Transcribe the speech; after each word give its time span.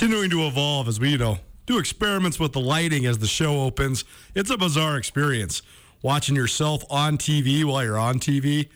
Continuing 0.00 0.30
to 0.30 0.46
evolve 0.46 0.88
as 0.88 0.98
we, 0.98 1.10
you 1.10 1.18
know, 1.18 1.36
do 1.66 1.76
experiments 1.76 2.40
with 2.40 2.52
the 2.52 2.58
lighting 2.58 3.04
as 3.04 3.18
the 3.18 3.26
show 3.26 3.60
opens. 3.60 4.02
It's 4.34 4.48
a 4.48 4.56
bizarre 4.56 4.96
experience 4.96 5.60
watching 6.00 6.34
yourself 6.34 6.82
on 6.88 7.18
TV 7.18 7.64
while 7.64 7.84
you're 7.84 7.98
on 7.98 8.18
TV. 8.18 8.70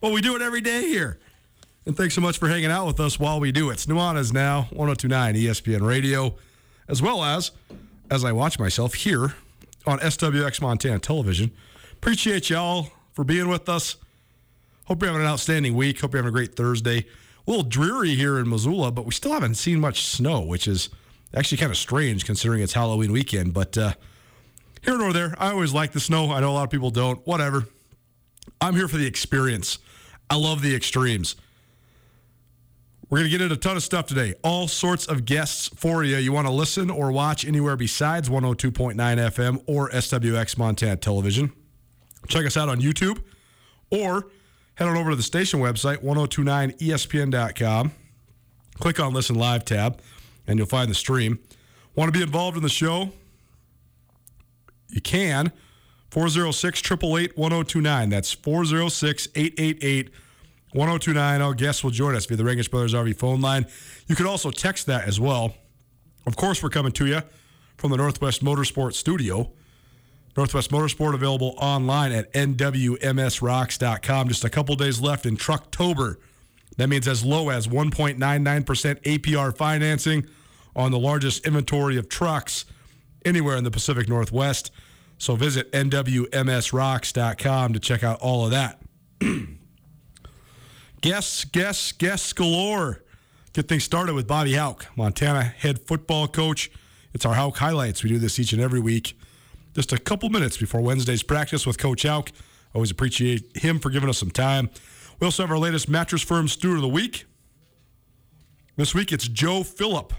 But 0.00 0.10
we 0.10 0.22
do 0.22 0.34
it 0.36 0.40
every 0.40 0.62
day 0.62 0.88
here. 0.88 1.18
And 1.84 1.94
thanks 1.94 2.14
so 2.14 2.22
much 2.22 2.38
for 2.38 2.48
hanging 2.48 2.70
out 2.70 2.86
with 2.86 2.98
us 2.98 3.20
while 3.20 3.40
we 3.40 3.52
do 3.52 3.68
it. 3.68 3.74
It's 3.74 3.86
is 3.86 4.32
now, 4.32 4.68
1029 4.70 5.34
ESPN 5.34 5.86
Radio, 5.86 6.36
as 6.88 7.02
well 7.02 7.24
as 7.24 7.50
as 8.10 8.24
I 8.24 8.32
watch 8.32 8.58
myself 8.58 8.94
here 8.94 9.34
on 9.86 9.98
SWX 9.98 10.62
Montana 10.62 10.98
Television. 10.98 11.50
Appreciate 11.92 12.48
y'all 12.48 12.88
for 13.12 13.22
being 13.22 13.48
with 13.48 13.68
us. 13.68 13.96
Hope 14.86 15.02
you're 15.02 15.10
having 15.10 15.26
an 15.26 15.30
outstanding 15.30 15.74
week. 15.74 16.00
Hope 16.00 16.14
you're 16.14 16.22
having 16.22 16.34
a 16.34 16.38
great 16.38 16.56
Thursday. 16.56 17.04
A 17.46 17.50
little 17.50 17.64
dreary 17.64 18.14
here 18.14 18.38
in 18.38 18.48
Missoula, 18.48 18.92
but 18.92 19.04
we 19.06 19.12
still 19.12 19.32
haven't 19.32 19.54
seen 19.54 19.80
much 19.80 20.04
snow, 20.04 20.40
which 20.40 20.68
is 20.68 20.90
actually 21.34 21.58
kind 21.58 21.70
of 21.70 21.78
strange 21.78 22.24
considering 22.24 22.62
it's 22.62 22.74
Halloween 22.74 23.12
weekend. 23.12 23.54
But 23.54 23.76
uh, 23.78 23.94
here 24.82 24.98
nor 24.98 25.12
there, 25.12 25.34
I 25.38 25.50
always 25.50 25.72
like 25.72 25.92
the 25.92 26.00
snow. 26.00 26.30
I 26.30 26.40
know 26.40 26.50
a 26.50 26.52
lot 26.52 26.64
of 26.64 26.70
people 26.70 26.90
don't. 26.90 27.26
Whatever. 27.26 27.66
I'm 28.60 28.74
here 28.74 28.88
for 28.88 28.96
the 28.96 29.06
experience. 29.06 29.78
I 30.28 30.36
love 30.36 30.62
the 30.62 30.74
extremes. 30.74 31.36
We're 33.08 33.18
going 33.18 33.30
to 33.30 33.30
get 33.30 33.42
into 33.42 33.54
a 33.56 33.58
ton 33.58 33.76
of 33.76 33.82
stuff 33.82 34.06
today. 34.06 34.34
All 34.44 34.68
sorts 34.68 35.06
of 35.06 35.24
guests 35.24 35.68
for 35.74 36.04
you. 36.04 36.16
You 36.18 36.32
want 36.32 36.46
to 36.46 36.52
listen 36.52 36.90
or 36.90 37.10
watch 37.10 37.44
anywhere 37.44 37.76
besides 37.76 38.28
102.9 38.28 38.94
FM 38.94 39.64
or 39.66 39.90
SWX 39.90 40.56
Montana 40.56 40.96
Television. 40.96 41.52
Check 42.28 42.46
us 42.46 42.56
out 42.56 42.68
on 42.68 42.80
YouTube 42.80 43.20
or 43.90 44.26
head 44.80 44.88
on 44.88 44.96
over 44.96 45.10
to 45.10 45.16
the 45.16 45.22
station 45.22 45.60
website, 45.60 45.98
1029ESPN.com. 45.98 47.92
Click 48.78 48.98
on 48.98 49.12
Listen 49.12 49.36
Live 49.36 49.66
tab, 49.66 50.00
and 50.46 50.58
you'll 50.58 50.66
find 50.66 50.90
the 50.90 50.94
stream. 50.94 51.38
Want 51.94 52.10
to 52.10 52.18
be 52.18 52.22
involved 52.22 52.56
in 52.56 52.62
the 52.62 52.70
show? 52.70 53.10
You 54.88 55.02
can. 55.02 55.52
406 56.10 56.80
888 56.80 57.36
1029. 57.36 58.08
That's 58.08 58.32
406 58.32 59.28
888 59.36 60.10
1029. 60.72 61.42
Our 61.42 61.54
guests 61.54 61.84
will 61.84 61.90
join 61.90 62.16
us 62.16 62.24
via 62.24 62.38
the 62.38 62.42
Rangitsch 62.42 62.70
Brothers 62.70 62.94
RV 62.94 63.16
phone 63.16 63.42
line. 63.42 63.66
You 64.06 64.16
can 64.16 64.26
also 64.26 64.50
text 64.50 64.86
that 64.86 65.06
as 65.06 65.20
well. 65.20 65.54
Of 66.26 66.36
course, 66.36 66.62
we're 66.62 66.70
coming 66.70 66.92
to 66.92 67.06
you 67.06 67.20
from 67.76 67.90
the 67.90 67.98
Northwest 67.98 68.42
Motorsports 68.42 68.94
Studio. 68.94 69.52
Northwest 70.36 70.70
Motorsport 70.70 71.14
available 71.14 71.54
online 71.58 72.12
at 72.12 72.32
nwmsrocks.com. 72.32 74.28
Just 74.28 74.44
a 74.44 74.50
couple 74.50 74.76
days 74.76 75.00
left 75.00 75.26
in 75.26 75.36
Trucktober. 75.36 76.18
That 76.76 76.88
means 76.88 77.08
as 77.08 77.24
low 77.24 77.48
as 77.48 77.66
1.99% 77.66 78.16
APR 79.02 79.56
financing 79.56 80.28
on 80.76 80.92
the 80.92 80.98
largest 80.98 81.46
inventory 81.46 81.96
of 81.96 82.08
trucks 82.08 82.64
anywhere 83.24 83.56
in 83.56 83.64
the 83.64 83.70
Pacific 83.70 84.06
Northwest. 84.08 84.70
So 85.18 85.36
visit 85.36 85.70
nwmsrocks.com 85.72 87.72
to 87.74 87.80
check 87.80 88.02
out 88.02 88.18
all 88.20 88.46
of 88.46 88.52
that. 88.52 88.80
guests, 91.02 91.44
guests, 91.44 91.92
guests 91.92 92.32
galore. 92.32 93.02
Get 93.52 93.68
things 93.68 93.84
started 93.84 94.14
with 94.14 94.26
Bobby 94.26 94.54
Hauck, 94.54 94.86
Montana 94.96 95.42
head 95.42 95.80
football 95.80 96.26
coach. 96.28 96.70
It's 97.12 97.26
our 97.26 97.34
Hauck 97.34 97.58
highlights. 97.58 98.04
We 98.04 98.08
do 98.08 98.18
this 98.18 98.38
each 98.38 98.52
and 98.52 98.62
every 98.62 98.80
week. 98.80 99.18
Just 99.74 99.92
a 99.92 99.98
couple 99.98 100.28
minutes 100.30 100.56
before 100.56 100.80
Wednesday's 100.80 101.22
practice 101.22 101.66
with 101.66 101.78
Coach 101.78 102.02
Hauck. 102.02 102.30
Always 102.74 102.90
appreciate 102.90 103.56
him 103.56 103.78
for 103.78 103.90
giving 103.90 104.08
us 104.08 104.18
some 104.18 104.30
time. 104.30 104.70
We 105.20 105.26
also 105.26 105.42
have 105.42 105.50
our 105.50 105.58
latest 105.58 105.88
mattress 105.88 106.22
firm 106.22 106.48
student 106.48 106.78
of 106.78 106.82
the 106.82 106.88
week. 106.88 107.24
This 108.76 108.94
week 108.94 109.12
it's 109.12 109.28
Joe 109.28 109.62
Phillip. 109.62 110.12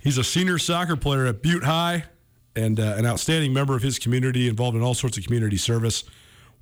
He's 0.00 0.16
a 0.16 0.24
senior 0.24 0.58
soccer 0.58 0.96
player 0.96 1.26
at 1.26 1.42
Butte 1.42 1.64
High 1.64 2.04
and 2.56 2.80
uh, 2.80 2.94
an 2.96 3.06
outstanding 3.06 3.52
member 3.52 3.76
of 3.76 3.82
his 3.82 3.98
community, 3.98 4.48
involved 4.48 4.76
in 4.76 4.82
all 4.82 4.94
sorts 4.94 5.18
of 5.18 5.24
community 5.24 5.56
service. 5.56 6.04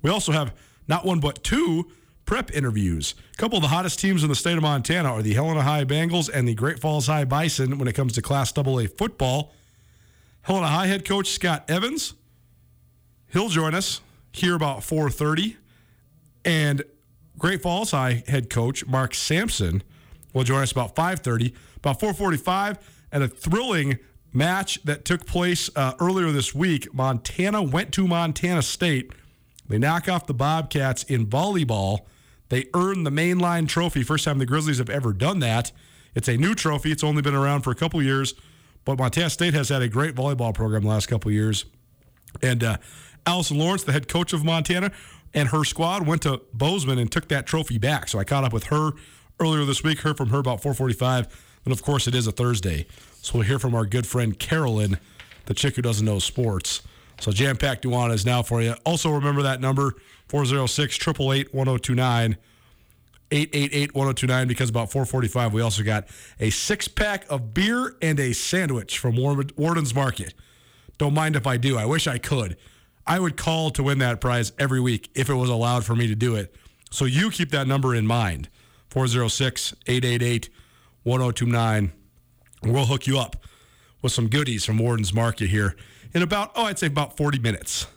We 0.01 0.09
also 0.09 0.31
have 0.31 0.53
not 0.87 1.05
one 1.05 1.19
but 1.19 1.43
two 1.43 1.89
prep 2.25 2.51
interviews. 2.53 3.15
A 3.33 3.37
couple 3.37 3.57
of 3.57 3.61
the 3.61 3.69
hottest 3.69 3.99
teams 3.99 4.23
in 4.23 4.29
the 4.29 4.35
state 4.35 4.57
of 4.57 4.61
Montana 4.61 5.11
are 5.11 5.21
the 5.21 5.33
Helena 5.33 5.61
High 5.61 5.85
Bengals 5.85 6.29
and 6.31 6.47
the 6.47 6.53
Great 6.53 6.79
Falls 6.79 7.07
High 7.07 7.25
Bison 7.25 7.77
when 7.77 7.87
it 7.87 7.93
comes 7.93 8.13
to 8.13 8.21
Class 8.21 8.55
AA 8.57 8.85
football. 8.97 9.53
Helena 10.41 10.67
High 10.67 10.87
head 10.87 11.05
coach 11.05 11.27
Scott 11.27 11.65
Evans. 11.69 12.13
He'll 13.31 13.49
join 13.49 13.75
us 13.75 14.01
here 14.31 14.55
about 14.55 14.79
4:30, 14.79 15.57
and 16.43 16.83
Great 17.37 17.61
Falls 17.61 17.91
High 17.91 18.23
head 18.27 18.49
coach 18.49 18.85
Mark 18.85 19.13
Sampson 19.13 19.83
will 20.33 20.43
join 20.43 20.61
us 20.63 20.71
about 20.71 20.95
5:30. 20.95 21.53
About 21.77 21.99
4:45, 21.99 22.77
and 23.11 23.23
a 23.23 23.27
thrilling 23.27 23.99
match 24.33 24.79
that 24.83 25.05
took 25.05 25.25
place 25.25 25.69
uh, 25.75 25.93
earlier 25.99 26.31
this 26.31 26.53
week, 26.53 26.93
Montana 26.93 27.61
went 27.63 27.91
to 27.93 28.07
Montana 28.07 28.61
State. 28.61 29.11
They 29.67 29.77
knock 29.77 30.09
off 30.09 30.27
the 30.27 30.33
Bobcats 30.33 31.03
in 31.03 31.27
volleyball. 31.27 31.99
They 32.49 32.65
earn 32.73 33.03
the 33.03 33.11
mainline 33.11 33.67
trophy. 33.67 34.03
First 34.03 34.25
time 34.25 34.39
the 34.39 34.45
Grizzlies 34.45 34.79
have 34.79 34.89
ever 34.89 35.13
done 35.13 35.39
that. 35.39 35.71
It's 36.15 36.27
a 36.27 36.37
new 36.37 36.55
trophy. 36.55 36.91
It's 36.91 37.03
only 37.03 37.21
been 37.21 37.35
around 37.35 37.61
for 37.61 37.71
a 37.71 37.75
couple 37.75 38.01
years, 38.01 38.33
but 38.89 38.97
Montana 38.97 39.29
State 39.29 39.53
has 39.53 39.69
had 39.69 39.83
a 39.83 39.87
great 39.87 40.15
volleyball 40.15 40.51
program 40.51 40.81
the 40.81 40.89
last 40.89 41.05
couple 41.05 41.29
years. 41.29 41.65
And 42.41 42.63
uh, 42.63 42.77
Allison 43.23 43.59
Lawrence, 43.59 43.83
the 43.83 43.91
head 43.91 44.07
coach 44.07 44.33
of 44.33 44.43
Montana, 44.43 44.91
and 45.31 45.49
her 45.49 45.63
squad 45.63 46.07
went 46.07 46.23
to 46.23 46.41
Bozeman 46.53 46.97
and 46.97 47.11
took 47.11 47.27
that 47.27 47.45
trophy 47.45 47.77
back. 47.77 48.07
So 48.07 48.17
I 48.17 48.23
caught 48.23 48.45
up 48.45 48.51
with 48.51 48.63
her 48.65 48.93
earlier 49.39 49.63
this 49.63 49.83
week. 49.83 49.99
Heard 49.99 50.17
from 50.17 50.29
her 50.29 50.39
about 50.39 50.63
4:45, 50.63 51.27
and 51.65 51.71
of 51.71 51.83
course 51.83 52.07
it 52.07 52.15
is 52.15 52.25
a 52.25 52.31
Thursday, 52.31 52.87
so 53.21 53.37
we'll 53.37 53.47
hear 53.47 53.59
from 53.59 53.75
our 53.75 53.85
good 53.85 54.07
friend 54.07 54.39
Carolyn, 54.39 54.97
the 55.45 55.53
chick 55.53 55.75
who 55.75 55.83
doesn't 55.83 56.03
know 56.03 56.17
sports. 56.17 56.81
So 57.19 57.31
jam 57.31 57.57
packed 57.57 57.83
Nuanez 57.83 58.25
Now 58.25 58.41
for 58.41 58.59
you. 58.59 58.73
Also 58.87 59.11
remember 59.11 59.43
that 59.43 59.61
number 59.61 59.93
406 60.29 60.95
888 60.95 61.53
1029. 61.53 62.37
888 63.31 63.93
1029 63.93 64.47
because 64.47 64.69
about 64.69 64.91
445 64.91 65.53
we 65.53 65.61
also 65.61 65.83
got 65.83 66.07
a 66.39 66.49
six 66.49 66.87
pack 66.87 67.25
of 67.29 67.53
beer 67.53 67.95
and 68.01 68.19
a 68.19 68.33
sandwich 68.33 68.97
from 68.97 69.15
Warden's 69.15 69.93
Market. 69.93 70.33
Don't 70.97 71.13
mind 71.13 71.35
if 71.35 71.47
I 71.47 71.57
do. 71.57 71.77
I 71.77 71.85
wish 71.85 72.07
I 72.07 72.17
could. 72.17 72.57
I 73.05 73.19
would 73.19 73.37
call 73.37 73.71
to 73.71 73.83
win 73.83 73.99
that 73.99 74.21
prize 74.21 74.51
every 74.59 74.79
week 74.79 75.09
if 75.15 75.29
it 75.29 75.33
was 75.33 75.49
allowed 75.49 75.85
for 75.85 75.95
me 75.95 76.07
to 76.07 76.15
do 76.15 76.35
it. 76.35 76.55
So 76.91 77.05
you 77.05 77.29
keep 77.29 77.51
that 77.51 77.67
number 77.67 77.95
in 77.95 78.05
mind 78.05 78.49
406 78.89 79.73
888 79.87 80.49
1029. 81.03 81.91
We'll 82.63 82.85
hook 82.85 83.07
you 83.07 83.19
up 83.19 83.45
with 84.01 84.11
some 84.11 84.27
goodies 84.27 84.65
from 84.65 84.77
Warden's 84.77 85.13
Market 85.13 85.49
here 85.49 85.75
in 86.13 86.21
about, 86.21 86.51
oh, 86.55 86.65
I'd 86.65 86.79
say 86.79 86.87
about 86.87 87.17
40 87.17 87.39
minutes. 87.39 87.87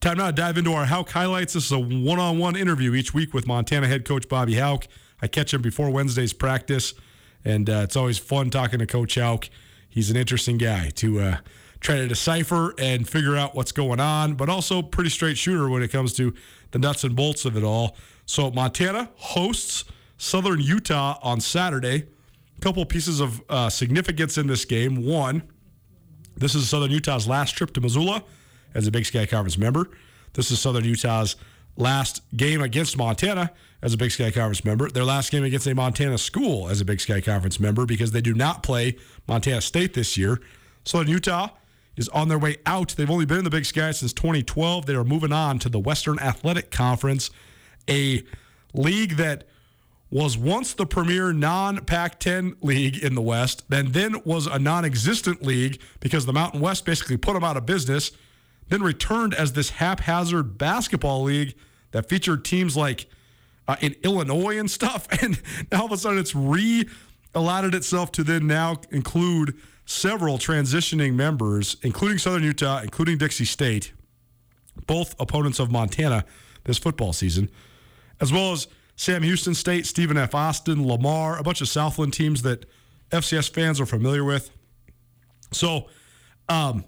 Time 0.00 0.18
now 0.18 0.26
to 0.26 0.32
dive 0.32 0.58
into 0.58 0.72
our 0.72 0.84
Hauck 0.84 1.10
highlights. 1.10 1.54
This 1.54 1.66
is 1.66 1.72
a 1.72 1.78
one 1.78 2.18
on 2.18 2.38
one 2.38 2.54
interview 2.54 2.94
each 2.94 3.14
week 3.14 3.32
with 3.32 3.46
Montana 3.46 3.86
head 3.86 4.04
coach 4.04 4.28
Bobby 4.28 4.56
Hauck. 4.56 4.86
I 5.22 5.26
catch 5.26 5.54
him 5.54 5.62
before 5.62 5.90
Wednesday's 5.90 6.34
practice, 6.34 6.92
and 7.44 7.68
uh, 7.70 7.80
it's 7.84 7.96
always 7.96 8.18
fun 8.18 8.50
talking 8.50 8.78
to 8.78 8.86
Coach 8.86 9.14
Hauck. 9.14 9.48
He's 9.88 10.10
an 10.10 10.16
interesting 10.16 10.58
guy 10.58 10.90
to 10.96 11.20
uh, 11.20 11.36
try 11.80 11.96
to 11.96 12.06
decipher 12.06 12.74
and 12.78 13.08
figure 13.08 13.36
out 13.36 13.54
what's 13.54 13.72
going 13.72 13.98
on, 13.98 14.34
but 14.34 14.50
also 14.50 14.82
pretty 14.82 15.08
straight 15.08 15.38
shooter 15.38 15.70
when 15.70 15.82
it 15.82 15.88
comes 15.88 16.12
to 16.14 16.34
the 16.72 16.78
nuts 16.78 17.02
and 17.02 17.16
bolts 17.16 17.46
of 17.46 17.56
it 17.56 17.64
all. 17.64 17.96
So, 18.26 18.50
Montana 18.50 19.08
hosts 19.16 19.84
Southern 20.18 20.60
Utah 20.60 21.18
on 21.22 21.40
Saturday. 21.40 22.04
A 22.58 22.60
couple 22.60 22.84
pieces 22.84 23.20
of 23.20 23.42
uh, 23.48 23.70
significance 23.70 24.36
in 24.36 24.46
this 24.46 24.66
game. 24.66 25.06
One, 25.06 25.42
this 26.36 26.54
is 26.54 26.68
Southern 26.68 26.90
Utah's 26.90 27.26
last 27.26 27.52
trip 27.52 27.72
to 27.72 27.80
Missoula 27.80 28.22
as 28.76 28.86
a 28.86 28.90
Big 28.90 29.06
Sky 29.06 29.26
Conference 29.26 29.56
member. 29.56 29.88
This 30.34 30.50
is 30.50 30.60
Southern 30.60 30.84
Utah's 30.84 31.34
last 31.76 32.22
game 32.36 32.60
against 32.60 32.96
Montana 32.96 33.50
as 33.82 33.94
a 33.94 33.96
Big 33.96 34.10
Sky 34.10 34.30
Conference 34.30 34.64
member. 34.64 34.90
Their 34.90 35.04
last 35.04 35.32
game 35.32 35.44
against 35.44 35.66
a 35.66 35.74
Montana 35.74 36.18
school 36.18 36.68
as 36.68 36.80
a 36.80 36.84
Big 36.84 37.00
Sky 37.00 37.20
Conference 37.20 37.58
member 37.58 37.86
because 37.86 38.12
they 38.12 38.20
do 38.20 38.34
not 38.34 38.62
play 38.62 38.96
Montana 39.26 39.62
State 39.62 39.94
this 39.94 40.16
year. 40.16 40.40
Southern 40.84 41.08
Utah 41.08 41.48
is 41.96 42.08
on 42.10 42.28
their 42.28 42.38
way 42.38 42.58
out. 42.66 42.94
They've 42.96 43.10
only 43.10 43.24
been 43.24 43.38
in 43.38 43.44
the 43.44 43.50
Big 43.50 43.64
Sky 43.64 43.90
since 43.92 44.12
2012. 44.12 44.84
They 44.84 44.94
are 44.94 45.04
moving 45.04 45.32
on 45.32 45.58
to 45.60 45.70
the 45.70 45.78
Western 45.78 46.18
Athletic 46.18 46.70
Conference, 46.70 47.30
a 47.88 48.22
league 48.74 49.16
that 49.16 49.44
was 50.10 50.36
once 50.36 50.74
the 50.74 50.86
premier 50.86 51.32
non 51.32 51.84
Pac 51.84 52.20
10 52.20 52.56
league 52.60 53.02
in 53.02 53.14
the 53.14 53.22
West, 53.22 53.64
then 53.68 53.92
then 53.92 54.20
was 54.24 54.46
a 54.46 54.58
non 54.58 54.84
existent 54.84 55.42
league 55.42 55.80
because 56.00 56.26
the 56.26 56.32
Mountain 56.32 56.60
West 56.60 56.84
basically 56.84 57.16
put 57.16 57.32
them 57.32 57.42
out 57.42 57.56
of 57.56 57.64
business 57.64 58.12
then 58.68 58.82
returned 58.82 59.34
as 59.34 59.52
this 59.52 59.70
haphazard 59.70 60.58
basketball 60.58 61.22
league 61.22 61.54
that 61.92 62.08
featured 62.08 62.44
teams 62.44 62.76
like 62.76 63.06
uh, 63.68 63.76
in 63.80 63.94
Illinois 64.02 64.58
and 64.58 64.70
stuff. 64.70 65.06
And 65.22 65.40
now 65.70 65.80
all 65.80 65.86
of 65.86 65.92
a 65.92 65.96
sudden 65.96 66.18
it's 66.18 66.34
re 66.34 66.88
allotted 67.34 67.74
itself 67.74 68.12
to 68.12 68.24
then 68.24 68.46
now 68.46 68.80
include 68.90 69.56
several 69.84 70.38
transitioning 70.38 71.14
members, 71.14 71.76
including 71.82 72.18
Southern 72.18 72.42
Utah, 72.42 72.80
including 72.82 73.18
Dixie 73.18 73.44
State, 73.44 73.92
both 74.86 75.14
opponents 75.20 75.58
of 75.58 75.70
Montana 75.70 76.24
this 76.64 76.78
football 76.78 77.12
season, 77.12 77.50
as 78.20 78.32
well 78.32 78.52
as 78.52 78.66
Sam 78.96 79.22
Houston 79.22 79.54
State, 79.54 79.86
Stephen 79.86 80.16
F. 80.16 80.34
Austin, 80.34 80.86
Lamar, 80.86 81.38
a 81.38 81.42
bunch 81.42 81.60
of 81.60 81.68
Southland 81.68 82.12
teams 82.12 82.42
that 82.42 82.66
FCS 83.10 83.52
fans 83.52 83.80
are 83.80 83.86
familiar 83.86 84.24
with. 84.24 84.50
So, 85.52 85.88
um, 86.48 86.84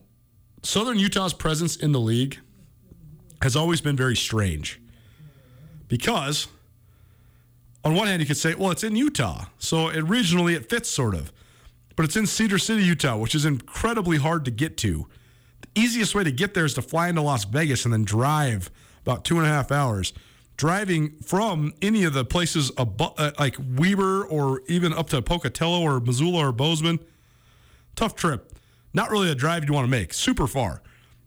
Southern 0.62 0.98
Utah's 0.98 1.32
presence 1.32 1.76
in 1.76 1.92
the 1.92 2.00
league 2.00 2.38
has 3.42 3.54
always 3.54 3.80
been 3.80 3.96
very 3.96 4.16
strange 4.16 4.80
because 5.86 6.48
on 7.84 7.94
one 7.94 8.08
hand 8.08 8.20
you 8.20 8.26
could 8.26 8.36
say 8.36 8.54
well 8.54 8.70
it's 8.70 8.82
in 8.82 8.96
utah. 8.96 9.46
So 9.58 9.88
it 9.88 10.04
regionally 10.04 10.54
it 10.54 10.68
fits 10.68 10.88
sort 10.88 11.14
of. 11.14 11.32
But 11.96 12.04
it's 12.04 12.16
in 12.16 12.26
cedar 12.26 12.58
city 12.58 12.82
utah 12.84 13.16
which 13.16 13.34
is 13.34 13.44
incredibly 13.44 14.18
hard 14.18 14.44
to 14.46 14.50
get 14.50 14.76
to. 14.78 15.06
The 15.60 15.80
easiest 15.80 16.14
way 16.14 16.24
to 16.24 16.32
get 16.32 16.54
there 16.54 16.64
is 16.64 16.74
to 16.74 16.82
fly 16.82 17.08
into 17.08 17.22
las 17.22 17.44
vegas 17.44 17.84
and 17.84 17.92
then 17.92 18.04
drive 18.04 18.70
about 19.02 19.24
two 19.24 19.38
and 19.38 19.46
a 19.46 19.50
half 19.50 19.70
hours. 19.70 20.12
Driving 20.56 21.12
from 21.24 21.72
any 21.80 22.02
of 22.02 22.14
the 22.14 22.24
places 22.24 22.72
above, 22.76 23.14
uh, 23.16 23.30
like 23.38 23.56
weber 23.76 24.24
or 24.24 24.62
even 24.66 24.92
up 24.92 25.08
to 25.10 25.22
pocatello 25.22 25.80
or 25.80 26.00
missoula 26.00 26.48
or 26.48 26.52
bozeman 26.52 26.98
tough 27.94 28.16
trip 28.16 28.57
not 28.92 29.10
really 29.10 29.30
a 29.30 29.34
drive 29.34 29.64
you 29.66 29.72
want 29.72 29.84
to 29.84 29.90
make, 29.90 30.12
super 30.12 30.46
far. 30.46 30.82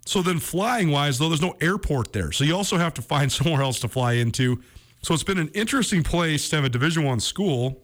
So 0.05 0.21
then 0.21 0.39
flying 0.39 0.89
wise, 0.89 1.19
though, 1.19 1.29
there's 1.29 1.41
no 1.41 1.55
airport 1.61 2.11
there. 2.11 2.31
So 2.31 2.43
you 2.43 2.55
also 2.55 2.77
have 2.77 2.93
to 2.95 3.01
find 3.01 3.31
somewhere 3.31 3.61
else 3.61 3.79
to 3.81 3.87
fly 3.87 4.13
into. 4.13 4.61
So 5.03 5.13
it's 5.13 5.23
been 5.23 5.37
an 5.37 5.49
interesting 5.49 6.03
place 6.03 6.49
to 6.49 6.57
have 6.57 6.65
a 6.65 6.69
Division 6.69 7.03
One 7.03 7.19
school 7.19 7.81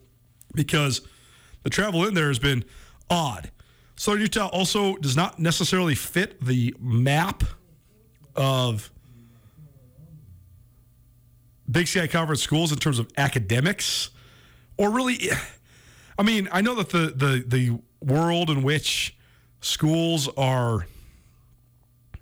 because 0.54 1.02
the 1.64 1.70
travel 1.70 2.06
in 2.06 2.14
there 2.14 2.28
has 2.28 2.40
been 2.40 2.64
odd. 3.10 3.52
Southern 3.96 4.22
Utah 4.22 4.48
also 4.48 4.96
does 4.98 5.16
not 5.16 5.40
necessarily 5.40 5.96
fit 5.96 6.40
the 6.44 6.76
map 6.80 7.44
of 8.36 8.92
Big 11.70 11.88
Sky 11.88 12.08
Conference 12.08 12.42
schools 12.42 12.72
in 12.72 12.78
terms 12.78 13.00
of 13.00 13.10
academics, 13.18 14.12
or 14.78 14.92
really, 14.92 15.32
I 16.18 16.24
mean, 16.24 16.48
I 16.52 16.62
know 16.62 16.76
that 16.76 16.90
the 16.90 17.12
the 17.14 17.44
the 17.46 17.80
world 18.00 18.50
in 18.50 18.62
which 18.62 19.17
schools 19.62 20.30
are 20.38 20.88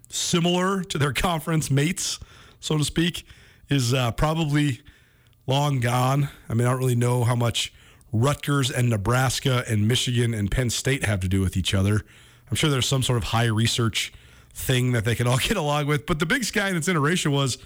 similar 0.10 0.84
to 0.84 0.98
their 0.98 1.13
conference 1.13 1.70
mates, 1.70 2.20
so 2.60 2.77
to 2.77 2.84
speak, 2.84 3.25
is 3.70 3.94
uh, 3.94 4.12
probably 4.12 4.82
long 5.48 5.80
gone. 5.80 6.30
I 6.50 6.54
mean, 6.54 6.68
I 6.68 6.72
don't 6.72 6.80
really 6.80 6.96
know 6.96 7.24
how 7.24 7.36
much 7.36 7.74
Rutgers 8.12 8.72
and 8.72 8.89
Nebraska 8.89 9.63
and 9.68 9.88
Michigan 9.88 10.34
and 10.34 10.50
Penn 10.50 10.70
State 10.70 11.06
have 11.06 11.20
to 11.22 11.27
do 11.27 11.42
with 11.42 11.58
each 11.58 11.74
other. 11.74 12.01
I'm 12.50 12.56
sure 12.56 12.70
there's 12.70 12.88
some 12.88 13.04
sort 13.04 13.18
of 13.18 13.25
high 13.25 13.46
research 13.46 14.13
thing 14.54 14.94
that 14.94 15.04
they 15.04 15.15
can 15.15 15.27
all 15.27 15.38
get 15.42 15.58
along 15.58 15.88
with. 15.88 16.06
But 16.06 16.20
the 16.20 16.25
big 16.25 16.44
sky 16.44 16.70
in 16.70 16.77
its 16.77 16.88
iteration 16.88 17.32
was 17.32 17.58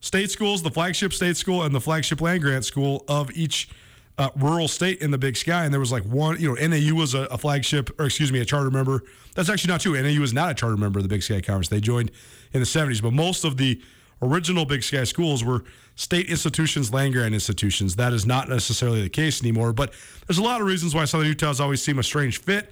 state 0.00 0.30
schools, 0.30 0.62
the 0.62 0.70
flagship 0.70 1.12
state 1.12 1.36
school, 1.36 1.62
and 1.62 1.74
the 1.74 1.80
flagship 1.80 2.20
land 2.20 2.42
grant 2.42 2.64
school 2.64 3.04
of 3.08 3.30
each 3.32 3.68
uh, 4.16 4.30
rural 4.36 4.68
state 4.68 5.00
in 5.00 5.10
the 5.10 5.18
Big 5.18 5.36
Sky, 5.36 5.64
and 5.64 5.72
there 5.72 5.80
was 5.80 5.90
like 5.90 6.04
one. 6.04 6.40
You 6.40 6.54
know, 6.54 6.68
NAU 6.68 6.94
was 6.94 7.14
a, 7.14 7.22
a, 7.24 7.38
flagship, 7.38 7.90
or 7.98 8.06
excuse 8.06 8.30
me, 8.30 8.40
a 8.40 8.44
charter 8.44 8.70
member. 8.70 9.02
That's 9.34 9.48
actually 9.48 9.72
not 9.72 9.80
true. 9.80 10.00
NAU 10.00 10.22
is 10.22 10.32
not 10.32 10.50
a 10.50 10.54
charter 10.54 10.76
member 10.76 11.00
of 11.00 11.02
the 11.02 11.08
Big 11.08 11.22
Sky 11.22 11.40
Conference. 11.40 11.68
They 11.68 11.80
joined 11.80 12.12
in 12.52 12.60
the 12.60 12.66
'70s, 12.66 13.02
but 13.02 13.12
most 13.12 13.44
of 13.44 13.56
the 13.56 13.82
original 14.22 14.64
Big 14.64 14.84
Sky 14.84 15.02
schools 15.04 15.42
were 15.42 15.64
state 15.96 16.30
institutions, 16.30 16.92
land 16.92 17.12
grant 17.12 17.34
institutions. 17.34 17.96
That 17.96 18.12
is 18.12 18.24
not 18.24 18.48
necessarily 18.48 19.02
the 19.02 19.08
case 19.08 19.42
anymore. 19.42 19.72
But 19.72 19.92
there's 20.26 20.38
a 20.38 20.42
lot 20.42 20.60
of 20.60 20.66
reasons 20.66 20.94
why 20.94 21.06
Southern 21.06 21.26
Utah 21.26 21.48
has 21.48 21.60
always 21.60 21.82
seemed 21.82 21.98
a 21.98 22.04
strange 22.04 22.40
fit, 22.40 22.70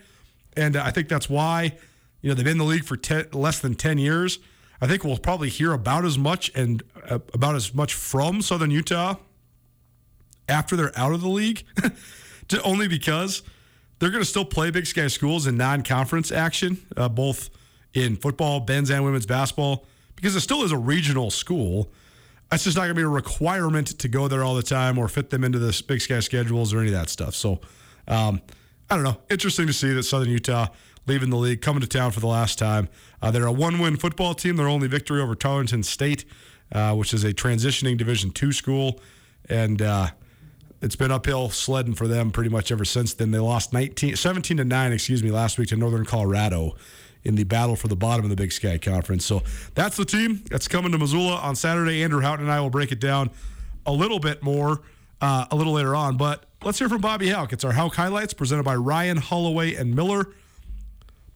and 0.56 0.76
I 0.76 0.92
think 0.92 1.08
that's 1.08 1.28
why 1.28 1.76
you 2.20 2.28
know 2.28 2.34
they've 2.34 2.44
been 2.44 2.52
in 2.52 2.58
the 2.58 2.64
league 2.64 2.84
for 2.84 2.96
ten, 2.96 3.26
less 3.32 3.58
than 3.58 3.74
ten 3.74 3.98
years. 3.98 4.38
I 4.80 4.86
think 4.86 5.02
we'll 5.02 5.18
probably 5.18 5.48
hear 5.48 5.72
about 5.72 6.04
as 6.04 6.18
much 6.18 6.52
and 6.54 6.84
uh, 7.08 7.18
about 7.34 7.56
as 7.56 7.74
much 7.74 7.94
from 7.94 8.42
Southern 8.42 8.70
Utah 8.70 9.16
after 10.52 10.76
they're 10.76 10.96
out 10.96 11.12
of 11.12 11.20
the 11.20 11.28
league, 11.28 11.64
only 12.64 12.86
because 12.86 13.42
they're 13.98 14.10
going 14.10 14.22
to 14.22 14.28
still 14.28 14.44
play 14.44 14.70
Big 14.70 14.86
Sky 14.86 15.08
schools 15.08 15.46
in 15.46 15.56
non-conference 15.56 16.30
action, 16.30 16.78
uh, 16.96 17.08
both 17.08 17.50
in 17.94 18.16
football, 18.16 18.64
men's 18.66 18.90
and 18.90 19.04
women's 19.04 19.26
basketball, 19.26 19.86
because 20.14 20.36
it 20.36 20.40
still 20.40 20.62
is 20.62 20.72
a 20.72 20.76
regional 20.76 21.30
school. 21.30 21.90
That's 22.50 22.64
just 22.64 22.76
not 22.76 22.82
going 22.82 22.94
to 22.94 23.00
be 23.00 23.04
a 23.04 23.08
requirement 23.08 23.98
to 23.98 24.08
go 24.08 24.28
there 24.28 24.44
all 24.44 24.54
the 24.54 24.62
time 24.62 24.98
or 24.98 25.08
fit 25.08 25.30
them 25.30 25.42
into 25.42 25.58
the 25.58 25.82
Big 25.88 26.00
Sky 26.00 26.20
schedules 26.20 26.74
or 26.74 26.80
any 26.80 26.88
of 26.88 26.94
that 26.94 27.08
stuff. 27.08 27.34
So, 27.34 27.60
um, 28.06 28.42
I 28.90 28.96
don't 28.96 29.04
know. 29.04 29.16
Interesting 29.30 29.66
to 29.68 29.72
see 29.72 29.92
that 29.94 30.02
Southern 30.02 30.28
Utah 30.28 30.66
leaving 31.06 31.30
the 31.30 31.36
league, 31.36 31.62
coming 31.62 31.80
to 31.80 31.86
town 31.86 32.10
for 32.10 32.20
the 32.20 32.26
last 32.26 32.58
time. 32.58 32.88
Uh, 33.20 33.30
they're 33.30 33.46
a 33.46 33.52
one-win 33.52 33.96
football 33.96 34.34
team. 34.34 34.56
Their 34.56 34.68
only 34.68 34.86
victory 34.86 35.20
over 35.20 35.34
Tarleton 35.34 35.82
State, 35.82 36.24
uh, 36.72 36.94
which 36.94 37.14
is 37.14 37.24
a 37.24 37.32
transitioning 37.32 37.96
Division 37.96 38.30
two 38.30 38.52
school, 38.52 39.00
and 39.48 39.80
uh, 39.80 40.08
it's 40.82 40.96
been 40.96 41.10
uphill 41.10 41.48
sledding 41.48 41.94
for 41.94 42.08
them 42.08 42.30
pretty 42.30 42.50
much 42.50 42.72
ever 42.72 42.84
since 42.84 43.14
then. 43.14 43.30
They 43.30 43.38
lost 43.38 43.72
19, 43.72 44.16
17 44.16 44.56
to 44.56 44.64
nine, 44.64 44.92
excuse 44.92 45.22
me, 45.22 45.30
last 45.30 45.58
week 45.58 45.68
to 45.68 45.76
Northern 45.76 46.04
Colorado 46.04 46.74
in 47.24 47.36
the 47.36 47.44
battle 47.44 47.76
for 47.76 47.86
the 47.86 47.96
bottom 47.96 48.24
of 48.24 48.30
the 48.30 48.36
Big 48.36 48.50
Sky 48.50 48.78
Conference. 48.78 49.24
So 49.24 49.42
that's 49.74 49.96
the 49.96 50.04
team 50.04 50.42
that's 50.50 50.66
coming 50.66 50.90
to 50.92 50.98
Missoula 50.98 51.36
on 51.36 51.54
Saturday. 51.54 52.02
Andrew 52.02 52.20
Houghton 52.20 52.44
and 52.44 52.52
I 52.52 52.60
will 52.60 52.70
break 52.70 52.90
it 52.90 53.00
down 53.00 53.30
a 53.86 53.92
little 53.92 54.18
bit 54.18 54.42
more 54.42 54.82
uh, 55.20 55.46
a 55.50 55.56
little 55.56 55.72
later 55.72 55.94
on. 55.94 56.16
But 56.16 56.44
let's 56.64 56.78
hear 56.78 56.88
from 56.88 57.00
Bobby 57.00 57.30
Hauck. 57.30 57.52
It's 57.52 57.64
our 57.64 57.72
Hauck 57.72 57.94
highlights 57.94 58.34
presented 58.34 58.64
by 58.64 58.74
Ryan 58.74 59.18
Holloway 59.18 59.74
and 59.76 59.94
Miller. 59.94 60.34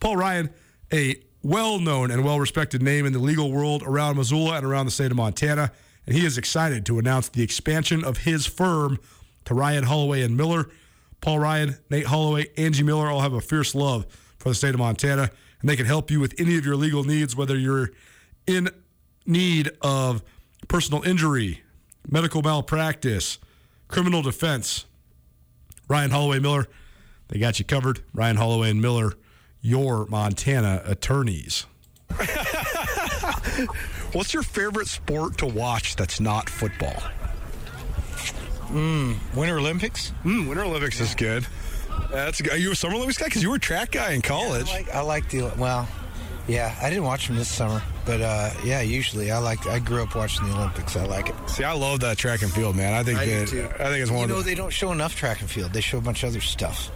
Paul 0.01 0.17
Ryan, 0.17 0.51
a 0.93 1.17
well 1.43 1.79
known 1.79 2.11
and 2.11 2.25
well 2.25 2.41
respected 2.41 2.83
name 2.83 3.07
in 3.07 3.13
the 3.13 3.21
legal 3.21 3.53
world 3.53 3.85
around 3.85 4.17
Missoula 4.17 4.57
and 4.57 4.67
around 4.67 4.87
the 4.87 4.93
state 4.93 5.13
of 5.13 5.17
Montana. 5.17 5.71
And 6.05 6.17
he 6.17 6.27
is 6.27 6.37
excited 6.37 6.85
to 6.87 6.99
announce 6.99 7.29
the 7.29 7.43
expansion 7.43 8.05
of 8.05 8.19
his 8.19 8.47
firm 8.47 8.99
to 9.47 9.55
Ryan 9.55 9.85
Holloway 9.85 10.23
and 10.23 10.37
Miller. 10.37 10.69
Paul 11.21 11.39
Ryan, 11.39 11.79
Nate 11.91 12.07
Holloway, 12.07 12.47
Angie 12.57 12.83
Miller 12.83 13.09
all 13.09 13.21
have 13.21 13.33
a 13.33 13.41
fierce 13.41 13.75
love 13.75 14.07
for 14.39 14.51
the 14.51 14.55
state 14.55 14.75
of 14.75 14.79
Montana, 14.79 15.31
and 15.61 15.69
they 15.69 15.77
can 15.77 15.87
help 15.87 16.11
you 16.11 16.21
with 16.21 16.35
any 16.39 16.57
of 16.59 16.67
your 16.67 16.77
legal 16.77 17.05
needs, 17.05 17.35
whether 17.35 17.57
you're 17.57 17.91
in 18.47 18.69
need 19.25 19.71
of 19.81 20.23
personal 20.69 21.03
injury, 21.03 21.63
medical 22.09 22.43
malpractice, 22.43 23.39
criminal 23.89 24.23
defense. 24.23 24.85
Ryan 25.89 26.11
Holloway 26.11 26.39
Miller, 26.41 26.67
they 27.29 27.39
got 27.39 27.59
you 27.59 27.65
covered. 27.65 28.03
Ryan 28.13 28.37
Holloway 28.37 28.71
and 28.71 28.81
Miller, 28.83 29.15
your 29.61 30.07
Montana 30.07 30.83
attorneys. 30.85 31.67
What's 34.13 34.33
your 34.35 34.43
favorite 34.43 34.89
sport 34.89 35.39
to 35.39 35.47
watch 35.47 35.97
that's 35.97 36.21
not 36.21 36.49
football? 36.49 37.03
Winter 38.71 39.59
Olympics. 39.59 40.13
Mm, 40.25 40.49
Winter 40.49 40.65
Olympics 40.65 41.01
is 41.01 41.15
good. 41.15 41.47
That's. 42.11 42.41
Are 42.43 42.57
you 42.57 42.73
a 42.73 42.77
Summer 42.77 42.95
Olympics 42.95 43.19
guy? 43.19 43.27
Because 43.27 43.43
you 43.43 43.51
were 43.51 43.57
a 43.57 43.61
track 43.61 43.93
guy 43.93 44.13
in 44.13 44.23
college. 44.23 44.69
I 44.69 44.73
like, 44.75 44.95
I 44.95 45.01
like 45.01 45.31
the 45.31 45.53
well, 45.57 45.89
yeah. 46.47 46.75
I 46.83 46.89
didn't 46.91 47.05
watch 47.05 47.27
them 47.27 47.37
this 47.37 47.49
summer, 47.49 47.83
but 48.05 48.21
uh, 48.21 48.51
yeah, 48.65 48.81
usually 48.83 49.31
I 49.31 49.39
like. 49.39 49.67
I 49.67 49.79
grew 49.79 50.03
up 50.03 50.15
watching 50.15 50.47
the 50.49 50.55
Olympics. 50.55 50.97
I 50.97 51.05
like 51.07 51.29
it. 51.31 51.35
See, 51.49 51.65
I 51.65 51.73
love 51.73 52.01
that 52.01 52.19
track 52.19 52.43
and 52.43 52.53
field, 52.53 52.77
man. 52.77 52.93
I 52.93 53.03
think 53.03 53.19
that 53.19 53.81
I 53.81 53.89
think 53.91 54.03
it's 54.03 54.11
one 54.11 54.23
You 54.23 54.27
know, 54.29 54.37
of 54.37 54.45
the. 54.45 54.51
they 54.51 54.55
don't 54.55 54.73
show 54.73 54.93
enough 54.93 55.15
track 55.17 55.41
and 55.41 55.51
field. 55.51 55.73
They 55.73 55.81
show 55.81 55.99
a 55.99 56.03
bunch 56.03 56.23
of 56.23 56.31
other 56.31 56.41
stuff. 56.41 56.91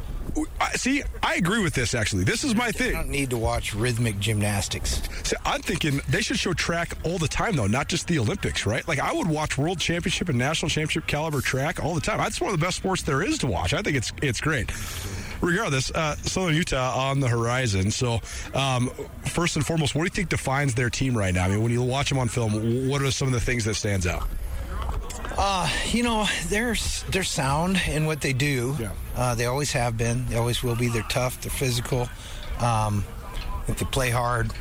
I- 0.60 0.72
See, 0.76 1.02
I 1.22 1.34
agree 1.34 1.62
with 1.62 1.74
this. 1.74 1.94
Actually, 1.94 2.24
this 2.24 2.44
is 2.44 2.54
my 2.54 2.66
I 2.66 2.72
thing. 2.72 2.92
don't 2.92 3.08
need 3.08 3.30
to 3.30 3.36
watch 3.36 3.74
rhythmic 3.74 4.18
gymnastics. 4.20 5.02
See, 5.24 5.36
I'm 5.44 5.60
thinking 5.62 6.00
they 6.08 6.22
should 6.22 6.38
show 6.38 6.52
track 6.54 6.94
all 7.04 7.18
the 7.18 7.28
time, 7.28 7.56
though, 7.56 7.66
not 7.66 7.88
just 7.88 8.06
the 8.06 8.18
Olympics, 8.18 8.66
right? 8.66 8.86
Like 8.88 8.98
I 8.98 9.12
would 9.12 9.26
watch 9.28 9.58
World 9.58 9.78
Championship 9.80 10.28
and 10.28 10.38
National 10.38 10.68
Championship 10.68 11.06
caliber 11.06 11.40
track 11.40 11.82
all 11.82 11.94
the 11.94 12.00
time. 12.00 12.18
That's 12.18 12.40
one 12.40 12.52
of 12.52 12.58
the 12.58 12.64
best 12.64 12.76
sports 12.78 13.02
there 13.02 13.22
is 13.22 13.38
to 13.38 13.46
watch. 13.46 13.74
I 13.74 13.82
think 13.82 13.96
it's 13.96 14.12
it's 14.22 14.40
great. 14.40 14.70
Regardless, 15.42 15.90
uh, 15.92 16.16
Southern 16.16 16.54
Utah 16.54 17.08
on 17.10 17.20
the 17.20 17.28
horizon. 17.28 17.90
So, 17.90 18.20
um, 18.54 18.90
first 19.24 19.56
and 19.56 19.64
foremost, 19.64 19.94
what 19.94 20.02
do 20.02 20.04
you 20.04 20.10
think 20.10 20.28
defines 20.28 20.74
their 20.74 20.90
team 20.90 21.16
right 21.16 21.32
now? 21.32 21.44
I 21.44 21.48
mean, 21.48 21.62
when 21.62 21.72
you 21.72 21.82
watch 21.82 22.10
them 22.10 22.18
on 22.18 22.28
film, 22.28 22.88
what 22.88 23.00
are 23.00 23.10
some 23.10 23.26
of 23.28 23.32
the 23.32 23.40
things 23.40 23.64
that 23.64 23.74
stands 23.74 24.06
out? 24.06 24.28
You 25.92 26.02
know, 26.04 26.26
they're 26.48 26.76
they're 27.10 27.24
sound 27.24 27.80
in 27.88 28.06
what 28.06 28.20
they 28.20 28.32
do. 28.32 28.76
Yeah. 28.78 28.92
Uh, 29.16 29.34
they 29.34 29.46
always 29.46 29.72
have 29.72 29.96
been. 29.96 30.26
They 30.26 30.36
always 30.36 30.62
will 30.62 30.76
be. 30.76 30.88
They're 30.88 31.02
tough. 31.02 31.40
They're 31.40 31.50
physical. 31.50 32.02
Um, 32.60 33.04
I 33.36 33.62
think 33.66 33.78
they 33.78 33.86
play 33.86 34.10
hard. 34.10 34.52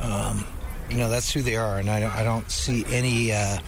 Um, 0.00 0.44
you 0.90 0.98
know, 0.98 1.08
that's 1.08 1.32
who 1.32 1.40
they 1.40 1.56
are, 1.56 1.78
and 1.78 1.88
I 1.88 2.00
don't, 2.00 2.14
I 2.14 2.22
don't 2.22 2.50
see 2.50 2.84
any. 2.88 3.32
Uh, 3.32 3.58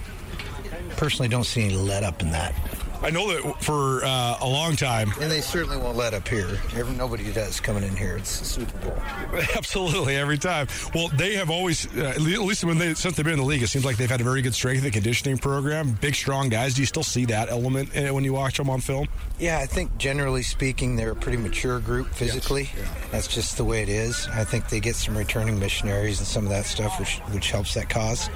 personally, 0.97 1.29
don't 1.29 1.45
see 1.45 1.65
any 1.65 1.77
let 1.77 2.03
up 2.05 2.21
in 2.21 2.31
that. 2.33 2.55
I 3.03 3.11
know 3.11 3.33
that 3.33 3.63
for 3.63 4.05
uh, 4.05 4.39
a 4.41 4.49
long 4.49 4.77
time, 4.77 5.13
And 5.21 5.31
they 5.31 5.41
certainly 5.41 5.77
won't 5.77 5.97
let 5.97 6.15
up 6.15 6.27
here. 6.27 6.59
Nobody 6.97 7.31
does 7.33 7.61
coming 7.61 7.83
in 7.83 7.95
here. 7.95 8.17
It's 8.17 8.39
the 8.39 8.45
Super 8.45 8.79
Bowl. 8.79 8.97
Absolutely, 9.57 10.17
every 10.17 10.39
time. 10.39 10.67
Well, 10.95 11.09
they 11.09 11.35
have 11.35 11.51
always, 11.51 11.87
uh, 11.97 12.13
at 12.15 12.21
least 12.21 12.65
when 12.65 12.79
they 12.79 12.95
since 12.95 13.17
they've 13.17 13.25
been 13.25 13.35
in 13.35 13.41
the 13.41 13.45
league, 13.45 13.63
it 13.63 13.69
seems 13.69 13.85
like 13.85 13.97
they've 13.97 14.11
had 14.11 14.21
a 14.21 14.25
very 14.25 14.43
good 14.43 14.55
strength 14.55 14.85
and 14.85 14.93
conditioning 14.93 15.39
program. 15.39 15.93
Big, 16.01 16.15
strong 16.15 16.49
guys. 16.49 16.75
Do 16.75 16.83
you 16.83 16.87
still 16.87 17.03
see 17.03 17.25
that 17.27 17.49
element 17.51 17.95
in 17.95 18.07
it 18.07 18.15
when 18.15 18.25
you 18.25 18.33
watch 18.33 18.57
them 18.57 18.71
on 18.71 18.81
film? 18.81 19.09
Yeah, 19.39 19.59
I 19.59 19.67
think 19.67 19.97
generally 19.99 20.43
speaking, 20.43 20.97
they're 20.97 21.13
a 21.13 21.17
pretty 21.17 21.39
mature 21.39 21.81
group 21.81 22.09
physically. 22.09 22.71
That's 23.11 23.29
just 23.29 23.57
the 23.57 23.65
way 23.65 23.83
it 23.83 23.89
is. 23.89 24.27
I 24.33 24.45
think 24.45 24.69
they 24.69 24.81
get 24.81 24.97
some 24.97 25.17
returning 25.17 25.59
missionaries 25.59 26.19
and 26.19 26.27
some 26.27 26.45
of 26.45 26.51
that 26.51 26.65
stuff, 26.65 26.99
which 26.99 27.19
which 27.33 27.51
helps 27.51 27.75
that 27.75 27.89
cause. 27.89 28.31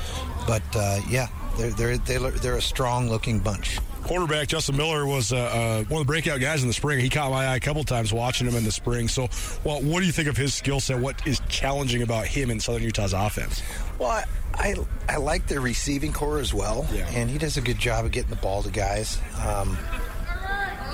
But 0.46 0.62
uh, 0.74 1.00
yeah, 1.08 1.28
they're 1.56 1.70
they're 1.70 1.98
they're, 1.98 2.30
they're 2.30 2.56
a 2.56 2.62
strong 2.62 3.08
looking 3.08 3.38
bunch. 3.40 3.78
Quarterback 4.02 4.48
Justin 4.48 4.76
Miller 4.76 5.06
was 5.06 5.32
uh, 5.32 5.36
uh, 5.36 5.84
one 5.84 6.00
of 6.00 6.06
the 6.06 6.10
breakout 6.10 6.40
guys 6.40 6.62
in 6.62 6.68
the 6.68 6.74
spring. 6.74 6.98
He 7.00 7.08
caught 7.08 7.30
my 7.30 7.46
eye 7.46 7.56
a 7.56 7.60
couple 7.60 7.84
times 7.84 8.12
watching 8.12 8.46
him 8.48 8.56
in 8.56 8.64
the 8.64 8.72
spring. 8.72 9.06
So, 9.08 9.28
well, 9.62 9.80
what 9.82 10.00
do 10.00 10.06
you 10.06 10.12
think 10.12 10.28
of 10.28 10.36
his 10.36 10.52
skill 10.54 10.80
set? 10.80 10.98
What 10.98 11.24
is 11.26 11.40
challenging 11.48 12.02
about 12.02 12.26
him 12.26 12.50
in 12.50 12.58
Southern 12.60 12.82
Utah's 12.82 13.12
offense? 13.12 13.62
Well, 13.98 14.08
I, 14.10 14.24
I 14.54 14.74
I 15.08 15.16
like 15.18 15.46
their 15.46 15.60
receiving 15.60 16.12
corps 16.12 16.38
as 16.40 16.52
well, 16.52 16.88
Yeah. 16.92 17.08
and 17.14 17.30
he 17.30 17.38
does 17.38 17.56
a 17.56 17.60
good 17.60 17.78
job 17.78 18.04
of 18.04 18.10
getting 18.10 18.30
the 18.30 18.36
ball 18.36 18.62
to 18.62 18.70
guys. 18.70 19.18
Um, 19.46 19.78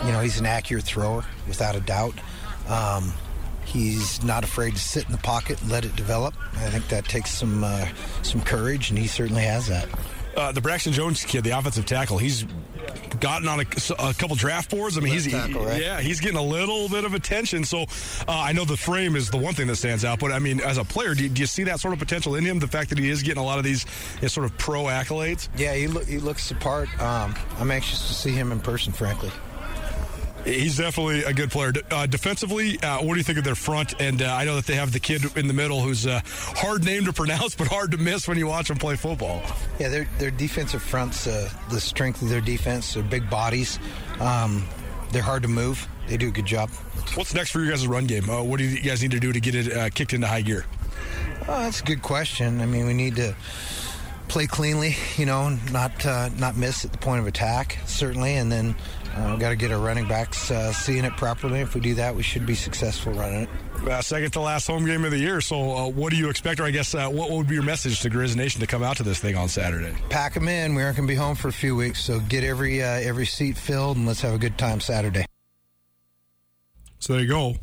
you 0.05 0.13
know, 0.13 0.21
he's 0.21 0.39
an 0.39 0.47
accurate 0.47 0.85
thrower 0.85 1.25
without 1.49 1.75
a 1.75 1.81
doubt. 1.81 2.15
Um, 2.69 3.13
he's 3.65 4.23
not 4.23 4.45
afraid 4.45 4.75
to 4.75 4.81
sit 4.81 5.07
in 5.07 5.13
the 5.13 5.19
pocket 5.19 5.61
and 5.63 5.71
let 5.71 5.85
it 5.85 5.97
develop. 5.97 6.35
I 6.55 6.69
think 6.71 6.89
that 6.89 7.07
takes 7.07 7.31
some 7.31 7.65
uh, 7.65 7.87
some 8.23 8.43
courage, 8.43 8.91
and 8.91 8.99
he 8.99 9.07
certainly 9.07 9.45
has 9.45 9.69
that. 9.69 9.89
Uh, 10.37 10.53
the 10.53 10.61
Braxton 10.61 10.93
Jones 10.93 11.25
kid, 11.25 11.45
the 11.45 11.51
offensive 11.51 11.87
tackle, 11.87 12.19
he's 12.19 12.45
gotten 13.21 13.49
on 13.49 13.61
a, 13.61 13.63
a 13.99 14.15
couple 14.15 14.37
draft 14.37 14.71
boards. 14.71 14.99
I 14.99 15.01
mean, 15.01 15.13
he's 15.13 15.31
tackle, 15.31 15.65
right? 15.65 15.81
yeah, 15.81 16.01
he's 16.01 16.21
getting 16.21 16.37
a 16.37 16.43
little 16.43 16.89
bit 16.89 17.05
of 17.05 17.15
attention. 17.15 17.65
So 17.65 17.83
uh, 17.83 17.87
I 18.29 18.53
know 18.53 18.65
the 18.65 18.77
frame 18.77 19.17
is 19.17 19.31
the 19.31 19.39
one 19.39 19.55
thing 19.55 19.67
that 19.69 19.77
stands 19.77 20.05
out, 20.05 20.21
but 20.21 20.33
I 20.33 20.39
mean, 20.39 20.61
as 20.61 20.79
a 20.79 20.85
player, 20.85 21.15
do 21.15 21.23
you, 21.23 21.29
do 21.29 21.41
you 21.41 21.47
see 21.47 21.65
that 21.65 21.81
sort 21.81 21.95
of 21.95 21.99
potential 21.99 22.35
in 22.35 22.45
him? 22.45 22.59
The 22.59 22.69
fact 22.69 22.91
that 22.91 22.99
he 22.99 23.09
is 23.09 23.23
getting 23.23 23.43
a 23.43 23.47
lot 23.47 23.59
of 23.59 23.65
these 23.65 23.85
you 24.17 24.23
know, 24.23 24.29
sort 24.29 24.47
of 24.47 24.57
pro 24.59 24.85
accolades. 24.85 25.49
Yeah, 25.57 25.75
he, 25.75 25.87
look, 25.87 26.07
he 26.07 26.19
looks 26.19 26.49
the 26.49 26.55
part. 26.57 26.89
Um, 27.01 27.35
I'm 27.59 27.71
anxious 27.71 28.07
to 28.09 28.15
see 28.15 28.33
him 28.33 28.53
in 28.53 28.61
person, 28.61 28.93
frankly. 28.93 29.31
He's 30.47 30.77
definitely 30.77 31.25
a 31.25 31.33
good 31.33 31.51
player. 31.51 31.73
Uh, 31.91 32.07
defensively, 32.07 32.81
uh, 32.81 33.03
what 33.03 33.15
do 33.15 33.19
you 33.19 33.25
think 33.25 33.39
of 33.39 33.43
their 33.43 33.57
front? 33.57 34.01
And 34.01 34.23
uh, 34.23 34.33
I 34.33 34.45
know 34.45 34.55
that 34.55 34.65
they 34.65 34.77
have 34.77 34.93
the 34.93 35.01
kid 35.01 35.37
in 35.37 35.49
the 35.49 35.53
middle 35.53 35.81
who's 35.81 36.07
a 36.07 36.23
hard 36.25 36.85
name 36.85 37.05
to 37.07 37.13
pronounce, 37.13 37.57
but 37.57 37.67
hard 37.67 37.91
to 37.91 37.97
miss 37.97 38.29
when 38.29 38.39
you 38.39 38.47
watch 38.47 38.71
him 38.71 38.77
play 38.77 38.95
football. 38.95 39.43
Yeah, 39.81 39.89
their 39.89 40.09
their 40.19 40.31
defensive 40.31 40.83
fronts, 40.83 41.27
uh, 41.27 41.51
the 41.71 41.81
strength 41.81 42.23
of 42.23 42.29
their 42.29 42.41
defense, 42.41 42.95
their 42.95 43.03
big 43.03 43.29
bodies. 43.29 43.81
Um, 44.21 44.65
they're 45.11 45.21
hard 45.21 45.43
to 45.43 45.49
move. 45.49 45.89
They 46.07 46.17
do 46.17 46.29
a 46.29 46.31
good 46.31 46.47
job. 46.47 46.71
What's 47.17 47.35
next 47.35 47.51
for 47.51 47.61
you 47.61 47.71
guys' 47.71 47.87
run 47.87 48.07
game? 48.07 48.31
Uh, 48.31 48.43
what 48.43 48.59
do 48.59 48.65
you 48.65 48.81
guys 48.81 49.03
need 49.03 49.11
to 49.11 49.21
do 49.21 49.33
to 49.33 49.41
get 49.41 49.57
it 49.57 49.77
uh, 49.77 49.91
kicked 49.91 50.13
into 50.13 50.29
high 50.29 50.43
gear? 50.43 50.65
Oh, 51.49 51.61
that's 51.61 51.81
a 51.81 51.85
good 51.85 52.03
question. 52.03 52.61
I 52.61 52.67
mean, 52.67 52.87
we 52.87 52.95
need 52.95 53.17
to 53.17 53.35
play 54.29 54.47
cleanly, 54.47 54.97
you 55.17 55.27
know, 55.27 55.51
not 55.71 56.05
uh, 56.05 56.29
not 56.39 56.57
miss 56.57 56.85
at 56.85 56.93
the 56.93 56.99
point 56.99 57.21
of 57.21 57.27
attack, 57.27 57.79
certainly, 57.87 58.35
and 58.35 58.51
then 58.51 58.75
uh, 59.17 59.29
we've 59.31 59.41
got 59.41 59.51
to 59.51 59.57
get 59.57 59.73
our 59.73 59.79
running 59.79 60.07
backs 60.07 60.51
uh, 60.51 60.73
seeing 60.73 61.05
it 61.05 61.17
properly. 61.17 61.61
If 61.61 61.75
we 61.75 61.81
do 61.81 61.95
that, 61.95 62.15
we 62.15 62.23
should 62.23 62.45
be 62.45 62.55
successful 62.55 63.13
running 63.13 63.43
it. 63.43 63.49
Uh, 63.89 64.03
second 64.03 64.33
to 64.33 64.41
last 64.41 64.67
home 64.67 64.85
game 64.85 65.05
of 65.05 65.11
the 65.11 65.19
year. 65.19 65.41
So, 65.41 65.77
uh, 65.77 65.89
what 65.89 66.11
do 66.11 66.17
you 66.17 66.29
expect, 66.29 66.61
or 66.61 66.65
I 66.65 66.71
guess, 66.71 66.95
uh, 66.95 67.09
what 67.09 67.31
would 67.31 67.47
be 67.47 67.55
your 67.55 67.65
message 67.65 68.01
to 68.01 68.11
Grizz 68.11 68.37
Nation 68.37 68.61
to 68.61 68.67
come 68.67 68.83
out 68.83 68.97
to 68.99 69.03
this 69.03 69.19
thing 69.19 69.37
on 69.37 69.49
Saturday? 69.49 69.95
Pack 70.11 70.35
them 70.35 70.49
in. 70.49 70.75
We 70.75 70.83
aren't 70.83 70.97
going 70.97 71.09
to 71.09 71.13
be 71.13 71.17
home 71.17 71.37
for 71.37 71.49
a 71.49 71.53
few 71.53 71.77
weeks, 71.77 72.03
so 72.03 72.21
get 72.21 72.45
every 72.45 72.83
uh, 72.83 72.87
every 72.87 73.27
seat 73.27 73.57
filled 73.57 73.97
and 73.97 74.07
let's 74.07 74.21
have 74.21 74.35
a 74.35 74.39
good 74.39 74.59
time 74.59 74.81
Saturday. 74.81 75.27
So 76.99 77.13
there 77.13 77.23
you 77.23 77.29
go. 77.29 77.55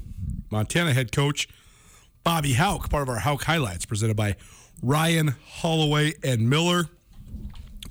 Montana 0.49 0.93
head 0.93 1.11
coach 1.11 1.47
Bobby 2.23 2.53
Hauck, 2.53 2.89
part 2.89 3.03
of 3.03 3.09
our 3.09 3.19
Hauck 3.19 3.43
highlights, 3.43 3.85
presented 3.85 4.15
by 4.15 4.35
Ryan 4.83 5.35
Holloway 5.47 6.13
and 6.23 6.49
Miller. 6.49 6.89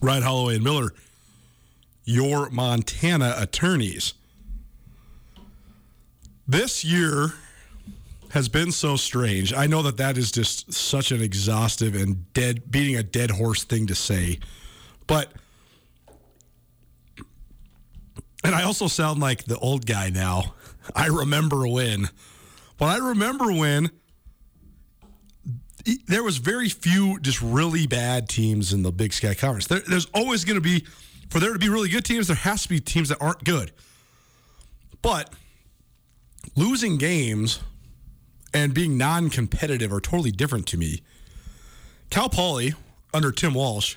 Ryan 0.03 0.23
Holloway 0.23 0.57
and 0.57 0.65
Miller, 0.65 0.93
your 2.05 2.51
Montana 2.51 3.35
attorneys. 3.39 4.15
This 6.47 6.85
year 6.85 7.35
has 8.31 8.49
been 8.49 8.73
so 8.73 8.97
strange. 8.97 9.55
I 9.55 9.67
know 9.67 9.83
that 9.83 9.97
that 9.99 10.19
is 10.19 10.33
just 10.33 10.73
such 10.73 11.13
an 11.13 11.23
exhaustive 11.23 11.95
and 11.95 12.33
dead, 12.35 12.71
beating 12.71 12.97
a 12.97 13.03
dead 13.03 13.31
horse 13.31 13.63
thing 13.63 13.87
to 13.87 13.95
say, 13.95 14.41
but 15.07 15.33
and 18.45 18.57
I 18.57 18.65
also 18.65 18.89
sound 18.89 19.21
like 19.21 19.45
the 19.45 19.59
old 19.59 19.87
guy 19.87 20.11
now. 20.11 20.55
I 20.97 21.07
remember 21.07 21.69
when, 21.69 22.09
but 22.77 22.87
I 22.87 22.97
remember 22.97 23.53
when 23.53 23.91
there 26.07 26.23
was 26.23 26.39
very 26.39 26.69
few 26.69 27.19
just 27.21 27.41
really 27.43 27.87
bad 27.87 28.29
teams 28.29 28.73
in 28.73 28.83
the 28.83 28.93
Big 28.93 29.13
Sky 29.13 29.35
Conference. 29.35 29.67
There, 29.67 29.81
there's 29.81 30.07
always 30.15 30.45
going 30.45 30.57
to 30.57 30.61
be, 30.61 30.87
for 31.29 31.41
there 31.41 31.53
to 31.53 31.59
be 31.59 31.69
really 31.69 31.89
good 31.89 32.05
teams, 32.05 32.29
there 32.29 32.37
has 32.37 32.63
to 32.65 32.69
be 32.69 32.81
teams 32.81 33.09
that 33.09 33.19
aren't 33.21 33.45
good. 33.45 33.73
But 35.01 35.33
losing 36.55 36.99
games 36.99 37.61
and 38.55 38.75
being 38.75 38.97
non-competitive 38.97 39.93
are 39.93 40.01
totally 40.01 40.31
different 40.31 40.67
to 40.69 40.77
me. 40.77 41.03
Cal 42.11 42.29
Poly 42.29 42.75
under 43.15 43.33
Tim 43.33 43.55
Walsh 43.55 43.97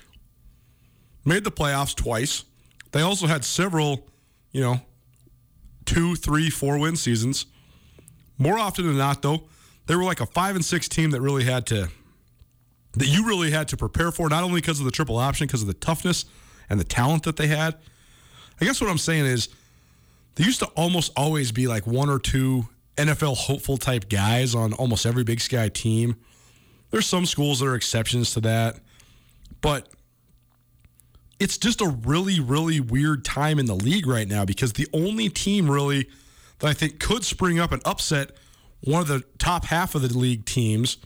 made 1.26 1.44
the 1.44 1.52
playoffs 1.52 1.94
twice. 1.94 2.46
They 2.92 3.02
also 3.02 3.28
had 3.28 3.44
several, 3.44 4.08
you 4.52 4.62
know, 4.62 4.82
two, 5.86 6.16
three, 6.16 6.50
four 6.50 6.78
win 6.78 6.96
seasons. 6.96 7.46
More 8.38 8.58
often 8.58 8.88
than 8.88 8.98
not, 8.98 9.22
though, 9.22 9.44
they 9.88 9.96
were 9.96 10.04
like 10.04 10.20
a 10.20 10.26
five 10.26 10.56
and 10.56 10.66
six 10.66 10.88
team 10.88 11.12
that 11.12 11.22
really 11.22 11.44
had 11.44 11.66
to 11.68 11.90
that 12.94 13.08
you 13.08 13.26
really 13.28 13.52
had 13.52 13.68
to 13.70 13.78
prepare 13.78 14.12
for, 14.12 14.30
not 14.30 14.44
only 14.44 14.62
because 14.62 14.80
of 14.80 14.86
the 14.86 14.92
triple 14.92 15.18
option, 15.18 15.48
because 15.48 15.62
of 15.62 15.68
the 15.68 15.74
toughness 15.74 16.26
and 16.70 16.80
the 16.80 16.84
talent 16.86 17.24
that 17.24 17.36
they 17.36 17.48
had. 17.48 17.76
I 18.60 18.66
guess 18.66 18.80
what 18.80 18.90
I'm 18.90 18.98
saying 18.98 19.26
is 19.26 19.50
there 20.36 20.46
used 20.46 20.60
to 20.60 20.68
almost 20.68 21.12
always 21.16 21.52
be 21.52 21.68
like 21.68 21.86
one 21.86 22.10
or 22.10 22.20
two 22.20 22.68
NFL 22.96 23.36
hopeful 23.36 23.78
type 23.78 24.08
guys 24.10 24.56
on 24.56 24.74
almost 24.74 25.06
every 25.06 25.24
Big 25.24 25.42
Sky 25.42 25.70
team. 25.70 26.16
There's 26.92 27.06
some 27.06 27.26
schools 27.26 27.60
that 27.60 27.68
are 27.68 27.76
exceptions 27.76 28.34
to 28.34 28.42
that, 28.42 28.80
but 29.62 29.90
it's 31.40 31.58
just 31.58 31.82
a 31.82 31.88
really, 31.88 32.40
really 32.40 32.80
weird 32.80 33.26
time 33.26 33.60
in 33.60 33.66
the 33.66 33.76
league 33.76 34.08
right 34.08 34.28
now 34.28 34.46
because 34.46 34.74
the 34.74 34.88
only 34.94 35.28
team 35.28 35.70
really 35.70 36.08
that 36.60 36.68
I 36.70 36.74
think 36.74 37.00
could 37.02 37.26
spring 37.26 37.60
up 37.60 37.74
and 37.74 37.82
upset 37.86 38.32
one 38.82 39.02
of 39.02 39.08
the 39.08 39.24
top 39.38 39.66
half 39.66 39.96
of 39.96 40.02
the 40.02 40.18
league 40.18 40.46
teams 40.46 40.98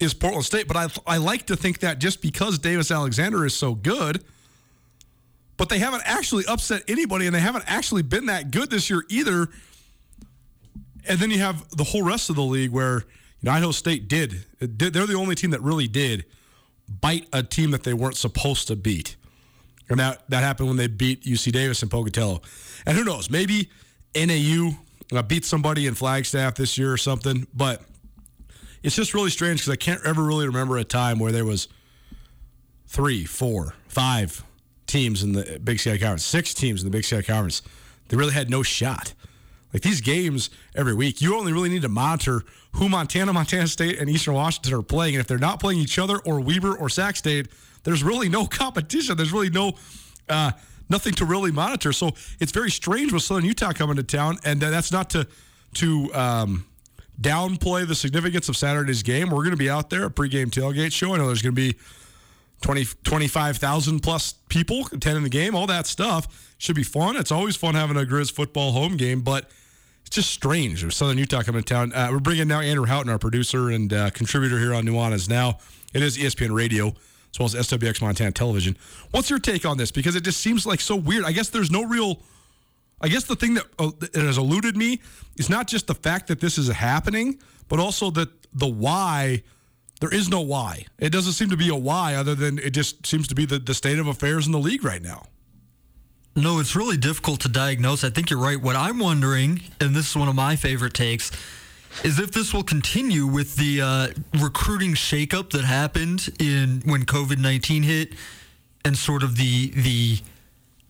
is 0.00 0.14
Portland 0.14 0.44
State. 0.44 0.68
But 0.68 0.76
I, 0.76 1.14
I 1.14 1.16
like 1.18 1.46
to 1.46 1.56
think 1.56 1.80
that 1.80 1.98
just 1.98 2.20
because 2.20 2.58
Davis 2.58 2.90
Alexander 2.90 3.44
is 3.46 3.54
so 3.54 3.74
good, 3.74 4.24
but 5.56 5.68
they 5.68 5.78
haven't 5.78 6.02
actually 6.04 6.44
upset 6.46 6.82
anybody 6.88 7.26
and 7.26 7.34
they 7.34 7.40
haven't 7.40 7.64
actually 7.66 8.02
been 8.02 8.26
that 8.26 8.50
good 8.50 8.70
this 8.70 8.90
year 8.90 9.04
either. 9.08 9.48
And 11.06 11.18
then 11.18 11.30
you 11.30 11.38
have 11.38 11.68
the 11.70 11.84
whole 11.84 12.02
rest 12.02 12.30
of 12.30 12.36
the 12.36 12.42
league 12.42 12.70
where 12.70 13.04
you 13.40 13.50
know, 13.50 13.52
Idaho 13.52 13.72
State 13.72 14.08
did. 14.08 14.44
They're 14.58 15.06
the 15.06 15.14
only 15.14 15.34
team 15.34 15.50
that 15.50 15.62
really 15.62 15.86
did 15.86 16.24
bite 16.88 17.26
a 17.32 17.42
team 17.42 17.70
that 17.70 17.82
they 17.82 17.94
weren't 17.94 18.16
supposed 18.16 18.68
to 18.68 18.76
beat. 18.76 19.16
And 19.88 19.98
that, 20.00 20.28
that 20.30 20.42
happened 20.42 20.68
when 20.68 20.76
they 20.76 20.86
beat 20.86 21.24
UC 21.24 21.52
Davis 21.52 21.82
and 21.82 21.90
Pocatello. 21.90 22.40
And 22.86 22.96
who 22.96 23.04
knows, 23.04 23.30
maybe 23.30 23.70
NAU 24.14 24.76
uh, 25.16 25.22
beat 25.22 25.44
somebody 25.44 25.86
in 25.86 25.94
Flagstaff 25.94 26.54
this 26.54 26.78
year 26.78 26.92
or 26.92 26.96
something. 26.96 27.46
But 27.54 27.82
it's 28.82 28.96
just 28.96 29.14
really 29.14 29.30
strange 29.30 29.60
because 29.60 29.72
I 29.72 29.76
can't 29.76 30.04
ever 30.04 30.22
really 30.22 30.46
remember 30.46 30.76
a 30.76 30.84
time 30.84 31.18
where 31.18 31.32
there 31.32 31.44
was 31.44 31.68
three, 32.86 33.24
four, 33.24 33.74
five 33.88 34.44
teams 34.86 35.22
in 35.22 35.32
the 35.32 35.58
Big 35.62 35.80
Sky 35.80 35.98
Conference, 35.98 36.24
six 36.24 36.54
teams 36.54 36.82
in 36.82 36.86
the 36.86 36.96
Big 36.96 37.04
Sky 37.04 37.22
Conference. 37.22 37.62
They 38.08 38.16
really 38.16 38.34
had 38.34 38.50
no 38.50 38.62
shot. 38.62 39.14
Like 39.72 39.82
these 39.82 40.00
games 40.00 40.50
every 40.76 40.94
week, 40.94 41.20
you 41.20 41.36
only 41.36 41.52
really 41.52 41.68
need 41.68 41.82
to 41.82 41.88
monitor 41.88 42.42
who 42.72 42.88
Montana, 42.88 43.32
Montana 43.32 43.66
State, 43.66 43.98
and 43.98 44.08
Eastern 44.08 44.34
Washington 44.34 44.74
are 44.74 44.82
playing. 44.82 45.16
And 45.16 45.20
if 45.20 45.26
they're 45.26 45.38
not 45.38 45.58
playing 45.58 45.80
each 45.80 45.98
other 45.98 46.18
or 46.18 46.40
Weber 46.40 46.76
or 46.76 46.88
Sac 46.88 47.16
State, 47.16 47.48
there's 47.82 48.04
really 48.04 48.28
no 48.28 48.46
competition. 48.46 49.16
There's 49.16 49.32
really 49.32 49.50
no 49.50 49.72
uh, 50.28 50.52
nothing 50.88 51.14
to 51.14 51.24
really 51.24 51.50
monitor. 51.50 51.92
So 51.92 52.12
it's 52.40 52.52
very 52.52 52.70
strange 52.70 53.12
with 53.12 53.22
Southern 53.22 53.44
Utah 53.44 53.72
coming 53.72 53.96
to 53.96 54.02
town, 54.02 54.38
and 54.44 54.60
that's 54.60 54.92
not 54.92 55.10
to 55.10 55.26
to 55.74 56.14
um, 56.14 56.66
downplay 57.20 57.86
the 57.86 57.94
significance 57.94 58.48
of 58.48 58.56
Saturday's 58.56 59.02
game. 59.02 59.30
We're 59.30 59.38
going 59.38 59.50
to 59.50 59.56
be 59.56 59.70
out 59.70 59.90
there 59.90 60.06
a 60.06 60.10
pregame 60.10 60.46
tailgate 60.46 60.92
show. 60.92 61.14
I 61.14 61.18
know 61.18 61.26
there's 61.26 61.42
going 61.42 61.54
to 61.54 61.60
be 61.60 61.76
20, 62.62 62.86
25,000 63.02 64.00
plus 64.00 64.34
people 64.48 64.86
attending 64.92 65.22
the 65.22 65.28
game. 65.28 65.54
All 65.54 65.66
that 65.66 65.86
stuff 65.86 66.54
should 66.58 66.76
be 66.76 66.82
fun. 66.82 67.16
It's 67.16 67.32
always 67.32 67.56
fun 67.56 67.74
having 67.74 67.96
a 67.96 68.06
Grizz 68.06 68.32
football 68.32 68.72
home 68.72 68.96
game, 68.96 69.20
but 69.20 69.50
it's 70.06 70.16
just 70.16 70.30
strange. 70.30 70.94
Southern 70.94 71.18
Utah 71.18 71.42
coming 71.42 71.62
to 71.62 71.74
town. 71.74 71.92
Uh, 71.92 72.08
we're 72.10 72.20
bringing 72.20 72.48
now 72.48 72.60
Andrew 72.60 72.86
Houghton, 72.86 73.10
our 73.10 73.18
producer 73.18 73.70
and 73.70 73.92
uh, 73.92 74.10
contributor 74.10 74.58
here 74.58 74.74
on 74.74 74.84
Nuanez 74.84 75.28
Now. 75.28 75.58
It 75.92 76.02
is 76.02 76.16
ESPN 76.16 76.54
Radio 76.54 76.94
as 77.34 77.38
well 77.38 77.46
as 77.46 77.66
SWX 77.66 78.00
Montana 78.00 78.30
Television. 78.30 78.76
What's 79.10 79.28
your 79.28 79.40
take 79.40 79.66
on 79.66 79.76
this? 79.76 79.90
Because 79.90 80.14
it 80.14 80.22
just 80.22 80.40
seems 80.40 80.66
like 80.66 80.80
so 80.80 80.94
weird. 80.94 81.24
I 81.24 81.32
guess 81.32 81.48
there's 81.48 81.70
no 81.70 81.84
real. 81.84 82.20
I 83.00 83.08
guess 83.08 83.24
the 83.24 83.34
thing 83.34 83.54
that, 83.54 83.66
uh, 83.78 83.90
has 84.14 84.38
eluded 84.38 84.76
me 84.76 85.00
is 85.36 85.50
not 85.50 85.66
just 85.66 85.88
the 85.88 85.94
fact 85.94 86.28
that 86.28 86.40
this 86.40 86.58
is 86.58 86.68
happening, 86.68 87.40
but 87.68 87.80
also 87.80 88.10
that 88.12 88.28
the 88.52 88.68
why. 88.68 89.42
There 90.00 90.12
is 90.12 90.28
no 90.28 90.40
why. 90.40 90.86
It 90.98 91.10
doesn't 91.10 91.32
seem 91.32 91.50
to 91.50 91.56
be 91.56 91.70
a 91.70 91.76
why 91.76 92.14
other 92.14 92.34
than 92.34 92.58
it 92.58 92.70
just 92.70 93.06
seems 93.06 93.26
to 93.28 93.34
be 93.34 93.46
the, 93.46 93.58
the 93.58 93.72
state 93.72 93.98
of 93.98 94.06
affairs 94.06 94.44
in 94.44 94.52
the 94.52 94.58
league 94.58 94.84
right 94.84 95.00
now. 95.00 95.28
No, 96.36 96.58
it's 96.58 96.74
really 96.74 96.96
difficult 96.96 97.40
to 97.40 97.48
diagnose. 97.48 98.02
I 98.04 98.10
think 98.10 98.28
you're 98.28 98.40
right. 98.40 98.60
What 98.60 98.74
I'm 98.76 98.98
wondering, 98.98 99.62
and 99.80 99.94
this 99.94 100.10
is 100.10 100.16
one 100.16 100.28
of 100.28 100.34
my 100.34 100.56
favorite 100.56 100.92
takes, 100.92 101.30
is 102.02 102.18
if 102.18 102.32
this 102.32 102.52
will 102.52 102.62
continue 102.64 103.26
with 103.26 103.56
the 103.56 103.80
uh, 103.80 104.08
recruiting 104.42 104.94
shakeup 104.94 105.50
that 105.50 105.64
happened 105.64 106.34
in 106.40 106.82
when 106.84 107.04
COVID 107.04 107.38
nineteen 107.38 107.82
hit, 107.82 108.14
and 108.84 108.96
sort 108.96 109.22
of 109.22 109.36
the 109.36 109.70
the 109.70 110.18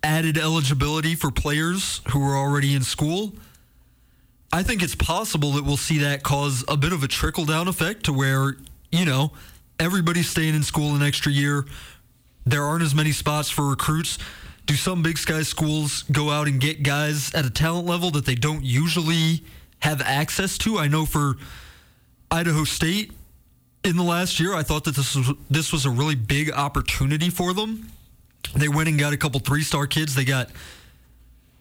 added 0.02 0.38
eligibility 0.38 1.14
for 1.14 1.30
players 1.30 2.00
who 2.10 2.22
are 2.26 2.36
already 2.36 2.74
in 2.74 2.82
school. 2.82 3.34
I 4.52 4.62
think 4.62 4.82
it's 4.82 4.94
possible 4.94 5.52
that 5.52 5.64
we'll 5.64 5.76
see 5.76 5.98
that 5.98 6.22
cause 6.22 6.64
a 6.68 6.76
bit 6.76 6.92
of 6.92 7.02
a 7.02 7.08
trickle 7.08 7.44
down 7.44 7.66
effect 7.68 8.04
to 8.04 8.12
where 8.12 8.56
you 8.92 9.04
know 9.04 9.32
everybody's 9.78 10.28
staying 10.28 10.54
in 10.54 10.62
school 10.62 10.94
an 10.94 11.02
extra 11.02 11.32
year. 11.32 11.66
There 12.46 12.62
aren't 12.62 12.82
as 12.82 12.94
many 12.94 13.12
spots 13.12 13.50
for 13.50 13.68
recruits 13.68 14.18
do 14.66 14.74
some 14.74 15.02
Big 15.02 15.18
Sky 15.18 15.42
schools 15.42 16.04
go 16.04 16.30
out 16.30 16.46
and 16.46 16.60
get 16.60 16.82
guys 16.82 17.32
at 17.34 17.44
a 17.44 17.50
talent 17.50 17.86
level 17.86 18.10
that 18.12 18.24
they 18.24 18.34
don't 18.34 18.64
usually 18.64 19.42
have 19.84 20.00
access 20.00 20.56
to? 20.58 20.78
I 20.78 20.88
know 20.88 21.04
for 21.04 21.34
Idaho 22.30 22.64
State 22.64 23.12
in 23.84 23.96
the 23.96 24.02
last 24.02 24.40
year, 24.40 24.54
I 24.54 24.62
thought 24.62 24.84
that 24.84 24.96
this 24.96 25.14
was 25.14 25.30
this 25.50 25.72
was 25.72 25.84
a 25.84 25.90
really 25.90 26.14
big 26.14 26.50
opportunity 26.50 27.28
for 27.28 27.52
them. 27.52 27.90
They 28.54 28.68
went 28.68 28.88
and 28.88 28.98
got 28.98 29.12
a 29.12 29.16
couple 29.18 29.40
three 29.40 29.62
star 29.62 29.86
kids. 29.86 30.14
They 30.14 30.24
got 30.24 30.48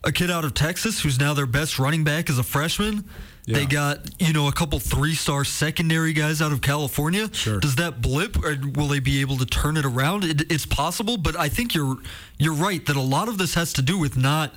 a 0.05 0.11
kid 0.11 0.31
out 0.31 0.45
of 0.45 0.53
Texas 0.53 1.01
who's 1.01 1.19
now 1.19 1.33
their 1.33 1.45
best 1.45 1.79
running 1.79 2.03
back 2.05 2.29
as 2.29 2.37
a 2.37 2.43
freshman. 2.43 3.03
Yeah. 3.45 3.59
They 3.59 3.65
got, 3.65 4.21
you 4.21 4.31
know, 4.31 4.47
a 4.47 4.53
couple 4.53 4.79
three 4.79 5.15
star 5.15 5.43
secondary 5.43 6.13
guys 6.13 6.41
out 6.41 6.53
of 6.53 6.61
California. 6.61 7.29
Sure. 7.33 7.59
Does 7.59 7.75
that 7.75 8.01
blip 8.01 8.41
or 8.41 8.55
will 8.73 8.87
they 8.87 8.99
be 8.99 9.19
able 9.19 9.35
to 9.37 9.45
turn 9.45 9.75
it 9.75 9.83
around? 9.83 10.23
It, 10.23 10.49
it's 10.49 10.65
possible, 10.65 11.17
but 11.17 11.37
I 11.37 11.49
think 11.49 11.75
you're 11.75 11.97
you're 12.39 12.53
right 12.53 12.85
that 12.85 12.95
a 12.95 13.01
lot 13.01 13.27
of 13.27 13.37
this 13.37 13.55
has 13.55 13.73
to 13.73 13.81
do 13.81 13.97
with 13.97 14.15
not 14.15 14.53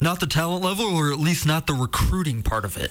not 0.00 0.20
the 0.20 0.26
talent 0.26 0.64
level 0.64 0.86
or 0.86 1.12
at 1.12 1.18
least 1.18 1.46
not 1.46 1.66
the 1.66 1.74
recruiting 1.74 2.42
part 2.42 2.64
of 2.64 2.76
it. 2.76 2.90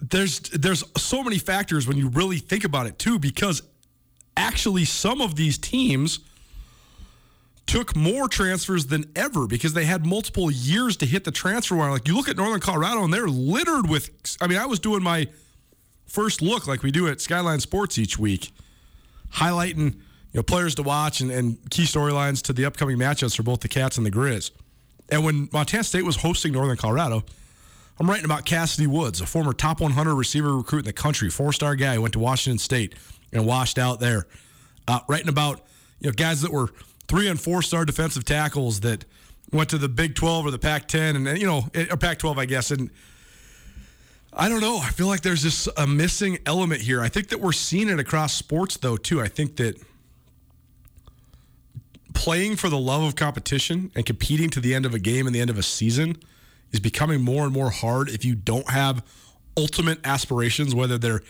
There's 0.00 0.40
there's 0.40 0.84
so 0.96 1.22
many 1.22 1.38
factors 1.38 1.86
when 1.88 1.96
you 1.96 2.08
really 2.08 2.38
think 2.38 2.64
about 2.64 2.86
it 2.86 2.98
too 2.98 3.18
because 3.18 3.62
actually 4.36 4.84
some 4.84 5.20
of 5.20 5.36
these 5.36 5.56
teams 5.58 6.20
took 7.66 7.96
more 7.96 8.28
transfers 8.28 8.86
than 8.86 9.10
ever 9.16 9.46
because 9.46 9.72
they 9.72 9.84
had 9.84 10.04
multiple 10.04 10.50
years 10.50 10.96
to 10.98 11.06
hit 11.06 11.24
the 11.24 11.30
transfer 11.30 11.76
wire. 11.76 11.90
Like 11.90 12.06
you 12.06 12.14
look 12.14 12.28
at 12.28 12.36
Northern 12.36 12.60
Colorado 12.60 13.04
and 13.04 13.12
they're 13.12 13.28
littered 13.28 13.88
with. 13.88 14.10
I 14.40 14.46
mean, 14.46 14.58
I 14.58 14.66
was 14.66 14.78
doing 14.78 15.02
my 15.02 15.28
first 16.06 16.42
look 16.42 16.66
like 16.66 16.82
we 16.82 16.90
do 16.90 17.08
at 17.08 17.20
Skyline 17.20 17.60
Sports 17.60 17.98
each 17.98 18.18
week, 18.18 18.52
highlighting 19.32 19.94
you 19.94 20.40
know 20.40 20.42
players 20.42 20.74
to 20.74 20.82
watch 20.82 21.20
and, 21.20 21.30
and 21.30 21.58
key 21.70 21.84
storylines 21.84 22.42
to 22.42 22.52
the 22.52 22.66
upcoming 22.66 22.98
matchups 22.98 23.36
for 23.36 23.42
both 23.42 23.60
the 23.60 23.68
Cats 23.68 23.96
and 23.96 24.04
the 24.04 24.10
Grizz. 24.10 24.50
And 25.10 25.24
when 25.24 25.48
Montana 25.52 25.84
State 25.84 26.04
was 26.04 26.16
hosting 26.16 26.52
Northern 26.52 26.76
Colorado, 26.76 27.24
I'm 27.98 28.08
writing 28.08 28.24
about 28.24 28.44
Cassidy 28.44 28.86
Woods, 28.86 29.20
a 29.20 29.26
former 29.26 29.52
top 29.52 29.80
100 29.80 30.14
receiver 30.14 30.56
recruit 30.56 30.80
in 30.80 30.84
the 30.86 30.92
country, 30.92 31.30
four-star 31.30 31.76
guy 31.76 31.94
who 31.94 32.02
went 32.02 32.14
to 32.14 32.18
Washington 32.18 32.58
State 32.58 32.94
and 33.32 33.46
washed 33.46 33.78
out 33.78 34.00
there. 34.00 34.26
Uh, 34.88 35.00
writing 35.08 35.28
about 35.28 35.60
you 36.00 36.08
know 36.08 36.12
guys 36.12 36.42
that 36.42 36.52
were 36.52 36.68
three 37.08 37.28
and 37.28 37.40
four 37.40 37.62
star 37.62 37.84
defensive 37.84 38.24
tackles 38.24 38.80
that 38.80 39.04
went 39.52 39.70
to 39.70 39.78
the 39.78 39.88
Big 39.88 40.14
12 40.14 40.46
or 40.46 40.50
the 40.50 40.58
Pac 40.58 40.88
10 40.88 41.16
and, 41.16 41.38
you 41.38 41.46
know, 41.46 41.68
or 41.90 41.96
Pac 41.96 42.18
12, 42.18 42.38
I 42.38 42.44
guess. 42.44 42.70
And 42.70 42.90
I 44.32 44.48
don't 44.48 44.60
know. 44.60 44.78
I 44.78 44.90
feel 44.90 45.06
like 45.06 45.20
there's 45.20 45.42
just 45.42 45.68
a 45.76 45.86
missing 45.86 46.38
element 46.44 46.80
here. 46.80 47.00
I 47.00 47.08
think 47.08 47.28
that 47.28 47.40
we're 47.40 47.52
seeing 47.52 47.88
it 47.88 48.00
across 48.00 48.34
sports, 48.34 48.76
though, 48.76 48.96
too. 48.96 49.20
I 49.20 49.28
think 49.28 49.56
that 49.56 49.80
playing 52.14 52.56
for 52.56 52.68
the 52.68 52.78
love 52.78 53.02
of 53.02 53.16
competition 53.16 53.90
and 53.94 54.06
competing 54.06 54.48
to 54.50 54.60
the 54.60 54.74
end 54.74 54.86
of 54.86 54.94
a 54.94 54.98
game 54.98 55.26
and 55.26 55.34
the 55.34 55.40
end 55.40 55.50
of 55.50 55.58
a 55.58 55.62
season 55.62 56.16
is 56.72 56.80
becoming 56.80 57.20
more 57.20 57.44
and 57.44 57.52
more 57.52 57.70
hard 57.70 58.08
if 58.08 58.24
you 58.24 58.34
don't 58.34 58.70
have 58.70 59.04
ultimate 59.56 59.98
aspirations, 60.04 60.74
whether 60.74 60.96
they're 60.96 61.20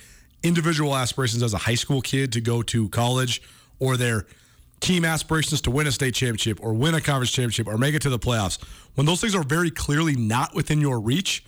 individual 0.42 0.94
aspirations 0.94 1.42
as 1.42 1.54
a 1.54 1.58
high 1.58 1.74
school 1.74 2.00
kid 2.00 2.32
to 2.32 2.40
go 2.40 2.62
to 2.62 2.88
college 2.90 3.42
or 3.78 3.96
they're 3.96 4.26
team 4.80 5.04
aspirations 5.04 5.60
to 5.62 5.70
win 5.70 5.86
a 5.86 5.92
state 5.92 6.14
championship 6.14 6.58
or 6.62 6.74
win 6.74 6.94
a 6.94 7.00
conference 7.00 7.30
championship 7.30 7.66
or 7.66 7.78
make 7.78 7.94
it 7.94 8.02
to 8.02 8.10
the 8.10 8.18
playoffs, 8.18 8.62
when 8.94 9.06
those 9.06 9.20
things 9.20 9.34
are 9.34 9.42
very 9.42 9.70
clearly 9.70 10.14
not 10.14 10.54
within 10.54 10.80
your 10.80 11.00
reach, 11.00 11.44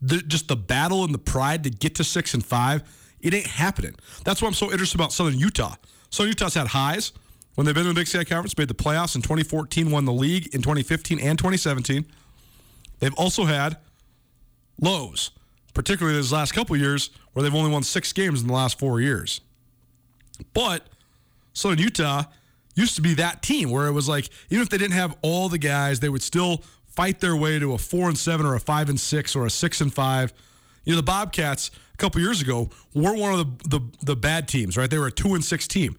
the, 0.00 0.18
just 0.22 0.48
the 0.48 0.56
battle 0.56 1.04
and 1.04 1.12
the 1.12 1.18
pride 1.18 1.62
to 1.64 1.70
get 1.70 1.94
to 1.96 2.04
six 2.04 2.32
and 2.32 2.44
five, 2.44 2.82
it 3.20 3.34
ain't 3.34 3.46
happening. 3.46 3.94
That's 4.24 4.40
why 4.40 4.48
I'm 4.48 4.54
so 4.54 4.72
interested 4.72 4.96
about 4.96 5.12
Southern 5.12 5.38
Utah. 5.38 5.74
Southern 6.08 6.30
Utah's 6.30 6.54
had 6.54 6.68
highs 6.68 7.12
when 7.54 7.64
they've 7.66 7.74
been 7.74 7.86
in 7.86 7.94
the 7.94 8.00
Big 8.00 8.06
Sky 8.06 8.24
Conference, 8.24 8.56
made 8.56 8.68
the 8.68 8.74
playoffs 8.74 9.14
in 9.16 9.22
2014, 9.22 9.90
won 9.90 10.04
the 10.04 10.12
league 10.12 10.54
in 10.54 10.62
2015 10.62 11.18
and 11.18 11.38
2017. 11.38 12.06
They've 13.00 13.14
also 13.14 13.44
had 13.44 13.76
lows. 14.80 15.30
particularly 15.74 16.16
these 16.18 16.32
last 16.32 16.52
couple 16.52 16.76
years 16.76 17.10
where 17.32 17.42
they've 17.42 17.54
only 17.54 17.70
won 17.70 17.82
six 17.82 18.12
games 18.12 18.40
in 18.40 18.46
the 18.48 18.52
last 18.52 18.78
four 18.78 19.00
years. 19.00 19.40
But 20.54 20.86
Southern 21.52 21.78
Utah 21.78 22.24
used 22.74 22.96
to 22.96 23.02
be 23.02 23.14
that 23.14 23.42
team 23.42 23.70
where 23.70 23.86
it 23.86 23.92
was 23.92 24.08
like 24.08 24.28
even 24.48 24.62
if 24.62 24.68
they 24.68 24.78
didn't 24.78 24.94
have 24.94 25.16
all 25.22 25.48
the 25.48 25.58
guys, 25.58 26.00
they 26.00 26.08
would 26.08 26.22
still 26.22 26.62
fight 26.86 27.20
their 27.20 27.36
way 27.36 27.58
to 27.58 27.72
a 27.74 27.78
four 27.78 28.08
and 28.08 28.18
seven 28.18 28.46
or 28.46 28.54
a 28.54 28.60
five 28.60 28.88
and 28.88 28.98
six 28.98 29.36
or 29.36 29.46
a 29.46 29.50
six 29.50 29.80
and 29.80 29.92
five. 29.92 30.32
You 30.84 30.92
know, 30.92 30.96
the 30.96 31.02
Bobcats 31.04 31.70
a 31.94 31.96
couple 31.98 32.20
years 32.20 32.40
ago 32.42 32.70
were 32.94 33.14
one 33.14 33.38
of 33.38 33.38
the, 33.38 33.68
the 33.78 33.80
the 34.02 34.16
bad 34.16 34.48
teams, 34.48 34.76
right? 34.76 34.90
They 34.90 34.98
were 34.98 35.08
a 35.08 35.12
two 35.12 35.34
and 35.34 35.44
six 35.44 35.68
team. 35.68 35.96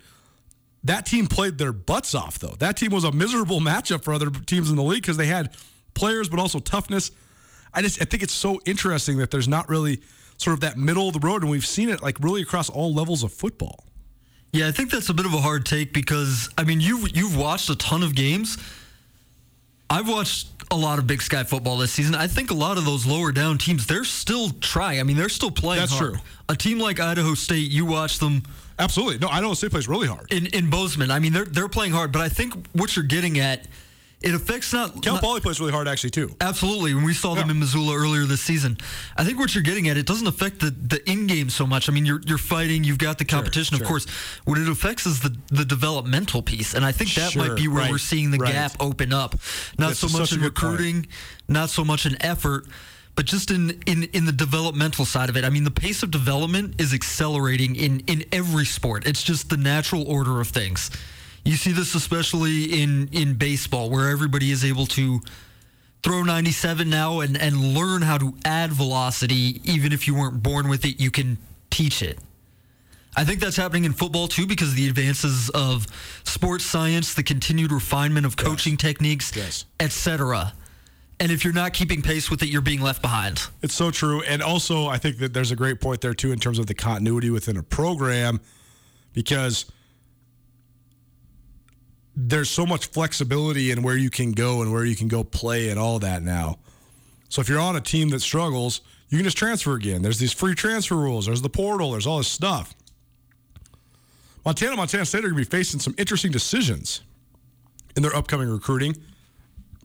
That 0.84 1.06
team 1.06 1.28
played 1.28 1.58
their 1.58 1.74
butts 1.74 2.16
off, 2.16 2.40
though. 2.40 2.56
That 2.60 2.76
team 2.78 2.92
was 2.92 3.04
a 3.04 3.12
miserable 3.12 3.60
matchup 3.60 4.04
for 4.04 4.14
other 4.14 4.30
teams 4.30 4.70
in 4.70 4.76
the 4.76 4.84
league 4.84 5.04
because 5.04 5.18
they 5.18 5.28
had 5.28 5.56
players, 5.94 6.28
but 6.28 6.40
also 6.40 6.60
toughness. 6.60 7.12
I 7.74 7.82
just 7.82 8.02
I 8.02 8.06
think 8.06 8.24
it's 8.24 8.34
so 8.34 8.60
interesting 8.66 9.18
that 9.18 9.32
there's 9.32 9.48
not 9.48 9.70
really 9.70 10.02
sort 10.38 10.56
of 10.56 10.62
that 10.62 10.78
middle 10.78 11.08
of 11.08 11.14
the 11.14 11.20
road, 11.26 11.44
and 11.44 11.52
we've 11.52 11.66
seen 11.66 11.90
it 11.90 12.02
like 12.02 12.20
really 12.20 12.42
across 12.42 12.70
all 12.70 12.94
levels 12.94 13.24
of 13.24 13.32
football. 13.32 13.86
Yeah, 14.54 14.68
I 14.68 14.72
think 14.72 14.92
that's 14.92 15.08
a 15.10 15.14
bit 15.14 15.26
of 15.26 15.34
a 15.34 15.40
hard 15.40 15.66
take 15.66 15.94
because 15.94 16.50
I 16.58 16.64
mean 16.64 16.82
you've 16.82 17.16
you've 17.16 17.38
watched 17.38 17.70
a 17.70 17.76
ton 17.76 18.04
of 18.04 18.16
games. 18.16 18.58
I've 19.90 20.08
watched 20.10 20.48
a 20.72 20.76
lot 20.76 21.00
of 21.00 21.08
Big 21.08 21.22
Sky 21.22 21.44
football 21.44 21.78
this 21.78 21.92
season. 21.92 22.16
I 22.16 22.28
think 22.28 22.50
a 22.50 22.54
lot 22.54 22.78
of 22.78 22.86
those 22.86 23.06
lower 23.06 23.34
down 23.34 23.58
teams, 23.58 23.86
they're 23.88 24.06
still 24.06 24.50
trying. 24.62 25.02
I 25.02 25.04
mean, 25.04 25.18
they're 25.18 25.28
still 25.28 25.52
playing 25.52 25.82
That's 25.82 25.92
hard. 25.98 26.14
true. 26.14 26.22
A 26.48 26.56
team 26.56 26.80
like 26.80 27.02
Idaho 27.02 27.34
State, 27.34 27.70
you 27.70 27.86
watch 27.86 28.20
them 28.20 28.44
Absolutely. 28.82 29.20
No, 29.20 29.30
Idaho 29.30 29.54
State 29.54 29.72
plays 29.72 29.88
really 29.88 30.08
hard. 30.08 30.34
in, 30.34 30.48
in 30.48 30.70
Bozeman. 30.70 31.12
I 31.12 31.20
mean, 31.20 31.32
they're 31.34 31.46
they're 31.46 31.70
playing 31.70 31.94
hard, 31.94 32.12
but 32.12 32.22
I 32.22 32.30
think 32.30 32.54
what 32.74 32.96
you're 32.96 33.06
getting 33.06 33.40
at, 33.40 33.68
it 34.22 34.34
affects 34.36 34.74
not, 34.74 35.02
Cal 35.02 35.14
not 35.16 35.24
Poly 35.24 35.40
plays 35.42 35.60
really 35.60 35.72
hard 35.72 35.88
actually 35.88 36.10
too. 36.12 36.36
Absolutely. 36.42 36.94
When 36.94 37.04
we 37.04 37.14
saw 37.14 37.34
them 37.34 37.50
in 37.50 37.58
Missoula 37.60 37.96
earlier 37.96 38.26
this 38.26 38.42
season, 38.42 38.78
I 39.18 39.24
think 39.24 39.40
what 39.40 39.54
you're 39.56 39.64
getting 39.64 39.88
at, 39.90 39.98
it 39.98 40.06
doesn't 40.06 40.28
affect 40.28 40.60
the, 40.60 40.70
the 40.70 41.00
in 41.10 41.26
game 41.28 41.50
so 41.50 41.66
much. 41.66 41.90
I 41.90 41.92
mean, 41.92 42.06
you're 42.06 42.22
you're 42.26 42.38
fighting, 42.38 42.84
you've 42.84 42.98
got 43.00 43.18
the 43.18 43.26
competition, 43.26 43.78
sure. 43.78 43.84
of 43.86 43.88
course. 43.88 44.06
What 44.46 44.58
it 44.58 44.68
affects 44.68 45.06
is 45.06 45.22
the, 45.22 45.36
the 45.48 45.66
developmental 45.66 46.42
piece. 46.42 46.74
And 46.74 46.84
I 46.84 46.92
think 46.92 47.14
that 47.16 47.32
Sure, 47.32 47.48
might 47.48 47.56
be 47.56 47.68
where 47.68 47.84
right, 47.84 47.92
we're 47.92 47.98
seeing 48.00 48.32
the 48.32 48.38
right. 48.40 48.52
gap 48.54 48.74
open 48.80 49.14
up. 49.14 49.34
Not 49.80 49.90
That's 49.90 50.00
so 50.00 50.10
much 50.18 50.32
in 50.34 50.40
good 50.40 50.56
point. 50.56 50.72
recruiting, 50.80 51.08
not 51.48 51.70
so 51.70 51.84
much 51.86 52.06
in 52.06 52.16
effort. 52.24 52.66
But 53.16 53.26
just 53.26 53.52
in, 53.52 53.82
in, 53.86 54.04
in 54.14 54.26
the 54.26 54.32
developmental 54.32 55.06
side 55.06 55.30
of 55.30 55.36
it, 55.38 55.44
I 55.44 55.50
mean, 55.50 55.64
the 55.66 55.72
pace 55.72 56.02
of 56.02 56.12
development 56.12 56.80
is 56.80 56.94
accelerating 56.94 57.76
in, 57.76 58.00
in 58.08 58.24
every 58.32 58.66
sport. 58.66 59.06
It's 59.06 59.22
just 59.22 59.50
the 59.50 59.58
natural 59.58 60.08
order 60.08 60.40
of 60.40 60.48
things. 60.48 60.90
You 61.44 61.56
see 61.56 61.72
this 61.72 61.94
especially 61.94 62.82
in, 62.82 63.10
in 63.12 63.34
baseball, 63.34 63.90
where 63.90 64.10
everybody 64.10 64.52
is 64.52 64.64
able 64.64 64.86
to 64.88 65.22
throw 66.04 66.24
97 66.24 66.90
now 66.90 67.20
and, 67.20 67.38
and 67.38 67.56
learn 67.76 68.02
how 68.02 68.18
to 68.18 68.34
add 68.46 68.72
velocity 68.72 69.62
even 69.66 69.92
if 69.92 70.08
you 70.08 70.16
weren't 70.16 70.42
born 70.42 70.68
with 70.68 70.84
it 70.84 71.00
you 71.00 71.12
can 71.12 71.38
teach 71.70 72.02
it 72.02 72.18
i 73.16 73.24
think 73.24 73.40
that's 73.40 73.56
happening 73.56 73.86
in 73.86 73.94
football 73.94 74.28
too 74.28 74.48
because 74.48 74.70
of 74.70 74.76
the 74.76 74.88
advances 74.90 75.52
of 75.52 75.86
sports 76.24 76.64
science 76.66 77.14
the 77.14 77.22
continued 77.22 77.72
refinement 77.72 78.26
of 78.26 78.36
coaching 78.36 78.78
techniques 78.78 79.32
Yes. 79.36 79.66
etc 79.80 80.54
and 81.22 81.32
if 81.32 81.44
you're 81.44 81.54
not 81.54 81.72
keeping 81.72 82.02
pace 82.02 82.32
with 82.32 82.42
it 82.42 82.50
you're 82.50 82.62
being 82.62 82.82
left 82.82 83.02
behind 83.02 83.48
It's 83.62 83.76
so 83.76 83.92
true. 83.92 84.24
And 84.24 84.42
also, 84.42 84.88
I 84.88 84.98
think 84.98 85.20
that 85.20 85.34
there's 85.34 85.52
a 85.52 85.56
great 85.56 85.80
point 85.80 86.02
there, 86.02 86.16
too, 86.16 86.32
in 86.32 86.40
terms 86.40 86.58
of 86.58 86.66
the 86.66 86.74
continuity 86.74 87.30
within 87.30 87.56
a 87.58 87.64
program 87.64 88.42
because 89.14 89.66
there's 92.16 92.50
so 92.50 92.66
much 92.66 92.88
flexibility 92.88 93.72
in 93.72 93.84
where 93.84 93.96
you 93.96 94.10
can 94.10 94.32
go 94.32 94.62
and 94.62 94.72
where 94.74 94.84
you 94.84 94.96
can 94.96 95.08
go 95.08 95.24
play 95.24 95.70
and 95.70 95.80
all 95.80 96.00
that 96.00 96.24
now. 96.24 96.58
So 97.30 97.40
if 97.40 97.48
you're 97.48 97.60
on 97.60 97.76
a 97.76 97.82
team 97.82 98.10
that 98.10 98.22
struggles, 98.22 98.82
you 99.10 99.18
can 99.18 99.24
just 99.24 99.38
transfer 99.38 99.76
again. 99.76 100.02
There's 100.02 100.20
these 100.20 100.34
free 100.34 100.56
transfer 100.56 100.96
rules, 100.96 101.28
there's 101.28 101.42
the 101.42 101.50
portal, 101.50 101.92
there's 101.92 102.08
all 102.08 102.18
this 102.18 102.28
stuff. 102.28 102.74
Montana, 104.44 104.76
Montana 104.76 105.06
State 105.06 105.20
are 105.20 105.30
going 105.30 105.36
to 105.36 105.50
be 105.50 105.58
facing 105.58 105.80
some 105.80 105.94
interesting 106.00 106.32
decisions 106.32 107.02
in 107.96 108.02
their 108.02 108.16
upcoming 108.16 108.50
recruiting 108.50 108.96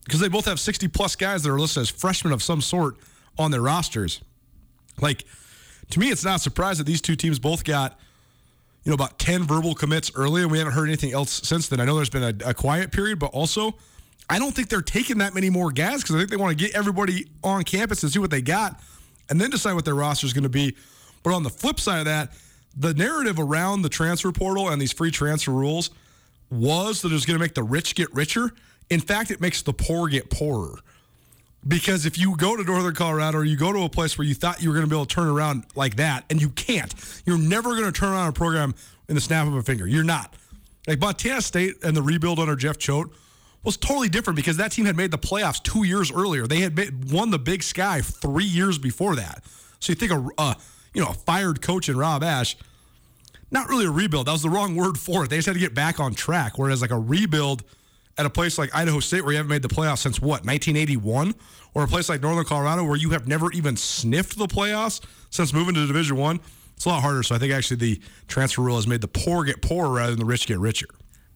because 0.07 0.21
they 0.21 0.29
both 0.29 0.45
have 0.45 0.61
60 0.61 0.87
plus 0.89 1.17
guys 1.17 1.43
that 1.43 1.51
are 1.51 1.59
listed 1.59 1.83
as 1.83 1.91
freshmen 1.91 2.33
of 2.33 2.43
some 2.43 2.61
sort 2.61 2.97
on 3.39 3.51
their 3.51 3.61
rosters. 3.61 4.21
Like, 5.01 5.25
to 5.91 6.01
me, 6.01 6.11
it's 6.11 6.25
not 6.25 6.41
surprised 6.41 6.79
that 6.81 6.85
these 6.85 7.01
two 7.01 7.17
teams 7.17 7.41
both 7.41 7.65
got, 7.65 7.99
you 8.85 8.91
know, 8.91 8.95
about 8.95 9.19
10 9.19 9.43
verbal 9.43 9.75
commits 9.75 10.13
early, 10.15 10.43
and 10.43 10.51
we 10.51 10.59
haven't 10.59 10.75
heard 10.75 10.87
anything 10.87 11.13
else 11.13 11.43
since 11.47 11.69
then. 11.69 11.81
I 11.81 11.85
know 11.85 11.97
there's 11.97 12.09
been 12.09 12.23
a, 12.23 12.51
a 12.51 12.55
quiet 12.55 12.93
period, 12.93 13.19
but 13.19 13.33
also, 13.33 13.75
I 14.31 14.39
don't 14.39 14.55
think 14.55 14.69
they're 14.69 14.81
taking 14.81 15.19
that 15.19 15.35
many 15.35 15.51
more 15.51 15.73
guys 15.73 16.03
because 16.03 16.15
I 16.15 16.19
think 16.19 16.31
they 16.31 16.37
want 16.37 16.57
to 16.57 16.65
get 16.65 16.75
everybody 16.77 17.27
on 17.43 17.65
campus 17.65 18.05
and 18.05 18.13
see 18.13 18.21
what 18.21 18.31
they 18.31 18.43
got 18.43 18.81
and 19.29 19.41
then 19.41 19.51
decide 19.51 19.75
what 19.75 19.85
their 19.85 19.95
roster 19.97 20.27
is 20.27 20.33
going 20.33 20.45
to 20.45 20.49
be. 20.49 20.77
But 21.25 21.35
on 21.35 21.43
the 21.43 21.51
flip 21.51 21.81
side 21.81 21.99
of 21.99 22.05
that, 22.05 22.33
the 22.77 22.95
narrative 22.95 23.41
around 23.41 23.83
the 23.83 23.89
transfer 23.89 24.31
portal 24.31 24.69
and 24.69 24.81
these 24.81 24.93
free 24.93 25.11
transfer 25.11 25.51
rules 25.51 25.91
was 26.51 27.03
that 27.03 27.11
it 27.11 27.15
was 27.15 27.27
going 27.27 27.39
to 27.39 27.43
make 27.43 27.55
the 27.55 27.63
rich 27.63 27.95
get 27.97 28.13
richer. 28.15 28.53
In 28.91 29.01
fact, 29.01 29.31
it 29.31 29.41
makes 29.41 29.63
the 29.63 29.73
poor 29.73 30.09
get 30.09 30.31
poorer. 30.31 30.79
Because 31.67 32.07
if 32.07 32.17
you 32.17 32.37
go 32.37 32.57
to 32.57 32.63
Northern 32.63 32.95
Colorado 32.95 33.39
or 33.39 33.45
you 33.45 33.57
go 33.57 33.73
to 33.73 33.83
a 33.83 33.89
place 33.89 34.17
where 34.17 34.27
you 34.27 34.35
thought 34.35 34.63
you 34.63 34.69
were 34.69 34.75
going 34.75 34.87
to 34.87 34.91
be 34.91 34.95
able 34.95 35.07
to 35.07 35.15
turn 35.15 35.27
around 35.27 35.65
like 35.75 35.97
that, 35.97 36.25
and 36.31 36.41
you 36.41 36.51
can't, 36.51 36.95
you're 37.25 37.39
never 37.39 37.71
going 37.71 37.93
to 37.93 37.93
turn 37.93 38.13
around 38.13 38.29
a 38.29 38.33
program 38.33 38.75
in 39.09 39.17
the 39.17 39.21
snap 39.21 39.49
of 39.49 39.55
a 39.55 39.63
finger. 39.63 39.87
You're 39.87 40.05
not. 40.05 40.35
Like 40.87 41.01
Montana 41.01 41.43
State 41.43 41.83
and 41.83 41.97
the 41.97 42.03
rebuild 42.03 42.39
under 42.39 42.55
Jeff 42.55 42.79
Choate 42.79 43.09
was 43.65 43.77
totally 43.77 44.09
different 44.09 44.37
because 44.37 44.57
that 44.59 44.71
team 44.71 44.85
had 44.85 44.97
made 44.97 45.11
the 45.11 45.19
playoffs 45.19 45.61
two 45.61 45.83
years 45.83 46.13
earlier. 46.13 46.47
They 46.47 46.61
had 46.61 47.11
won 47.11 47.31
the 47.31 47.39
Big 47.39 47.65
Sky 47.65 48.01
three 48.01 48.45
years 48.45 48.79
before 48.79 49.17
that. 49.17 49.43
So 49.81 49.91
you 49.91 49.97
think 49.97 50.13
a 50.13 50.57
you 50.95 51.03
know 51.03 51.09
a 51.09 51.15
fired 51.15 51.61
coach 51.61 51.89
in 51.89 51.99
Rob 51.99 52.23
Ash, 52.23 52.57
not 53.51 53.69
really 53.69 53.87
a 53.87 53.91
rebuild. 53.91 54.29
That 54.29 54.33
was 54.33 54.43
the 54.43 54.51
wrong 54.51 54.77
word 54.77 54.97
for 54.97 55.25
it. 55.25 55.31
They 55.31 55.37
just 55.37 55.47
had 55.47 55.55
to 55.55 55.61
get 55.61 55.75
back 55.75 55.99
on 55.99 56.15
track. 56.15 56.59
Whereas 56.59 56.81
like 56.81 56.93
a 56.93 56.99
rebuild 56.99 57.65
at 58.19 58.27
a 58.27 58.31
place 58.31 58.59
like 58.59 58.75
Idaho 58.75 59.01
State 59.01 59.23
where 59.23 59.33
you 59.33 59.37
haven't 59.37 59.51
made 59.51 59.63
the 59.63 59.69
playoffs 59.69 59.99
since 59.99 60.21
what 60.21 60.45
1981, 60.45 61.35
or 61.75 61.85
a 61.85 61.87
place 61.87 62.09
like 62.09 62.23
Northern 62.23 62.45
Colorado 62.45 62.85
where 62.85 62.97
you 62.97 63.11
have 63.11 63.29
never 63.29 63.53
even 63.53 63.77
sniffed 63.77 64.39
the 64.39 64.47
playoffs 64.47 65.03
since 65.31 65.53
moving 65.53 65.75
to 65.75 65.87
Division 65.87 66.17
One, 66.17 66.41
it's 66.77 66.85
a 66.87 66.89
lot 66.89 67.03
harder. 67.03 67.23
So 67.23 67.35
I 67.35 67.39
think 67.39 67.53
actually 67.53 67.77
the 67.79 68.01
transfer 68.29 68.63
rule 68.63 68.77
has 68.77 68.87
made 68.87 69.01
the 69.01 69.09
poor 69.09 69.45
get 69.45 69.61
poorer 69.63 69.91
rather 69.91 70.11
than 70.11 70.19
the 70.19 70.25
rich 70.25 70.47
get 70.47 70.59
richer. 70.59 70.87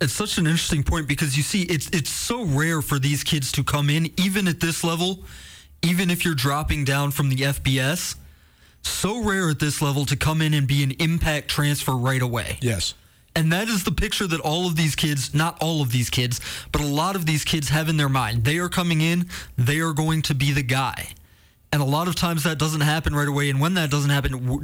it's 0.01 0.13
such 0.15 0.39
an 0.39 0.47
interesting 0.47 0.83
point 0.83 1.07
because 1.07 1.37
you 1.37 1.43
see 1.43 1.63
it's 1.63 1.89
it's 1.91 2.11
so 2.11 2.45
rare 2.45 2.81
for 2.81 2.99
these 2.99 3.23
kids 3.25 3.53
to 3.53 3.63
come 3.65 3.91
in 3.91 4.11
even 4.19 4.49
at 4.49 4.61
this 4.61 4.83
level 4.83 5.25
even 5.83 6.11
if 6.11 6.25
you're 6.25 6.35
dropping 6.35 6.85
down 6.85 7.11
from 7.11 7.29
the 7.29 7.37
FBS 7.37 8.17
so 8.83 9.23
rare 9.23 9.51
at 9.51 9.59
this 9.59 9.83
level 9.83 10.07
to 10.07 10.17
come 10.17 10.41
in 10.41 10.55
and 10.55 10.67
be 10.67 10.83
an 10.83 10.93
impact 10.93 11.49
transfer 11.49 11.93
right 11.93 12.23
away 12.23 12.59
Yes. 12.63 12.95
And 13.37 13.53
that 13.53 13.69
is 13.69 13.85
the 13.85 13.93
picture 13.93 14.27
that 14.27 14.41
all 14.41 14.67
of 14.67 14.77
these 14.77 14.95
kids 14.95 15.35
not 15.35 15.57
all 15.61 15.83
of 15.83 15.93
these 15.93 16.11
kids 16.11 16.41
but 16.73 16.81
a 16.81 16.87
lot 16.87 17.17
of 17.17 17.27
these 17.27 17.45
kids 17.45 17.69
have 17.69 17.89
in 17.89 17.97
their 17.97 18.09
mind. 18.09 18.45
They 18.45 18.59
are 18.59 18.69
coming 18.69 19.01
in 19.01 19.29
they 19.57 19.81
are 19.81 19.93
going 19.93 20.23
to 20.23 20.35
be 20.35 20.53
the 20.53 20.63
guy. 20.63 21.09
And 21.73 21.81
a 21.81 21.85
lot 21.85 22.09
of 22.09 22.17
times 22.17 22.43
that 22.43 22.59
doesn't 22.59 22.81
happen 22.81 23.15
right 23.15 23.29
away. 23.29 23.49
And 23.49 23.61
when 23.61 23.75
that 23.75 23.91
doesn't 23.91 24.11
happen 24.11 24.63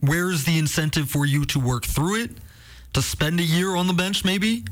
where 0.00 0.30
is 0.30 0.44
the 0.44 0.58
incentive 0.58 1.08
for 1.08 1.24
you 1.24 1.44
to 1.46 1.60
work 1.60 1.84
through 1.84 2.22
it? 2.22 2.30
To 2.94 3.02
spend 3.02 3.40
a 3.40 3.44
year 3.44 3.76
on 3.76 3.86
the 3.86 3.92
bench 3.92 4.24
maybe? 4.24 4.64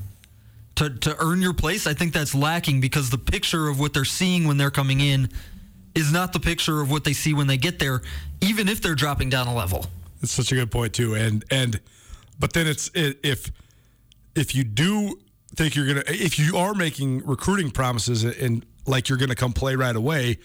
To, 0.77 0.91
to 0.91 1.17
earn 1.21 1.41
your 1.41 1.55
place? 1.55 1.87
I 1.87 1.95
think 1.95 2.13
that's 2.13 2.35
lacking 2.35 2.81
because 2.81 3.11
the 3.11 3.19
picture 3.19 3.69
of 3.69 3.79
what 3.79 3.95
they're 3.95 4.05
seeing 4.05 4.49
when 4.49 4.57
they're 4.57 4.73
coming 4.73 5.01
in 5.01 5.31
is 5.95 6.13
not 6.13 6.33
the 6.33 6.41
picture 6.41 6.81
of 6.81 6.91
what 6.91 7.05
they 7.05 7.13
see 7.13 7.33
when 7.33 7.47
they 7.47 7.57
get 7.57 7.79
there 7.79 8.03
even 8.41 8.69
if 8.69 8.81
they're 8.81 8.95
dropping 8.95 9.31
down 9.31 9.47
a 9.47 9.55
level. 9.55 9.87
It's 10.23 10.33
such 10.33 10.53
a 10.53 10.55
good 10.55 10.71
point 10.71 10.95
too, 10.95 11.15
and 11.15 11.45
and 11.51 11.81
but 12.39 12.53
then 12.53 12.67
it's 12.67 12.91
i 12.97 13.15
if 13.23 13.51
if 14.35 14.55
you 14.55 14.65
do 14.65 15.19
think 15.55 15.77
you're 15.77 15.87
gonna 15.87 16.03
if 16.09 16.39
you 16.39 16.57
are 16.57 16.75
making 16.75 17.25
recruiting 17.25 17.71
promises 17.71 18.25
and 18.25 18.65
like 18.87 19.09
you're 19.09 19.19
gonna 19.19 19.35
come 19.35 19.53
play 19.53 19.77
right 19.77 19.97
away, 19.97 20.39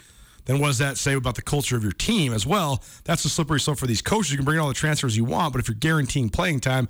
then 0.45 0.59
what 0.59 0.67
does 0.67 0.79
that 0.79 0.97
say 0.97 1.13
about 1.13 1.35
the 1.35 1.41
culture 1.41 1.77
of 1.77 1.83
your 1.83 1.91
team 1.91 2.33
as 2.33 2.45
well? 2.45 2.83
That's 3.03 3.23
a 3.25 3.29
slippery 3.29 3.59
slope 3.59 3.77
for 3.77 3.87
these 3.87 4.01
coaches. 4.01 4.31
You 4.31 4.37
can 4.37 4.45
bring 4.45 4.55
in 4.55 4.61
all 4.61 4.67
the 4.67 4.73
transfers 4.73 5.15
you 5.15 5.23
want, 5.23 5.53
but 5.53 5.59
if 5.59 5.67
you're 5.67 5.75
guaranteeing 5.75 6.29
playing 6.29 6.61
time, 6.61 6.89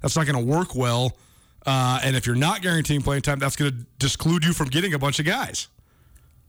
that's 0.00 0.16
not 0.16 0.26
going 0.26 0.38
to 0.38 0.44
work 0.44 0.74
well. 0.74 1.16
Uh, 1.66 2.00
and 2.04 2.14
if 2.14 2.26
you're 2.26 2.36
not 2.36 2.62
guaranteeing 2.62 3.02
playing 3.02 3.22
time, 3.22 3.38
that's 3.38 3.56
going 3.56 3.72
to 3.72 3.86
disclude 3.98 4.44
you 4.44 4.52
from 4.52 4.68
getting 4.68 4.94
a 4.94 4.98
bunch 4.98 5.18
of 5.18 5.26
guys. 5.26 5.68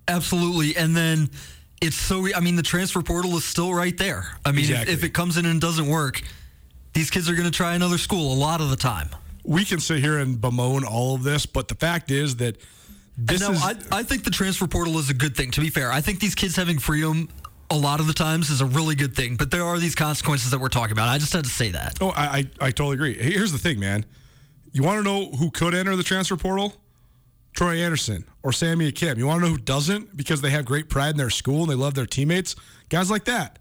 Absolutely. 0.07 0.75
And 0.75 0.95
then 0.95 1.31
it's 1.81 1.95
so, 1.95 2.27
I 2.35 2.39
mean, 2.39 2.55
the 2.55 2.63
transfer 2.63 3.01
portal 3.01 3.35
is 3.37 3.43
still 3.43 3.73
right 3.73 3.97
there. 3.97 4.37
I 4.45 4.51
mean, 4.51 4.71
if, 4.71 4.87
if 4.87 5.03
it 5.03 5.13
comes 5.13 5.37
in 5.37 5.45
and 5.45 5.59
doesn't 5.59 5.87
work, 5.87 6.21
these 6.93 7.09
kids 7.09 7.29
are 7.29 7.33
going 7.33 7.45
to 7.45 7.51
try 7.55 7.73
another 7.75 7.97
school 7.97 8.33
a 8.33 8.35
lot 8.35 8.61
of 8.61 8.69
the 8.69 8.75
time. 8.75 9.09
We 9.43 9.65
can 9.65 9.79
sit 9.79 9.99
here 9.99 10.19
and 10.19 10.39
bemoan 10.39 10.83
all 10.83 11.15
of 11.15 11.23
this, 11.23 11.45
but 11.45 11.67
the 11.67 11.75
fact 11.75 12.11
is 12.11 12.35
that 12.37 12.57
this 13.17 13.41
is 13.41 13.61
I, 13.61 13.75
I 13.91 14.03
think 14.03 14.23
the 14.23 14.31
transfer 14.31 14.67
portal 14.67 14.97
is 14.97 15.09
a 15.09 15.13
good 15.13 15.35
thing, 15.35 15.51
to 15.51 15.61
be 15.61 15.69
fair. 15.69 15.91
I 15.91 16.01
think 16.01 16.19
these 16.19 16.35
kids 16.35 16.55
having 16.55 16.79
freedom 16.79 17.29
a 17.69 17.75
lot 17.75 17.99
of 17.99 18.07
the 18.07 18.13
times 18.13 18.49
is 18.49 18.61
a 18.61 18.65
really 18.65 18.95
good 18.95 19.15
thing, 19.15 19.35
but 19.35 19.49
there 19.49 19.63
are 19.63 19.79
these 19.79 19.95
consequences 19.95 20.51
that 20.51 20.59
we're 20.59 20.69
talking 20.69 20.91
about. 20.91 21.07
I 21.07 21.17
just 21.17 21.33
had 21.33 21.45
to 21.45 21.49
say 21.49 21.69
that. 21.71 21.97
Oh, 22.01 22.09
I, 22.09 22.25
I, 22.25 22.67
I 22.67 22.71
totally 22.71 22.95
agree. 22.95 23.13
Here's 23.13 23.51
the 23.51 23.57
thing, 23.57 23.79
man. 23.79 24.05
You 24.73 24.83
want 24.83 24.99
to 24.99 25.03
know 25.03 25.31
who 25.31 25.51
could 25.51 25.73
enter 25.73 25.95
the 25.95 26.03
transfer 26.03 26.37
portal? 26.37 26.73
Troy 27.53 27.77
Andersen 27.77 28.25
or 28.43 28.53
Sammy 28.53 28.91
Kim. 28.91 29.17
You 29.17 29.27
want 29.27 29.41
to 29.41 29.47
know 29.47 29.51
who 29.53 29.61
doesn't 29.61 30.15
because 30.15 30.41
they 30.41 30.49
have 30.51 30.65
great 30.65 30.89
pride 30.89 31.11
in 31.11 31.17
their 31.17 31.29
school 31.29 31.63
and 31.63 31.69
they 31.69 31.75
love 31.75 31.93
their 31.93 32.05
teammates? 32.05 32.55
Guys 32.89 33.11
like 33.11 33.25
that. 33.25 33.59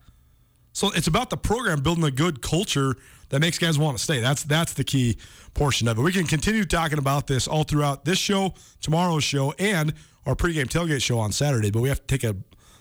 So 0.80 0.90
it's 0.92 1.08
about 1.08 1.28
the 1.28 1.36
program 1.36 1.82
building 1.82 2.04
a 2.04 2.10
good 2.10 2.40
culture 2.40 2.96
that 3.28 3.42
makes 3.42 3.58
guys 3.58 3.78
want 3.78 3.98
to 3.98 4.02
stay. 4.02 4.22
That's 4.22 4.44
that's 4.44 4.72
the 4.72 4.82
key 4.82 5.18
portion 5.52 5.86
of 5.88 5.98
it. 5.98 6.00
We 6.00 6.10
can 6.10 6.26
continue 6.26 6.64
talking 6.64 6.96
about 6.96 7.26
this 7.26 7.46
all 7.46 7.64
throughout 7.64 8.06
this 8.06 8.16
show, 8.16 8.54
tomorrow's 8.80 9.22
show, 9.22 9.52
and 9.58 9.92
our 10.24 10.34
pregame 10.34 10.68
tailgate 10.68 11.02
show 11.02 11.18
on 11.18 11.32
Saturday. 11.32 11.70
But 11.70 11.82
we 11.82 11.90
have 11.90 12.00
to 12.00 12.06
take 12.06 12.24
a 12.24 12.34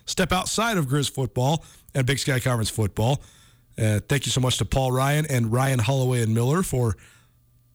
step 0.06 0.32
outside 0.32 0.78
of 0.78 0.88
Grizz 0.88 1.12
football 1.12 1.66
and 1.94 2.08
Big 2.08 2.20
Sky 2.20 2.40
Conference 2.40 2.70
football. 2.70 3.22
Uh, 3.78 4.00
thank 4.08 4.26
you 4.26 4.32
so 4.32 4.40
much 4.40 4.60
to 4.60 4.66
Paul 4.66 4.94
Ryan 4.94 5.26
and 5.30 5.52
Ryan 5.52 5.80
Holloway 5.80 6.22
and 6.22 6.34
Miller 6.34 6.64
for 6.64 6.96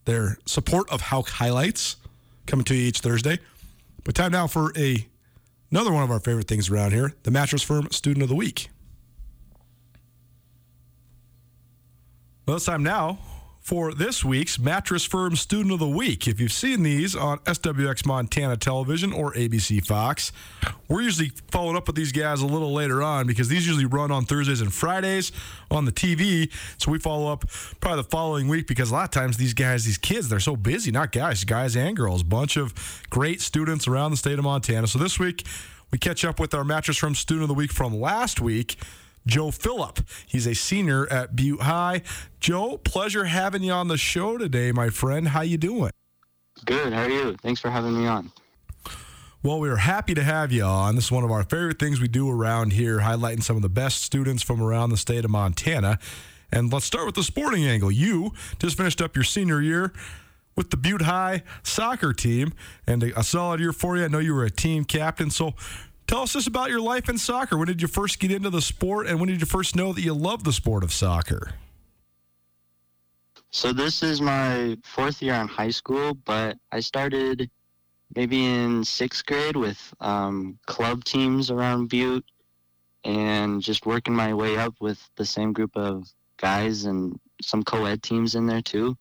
their 0.06 0.38
support 0.46 0.90
of 0.90 1.02
Hauck 1.02 1.28
Highlights 1.28 1.96
coming 2.46 2.64
to 2.64 2.74
you 2.74 2.88
each 2.88 3.00
Thursday. 3.00 3.40
But 4.04 4.14
time 4.14 4.32
now 4.32 4.46
for 4.46 4.72
a 4.74 5.06
another 5.70 5.92
one 5.92 6.02
of 6.02 6.10
our 6.10 6.20
favorite 6.20 6.48
things 6.48 6.70
around 6.70 6.92
here, 6.92 7.12
the 7.24 7.30
Mattress 7.30 7.62
Firm 7.62 7.90
Student 7.90 8.22
of 8.22 8.30
the 8.30 8.34
Week. 8.34 8.70
Well, 12.46 12.56
it's 12.56 12.66
time 12.66 12.82
now 12.82 13.20
for 13.62 13.94
this 13.94 14.22
week's 14.22 14.58
Mattress 14.58 15.02
Firm 15.02 15.34
Student 15.34 15.72
of 15.72 15.78
the 15.78 15.88
Week. 15.88 16.28
If 16.28 16.38
you've 16.38 16.52
seen 16.52 16.82
these 16.82 17.16
on 17.16 17.38
SWX 17.38 18.04
Montana 18.04 18.58
Television 18.58 19.14
or 19.14 19.32
ABC 19.32 19.82
Fox, 19.86 20.30
we're 20.86 21.00
usually 21.00 21.32
following 21.50 21.74
up 21.74 21.86
with 21.86 21.96
these 21.96 22.12
guys 22.12 22.42
a 22.42 22.46
little 22.46 22.74
later 22.74 23.02
on 23.02 23.26
because 23.26 23.48
these 23.48 23.66
usually 23.66 23.86
run 23.86 24.10
on 24.10 24.26
Thursdays 24.26 24.60
and 24.60 24.70
Fridays 24.74 25.32
on 25.70 25.86
the 25.86 25.90
TV. 25.92 26.52
So 26.76 26.92
we 26.92 26.98
follow 26.98 27.32
up 27.32 27.46
probably 27.80 28.02
the 28.02 28.10
following 28.10 28.46
week 28.46 28.66
because 28.66 28.90
a 28.90 28.92
lot 28.92 29.04
of 29.04 29.10
times 29.10 29.38
these 29.38 29.54
guys, 29.54 29.86
these 29.86 29.96
kids, 29.96 30.28
they're 30.28 30.38
so 30.38 30.54
busy, 30.54 30.90
not 30.90 31.12
guys, 31.12 31.44
guys 31.44 31.76
and 31.76 31.96
girls. 31.96 32.22
Bunch 32.22 32.58
of 32.58 32.74
great 33.08 33.40
students 33.40 33.88
around 33.88 34.10
the 34.10 34.18
state 34.18 34.38
of 34.38 34.44
Montana. 34.44 34.86
So 34.86 34.98
this 34.98 35.18
week, 35.18 35.46
we 35.90 35.96
catch 35.96 36.26
up 36.26 36.38
with 36.38 36.52
our 36.52 36.62
Mattress 36.64 36.98
Firm 36.98 37.14
Student 37.14 37.44
of 37.44 37.48
the 37.48 37.54
Week 37.54 37.72
from 37.72 37.98
last 37.98 38.38
week. 38.38 38.76
Joe 39.26 39.50
Phillip. 39.50 40.00
He's 40.26 40.46
a 40.46 40.54
senior 40.54 41.10
at 41.10 41.34
Butte 41.34 41.62
High. 41.62 42.02
Joe, 42.40 42.78
pleasure 42.78 43.24
having 43.24 43.62
you 43.62 43.72
on 43.72 43.88
the 43.88 43.96
show 43.96 44.38
today, 44.38 44.72
my 44.72 44.90
friend. 44.90 45.28
How 45.28 45.40
you 45.40 45.56
doing? 45.56 45.90
Good. 46.64 46.92
How 46.92 47.02
are 47.02 47.10
you? 47.10 47.36
Thanks 47.42 47.60
for 47.60 47.70
having 47.70 47.98
me 47.98 48.06
on. 48.06 48.30
Well, 49.42 49.60
we 49.60 49.68
are 49.68 49.76
happy 49.76 50.14
to 50.14 50.22
have 50.22 50.52
you 50.52 50.62
on. 50.62 50.94
This 50.94 51.06
is 51.06 51.12
one 51.12 51.24
of 51.24 51.30
our 51.30 51.42
favorite 51.42 51.78
things 51.78 52.00
we 52.00 52.08
do 52.08 52.30
around 52.30 52.72
here, 52.72 53.00
highlighting 53.00 53.42
some 53.42 53.56
of 53.56 53.62
the 53.62 53.68
best 53.68 54.02
students 54.02 54.42
from 54.42 54.62
around 54.62 54.90
the 54.90 54.96
state 54.96 55.24
of 55.24 55.30
Montana. 55.30 55.98
And 56.50 56.72
let's 56.72 56.86
start 56.86 57.04
with 57.04 57.14
the 57.14 57.22
sporting 57.22 57.66
angle. 57.66 57.90
You 57.90 58.32
just 58.58 58.76
finished 58.76 59.02
up 59.02 59.16
your 59.16 59.24
senior 59.24 59.60
year 59.60 59.92
with 60.56 60.70
the 60.70 60.76
Butte 60.76 61.02
High 61.02 61.42
soccer 61.62 62.12
team, 62.12 62.54
and 62.86 63.02
a 63.02 63.22
solid 63.22 63.60
year 63.60 63.72
for 63.72 63.96
you. 63.96 64.04
I 64.04 64.08
know 64.08 64.18
you 64.18 64.34
were 64.34 64.44
a 64.44 64.50
team 64.50 64.84
captain. 64.84 65.30
So 65.30 65.54
Tell 66.06 66.22
us 66.22 66.34
just 66.34 66.46
about 66.46 66.70
your 66.70 66.80
life 66.80 67.08
in 67.08 67.16
soccer. 67.16 67.56
When 67.56 67.66
did 67.66 67.80
you 67.80 67.88
first 67.88 68.18
get 68.20 68.30
into 68.30 68.50
the 68.50 68.60
sport, 68.60 69.06
and 69.06 69.18
when 69.18 69.28
did 69.28 69.40
you 69.40 69.46
first 69.46 69.74
know 69.74 69.92
that 69.92 70.02
you 70.02 70.12
love 70.12 70.44
the 70.44 70.52
sport 70.52 70.84
of 70.84 70.92
soccer? 70.92 71.54
So 73.50 73.72
this 73.72 74.02
is 74.02 74.20
my 74.20 74.76
fourth 74.84 75.22
year 75.22 75.34
in 75.34 75.48
high 75.48 75.70
school, 75.70 76.14
but 76.14 76.58
I 76.72 76.80
started 76.80 77.50
maybe 78.14 78.44
in 78.44 78.84
sixth 78.84 79.24
grade 79.24 79.56
with 79.56 79.94
um, 80.00 80.58
club 80.66 81.04
teams 81.04 81.50
around 81.50 81.88
Butte, 81.88 82.24
and 83.04 83.62
just 83.62 83.86
working 83.86 84.14
my 84.14 84.34
way 84.34 84.56
up 84.56 84.74
with 84.80 84.98
the 85.16 85.24
same 85.24 85.52
group 85.52 85.76
of 85.76 86.06
guys 86.36 86.84
and 86.84 87.18
some 87.40 87.62
co-ed 87.62 88.02
teams 88.02 88.34
in 88.34 88.46
there 88.46 88.62
too. 88.62 88.96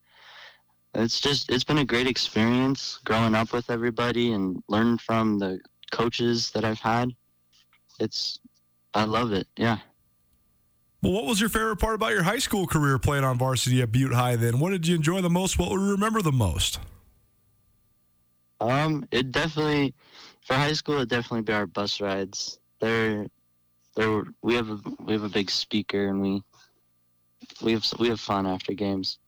It's 0.93 1.19
just 1.19 1.49
it's 1.51 1.63
been 1.63 1.79
a 1.79 1.85
great 1.85 2.07
experience 2.07 2.99
growing 3.03 3.33
up 3.33 3.51
with 3.51 3.69
everybody 3.69 4.33
and 4.33 4.61
learning 4.67 4.99
from 4.99 5.39
the 5.39 5.59
coaches 5.93 6.51
that 6.51 6.65
I've 6.65 6.79
had. 6.79 7.15
It's 7.99 8.39
I 8.93 9.05
love 9.05 9.31
it. 9.31 9.47
Yeah. 9.55 9.77
Well, 11.01 11.13
what 11.13 11.25
was 11.25 11.39
your 11.39 11.49
favorite 11.49 11.77
part 11.77 11.95
about 11.95 12.11
your 12.11 12.23
high 12.23 12.39
school 12.39 12.65
career 12.65 12.97
playing 12.97 13.23
on 13.23 13.37
varsity 13.37 13.81
at 13.81 13.91
Butte 13.91 14.13
High 14.13 14.35
then? 14.35 14.59
What 14.59 14.71
did 14.71 14.87
you 14.87 14.95
enjoy 14.95 15.21
the 15.21 15.29
most? 15.29 15.59
What 15.59 15.69
would 15.69 15.81
you 15.81 15.91
remember 15.91 16.21
the 16.21 16.31
most? 16.31 16.79
Um, 18.59 19.05
it 19.11 19.31
definitely 19.31 19.93
for 20.45 20.53
high 20.53 20.73
school 20.73 20.99
it 21.01 21.09
definitely 21.09 21.41
be 21.41 21.53
our 21.53 21.67
bus 21.67 22.01
rides. 22.01 22.59
They're 22.79 23.27
they're 23.95 24.23
we 24.41 24.55
have 24.55 24.69
a 24.69 24.79
we 24.99 25.13
have 25.13 25.23
a 25.23 25.29
big 25.29 25.51
speaker 25.51 26.07
and 26.07 26.21
we 26.21 26.41
we 27.61 27.73
have 27.73 27.85
we 27.99 28.09
have 28.09 28.19
fun 28.19 28.47
after 28.47 28.73
games. 28.73 29.19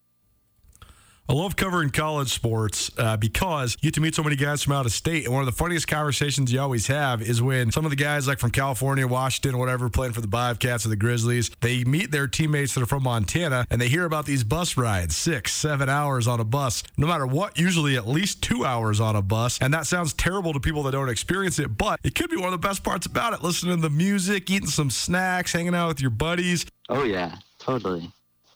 I 1.28 1.34
love 1.34 1.56
covering 1.56 1.90
college 1.90 2.32
sports 2.32 2.92
uh, 3.00 3.18
because 3.18 3.76
you 3.82 3.88
get 3.88 3.96
to 3.96 4.02
meet 4.02 4.14
so 4.14 4.22
many 4.22 4.36
guys 4.36 4.62
from 4.62 4.74
out 4.74 4.86
of 4.86 4.92
state. 4.92 5.26
And 5.26 5.34
one 5.34 5.42
of 5.42 5.48
the 5.48 5.58
funniest 5.58 5.88
conversations 5.88 6.54
you 6.54 6.62
always 6.62 6.86
have 6.86 7.20
is 7.20 7.42
when 7.42 7.72
some 7.72 7.84
of 7.84 7.90
the 7.90 7.96
guys, 7.96 8.28
like 8.28 8.38
from 8.38 8.52
California, 8.52 9.08
Washington, 9.08 9.58
whatever, 9.58 9.90
playing 9.90 10.14
for 10.14 10.22
the 10.22 10.28
Bobcats 10.28 10.86
or 10.86 10.90
the 10.90 10.96
Grizzlies, 10.96 11.50
they 11.62 11.84
meet 11.84 12.12
their 12.12 12.28
teammates 12.28 12.76
that 12.76 12.84
are 12.84 12.86
from 12.86 13.02
Montana 13.02 13.66
and 13.72 13.82
they 13.82 13.88
hear 13.88 14.06
about 14.06 14.28
these 14.28 14.44
bus 14.44 14.78
rides 14.78 15.16
six, 15.16 15.52
seven 15.52 15.90
hours 15.90 16.28
on 16.28 16.40
a 16.40 16.46
bus, 16.46 16.84
no 16.96 17.08
matter 17.08 17.26
what, 17.26 17.58
usually 17.58 17.96
at 17.96 18.08
least 18.08 18.44
two 18.44 18.64
hours 18.64 19.00
on 19.00 19.16
a 19.16 19.24
bus. 19.24 19.58
And 19.60 19.74
that 19.74 19.88
sounds 19.88 20.14
terrible 20.14 20.54
to 20.54 20.60
people 20.60 20.84
that 20.84 20.92
don't 20.92 21.10
experience 21.10 21.58
it, 21.58 21.76
but 21.76 22.00
it 22.04 22.14
could 22.14 22.30
be 22.30 22.38
one 22.38 22.54
of 22.54 22.62
the 22.62 22.68
best 22.68 22.84
parts 22.84 23.08
about 23.08 23.34
it 23.34 23.42
listening 23.42 23.78
to 23.78 23.82
the 23.82 23.90
music, 23.90 24.52
eating 24.52 24.70
some 24.70 24.92
snacks, 24.92 25.54
hanging 25.54 25.74
out 25.74 25.88
with 25.88 26.02
your 26.02 26.12
buddies. 26.12 26.68
Oh, 26.88 27.04
yeah, 27.04 27.38
totally 27.58 28.12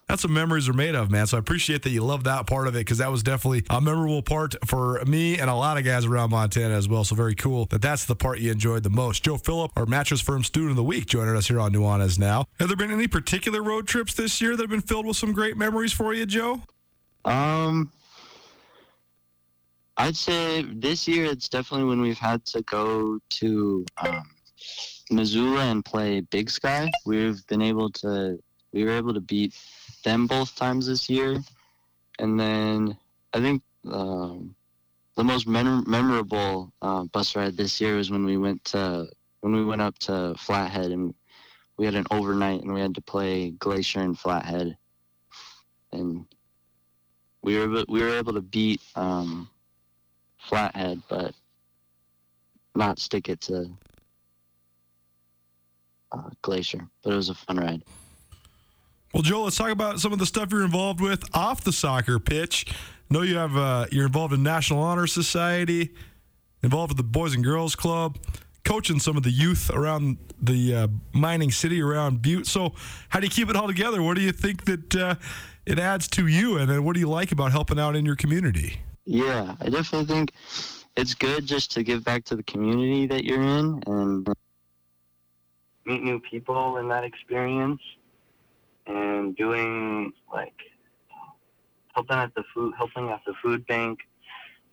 that's 0.10 0.24
what 0.24 0.32
memories 0.32 0.68
are 0.68 0.74
made 0.74 0.96
of, 0.96 1.12
man. 1.12 1.28
So 1.28 1.38
I 1.38 1.40
appreciate 1.40 1.84
that 1.84 1.92
you 1.92 2.04
love 2.04 2.24
that 2.24 2.48
part 2.48 2.68
of 2.68 2.76
it 2.76 2.80
because 2.80 2.98
that 2.98 3.12
was 3.12 3.22
definitely 3.22 3.64
a 3.70 3.80
memorable 3.80 4.24
part 4.24 4.56
for 4.66 5.06
me 5.06 5.38
and 5.38 5.52
a 5.52 5.54
lot 5.54 5.78
of 5.78 5.86
guys 5.86 6.04
around 6.04 6.32
Montana 6.32 6.74
as 6.74 6.90
well. 6.90 7.04
So 7.04 7.16
very 7.16 7.36
cool 7.36 7.68
that 7.68 7.84
that's 7.84 8.06
the 8.06 8.16
part 8.16 8.40
you 8.40 8.52
enjoyed 8.52 8.82
the 8.82 8.90
most. 8.90 9.24
Joe 9.24 9.38
Phillip, 9.38 9.72
our 9.78 9.86
mattress 9.86 10.20
firm 10.20 10.44
student 10.44 10.72
of 10.72 10.78
the 10.78 10.84
week, 10.84 11.06
joining 11.06 11.36
us 11.36 11.48
here 11.48 11.60
on 11.60 11.72
Nuanez 11.72 12.18
Now. 12.18 12.46
Have 12.60 12.70
there 12.70 12.76
been 12.76 12.90
any 12.92 13.08
particular 13.08 13.62
road 13.62 13.88
trips 13.88 14.16
this 14.16 14.42
year 14.42 14.56
that 14.56 14.64
have 14.64 14.70
been 14.72 14.82
filled 14.82 15.06
with 15.06 15.16
some 15.16 15.32
great 15.32 15.58
memories 15.58 15.94
for 15.94 16.12
you, 16.12 16.26
Joe? 16.26 16.64
Um, 17.24 17.92
I'd 19.98 20.18
say 20.18 20.64
this 20.64 21.08
year 21.08 21.26
it's 21.26 21.48
definitely 21.48 21.88
when 21.88 22.02
we've 22.02 22.18
had 22.18 22.44
to 22.46 22.64
go 22.64 23.20
to 23.30 23.86
um, 23.98 24.28
Missoula 25.12 25.66
and 25.66 25.86
play 25.86 26.22
Big 26.22 26.50
Sky. 26.50 26.90
We've 27.06 27.46
been 27.46 27.62
able 27.62 27.92
to 27.92 28.40
we 28.74 28.84
were 28.84 28.92
able 28.92 29.14
to 29.14 29.20
beat 29.22 29.54
them 30.04 30.28
both 30.28 30.56
times 30.56 30.88
this 30.88 31.10
year. 31.10 31.42
And 32.20 32.40
then 32.40 32.98
I 33.34 33.40
think 33.40 33.62
um, 33.90 34.56
the 35.16 35.24
most 35.24 35.48
mem- 35.48 35.90
memorable 35.90 36.72
uh, 36.82 37.04
bus 37.06 37.36
ride 37.36 37.58
this 37.58 37.80
year 37.80 37.96
was 37.96 38.12
when 38.12 38.26
we 38.26 38.38
went 38.38 38.64
to 38.66 39.08
when 39.42 39.54
we 39.56 39.64
went 39.64 39.82
up 39.82 39.98
to 40.00 40.36
Flathead 40.38 40.92
and 40.92 41.14
we 41.78 41.86
had 41.86 41.96
an 41.96 42.06
overnight 42.12 42.62
and 42.62 42.74
we 42.74 42.82
had 42.82 42.96
to 42.96 43.02
play 43.02 43.52
Glacier 43.52 44.02
and 44.02 44.20
Flathead, 44.20 44.78
and 45.94 46.26
we 47.42 47.58
were 47.58 47.86
we 47.88 48.02
were 48.02 48.18
able 48.18 48.34
to 48.34 48.42
beat 48.42 48.82
um, 48.96 49.50
Flathead, 50.40 51.02
but 51.10 51.34
not 52.76 53.00
stick 53.00 53.30
it 53.30 53.40
to 53.42 53.72
uh, 56.12 56.30
Glacier. 56.42 56.86
But 57.02 57.14
it 57.14 57.16
was 57.16 57.30
a 57.30 57.36
fun 57.36 57.58
ride. 57.58 57.84
Well, 59.14 59.24
Joel, 59.24 59.46
let's 59.46 59.58
talk 59.58 59.72
about 59.72 60.00
some 60.00 60.14
of 60.14 60.20
the 60.20 60.26
stuff 60.28 60.52
you're 60.52 60.64
involved 60.64 61.02
with 61.02 61.24
off 61.34 61.64
the 61.64 61.72
soccer 61.72 62.20
pitch. 62.20 62.66
I 62.70 63.14
know 63.14 63.24
you 63.24 63.38
have 63.38 63.58
uh, 63.58 63.88
you're 63.92 64.06
involved 64.06 64.34
in 64.36 64.44
National 64.44 64.82
Honor 64.82 65.08
Society, 65.08 65.96
involved 66.62 66.92
with 66.92 66.98
the 66.98 67.04
Boys 67.04 67.34
and 67.34 67.44
Girls 67.44 67.76
Club, 67.76 68.20
coaching 68.64 69.00
some 69.00 69.18
of 69.18 69.24
the 69.24 69.32
youth 69.32 69.72
around 69.72 70.20
the 70.40 70.76
uh, 70.76 70.88
mining 71.12 71.50
city 71.50 71.82
around 71.82 72.22
Butte. 72.22 72.46
So, 72.46 72.76
how 73.10 73.20
do 73.20 73.26
you 73.26 73.32
keep 73.32 73.50
it 73.50 73.56
all 73.56 73.66
together? 73.66 74.04
What 74.04 74.16
do 74.16 74.22
you 74.22 74.32
think 74.32 74.66
that 74.66 74.96
uh, 74.96 75.16
it 75.66 75.80
adds 75.80 76.08
to 76.10 76.28
you, 76.28 76.58
and 76.58 76.86
what 76.86 76.94
do 76.94 77.00
you 77.00 77.10
like 77.10 77.32
about 77.32 77.52
helping 77.52 77.80
out 77.80 77.96
in 77.96 78.06
your 78.06 78.16
community? 78.16 78.80
Yeah, 79.06 79.56
I 79.60 79.70
definitely 79.70 80.06
think 80.06 80.34
it's 80.96 81.16
good 81.16 81.48
just 81.48 81.72
to 81.72 81.82
give 81.82 82.04
back 82.04 82.26
to 82.26 82.36
the 82.36 82.44
community 82.44 83.08
that 83.08 83.24
you're 83.24 83.42
in 83.42 83.82
and 83.88 84.28
meet 85.86 86.04
new 86.04 86.20
people 86.20 86.78
in 86.78 86.88
that 86.90 87.04
experience 87.04 87.82
and 88.90 89.36
doing 89.36 90.12
like 90.34 90.56
helping 91.94 92.18
at 92.18 92.34
the 92.36 92.44
food 92.54 92.74
helping 92.78 93.10
at 93.10 93.22
the 93.26 93.34
food 93.42 93.66
bank 93.68 94.00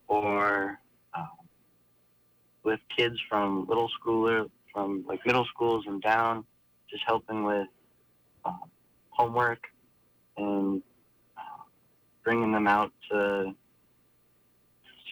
or 0.08 0.78
um, 1.14 1.28
with 2.64 2.80
kids 2.96 3.16
from 3.28 3.66
little 3.68 3.90
schooler 4.00 4.48
from 4.72 5.04
like 5.06 5.24
middle 5.26 5.44
schools 5.46 5.84
and 5.86 6.02
down 6.02 6.44
just 6.90 7.02
helping 7.06 7.44
with 7.44 7.68
um, 8.44 8.60
homework 9.10 9.60
and 10.36 10.82
uh, 11.36 11.62
bringing 12.24 12.52
them 12.52 12.66
out 12.66 12.92
to 13.10 13.54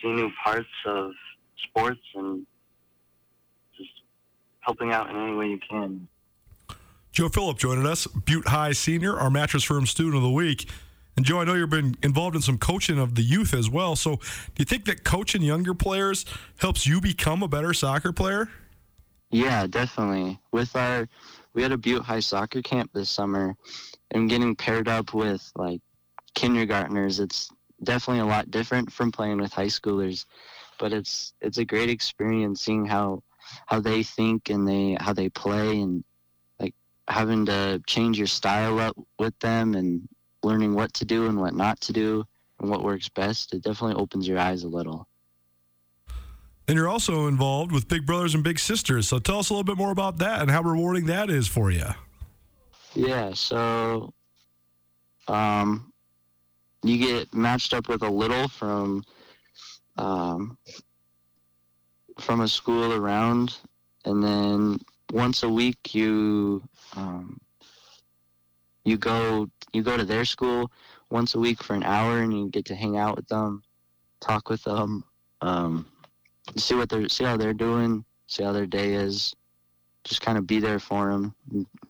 see 0.01 0.11
new 0.11 0.29
parts 0.43 0.67
of 0.85 1.11
sports 1.63 1.99
and 2.15 2.45
just 3.77 3.89
helping 4.61 4.91
out 4.91 5.09
in 5.09 5.15
any 5.15 5.35
way 5.35 5.47
you 5.47 5.59
can. 5.69 6.07
Joe 7.15 7.29
Phillip 7.29 7.57
joining 7.57 7.87
us, 7.87 8.07
Butte 8.07 8.49
High 8.49 8.73
senior, 8.73 9.17
our 9.17 9.29
mattress 9.29 9.63
firm 9.63 9.85
student 9.85 10.17
of 10.17 10.21
the 10.21 10.29
week. 10.29 10.69
And 11.15 11.25
Joe, 11.25 11.39
I 11.39 11.45
know 11.45 11.53
you've 11.53 11.69
been 11.69 11.95
involved 12.03 12.35
in 12.35 12.41
some 12.41 12.57
coaching 12.57 12.99
of 12.99 13.15
the 13.15 13.21
youth 13.21 13.53
as 13.53 13.69
well. 13.69 13.95
So, 13.95 14.17
do 14.17 14.21
you 14.57 14.65
think 14.65 14.83
that 14.83 15.05
coaching 15.05 15.41
younger 15.41 15.73
players 15.73 16.25
helps 16.57 16.85
you 16.85 16.99
become 16.99 17.41
a 17.41 17.47
better 17.47 17.73
soccer 17.73 18.11
player? 18.11 18.49
Yeah, 19.31 19.65
definitely. 19.65 20.41
With 20.51 20.75
our 20.75 21.07
we 21.53 21.63
had 21.63 21.71
a 21.71 21.77
Butte 21.77 22.03
High 22.03 22.19
soccer 22.19 22.61
camp 22.61 22.91
this 22.93 23.09
summer, 23.09 23.55
and 24.11 24.29
getting 24.29 24.53
paired 24.53 24.89
up 24.89 25.13
with 25.13 25.49
like 25.55 25.79
kindergartners, 26.33 27.21
it's 27.21 27.49
definitely 27.81 28.23
a 28.23 28.25
lot 28.25 28.51
different 28.51 28.91
from 28.91 29.13
playing 29.13 29.37
with 29.37 29.53
high 29.53 29.67
schoolers, 29.67 30.25
but 30.79 30.91
it's 30.91 31.33
it's 31.39 31.59
a 31.59 31.65
great 31.65 31.89
experience 31.89 32.59
seeing 32.59 32.85
how 32.85 33.23
how 33.67 33.79
they 33.79 34.03
think 34.03 34.49
and 34.49 34.67
they 34.67 34.97
how 34.99 35.13
they 35.13 35.29
play 35.29 35.79
and 35.79 36.03
having 37.07 37.45
to 37.45 37.81
change 37.87 38.17
your 38.17 38.27
style 38.27 38.79
up 38.79 38.95
with 39.19 39.37
them 39.39 39.75
and 39.75 40.07
learning 40.43 40.73
what 40.73 40.93
to 40.93 41.05
do 41.05 41.27
and 41.27 41.39
what 41.39 41.53
not 41.53 41.79
to 41.81 41.93
do 41.93 42.25
and 42.59 42.69
what 42.69 42.83
works 42.83 43.09
best. 43.09 43.53
It 43.53 43.63
definitely 43.63 44.01
opens 44.01 44.27
your 44.27 44.39
eyes 44.39 44.63
a 44.63 44.67
little. 44.67 45.07
And 46.67 46.75
you're 46.75 46.89
also 46.89 47.27
involved 47.27 47.71
with 47.71 47.87
Big 47.87 48.05
Brothers 48.05 48.33
and 48.33 48.43
Big 48.43 48.57
Sisters. 48.57 49.07
So 49.07 49.19
tell 49.19 49.39
us 49.39 49.49
a 49.49 49.53
little 49.53 49.63
bit 49.63 49.77
more 49.77 49.91
about 49.91 50.17
that 50.17 50.41
and 50.41 50.49
how 50.49 50.63
rewarding 50.63 51.05
that 51.05 51.29
is 51.29 51.47
for 51.47 51.69
you. 51.69 51.85
Yeah, 52.95 53.33
so 53.33 54.13
um, 55.27 55.91
you 56.81 56.97
get 56.97 57.33
matched 57.33 57.73
up 57.73 57.87
with 57.87 58.01
a 58.03 58.09
little 58.09 58.47
from 58.47 59.03
um, 59.97 60.57
from 62.19 62.41
a 62.41 62.47
school 62.47 62.93
around, 62.93 63.57
and 64.05 64.23
then 64.23 64.79
once 65.11 65.43
a 65.43 65.49
week 65.49 65.93
you 65.93 66.63
um, 66.95 67.39
you 68.83 68.97
go 68.97 69.47
you 69.73 69.83
go 69.83 69.97
to 69.97 70.05
their 70.05 70.25
school 70.25 70.71
once 71.09 71.35
a 71.35 71.39
week 71.39 71.61
for 71.61 71.73
an 71.73 71.83
hour, 71.83 72.19
and 72.19 72.37
you 72.37 72.49
get 72.49 72.65
to 72.65 72.75
hang 72.75 72.97
out 72.97 73.15
with 73.15 73.27
them, 73.27 73.63
talk 74.21 74.49
with 74.49 74.63
them, 74.63 75.03
um, 75.41 75.85
see 76.55 76.75
what 76.75 76.89
they're 76.89 77.09
see 77.09 77.23
how 77.23 77.37
they're 77.37 77.53
doing, 77.53 78.05
see 78.27 78.43
how 78.43 78.51
their 78.51 78.67
day 78.67 78.93
is, 78.93 79.35
just 80.03 80.21
kind 80.21 80.37
of 80.37 80.47
be 80.47 80.59
there 80.59 80.79
for 80.79 81.11
them, 81.11 81.35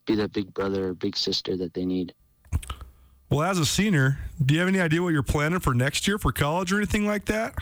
be 0.06 0.16
that 0.16 0.32
big 0.32 0.54
brother 0.54 0.90
or 0.90 0.94
big 0.94 1.16
sister 1.16 1.58
that 1.58 1.74
they 1.74 1.86
need. 1.86 2.14
Well, 3.30 3.44
as 3.44 3.60
a 3.60 3.66
senior, 3.66 4.20
do 4.44 4.54
you 4.54 4.60
have 4.60 4.70
any 4.70 4.80
idea 4.80 5.02
what 5.02 5.10
you're 5.10 5.24
planning 5.24 5.60
for 5.60 5.74
next 5.74 6.08
year 6.08 6.18
for 6.18 6.32
college 6.32 6.72
or 6.72 6.78
anything 6.78 7.06
like 7.06 7.26
that? 7.26 7.56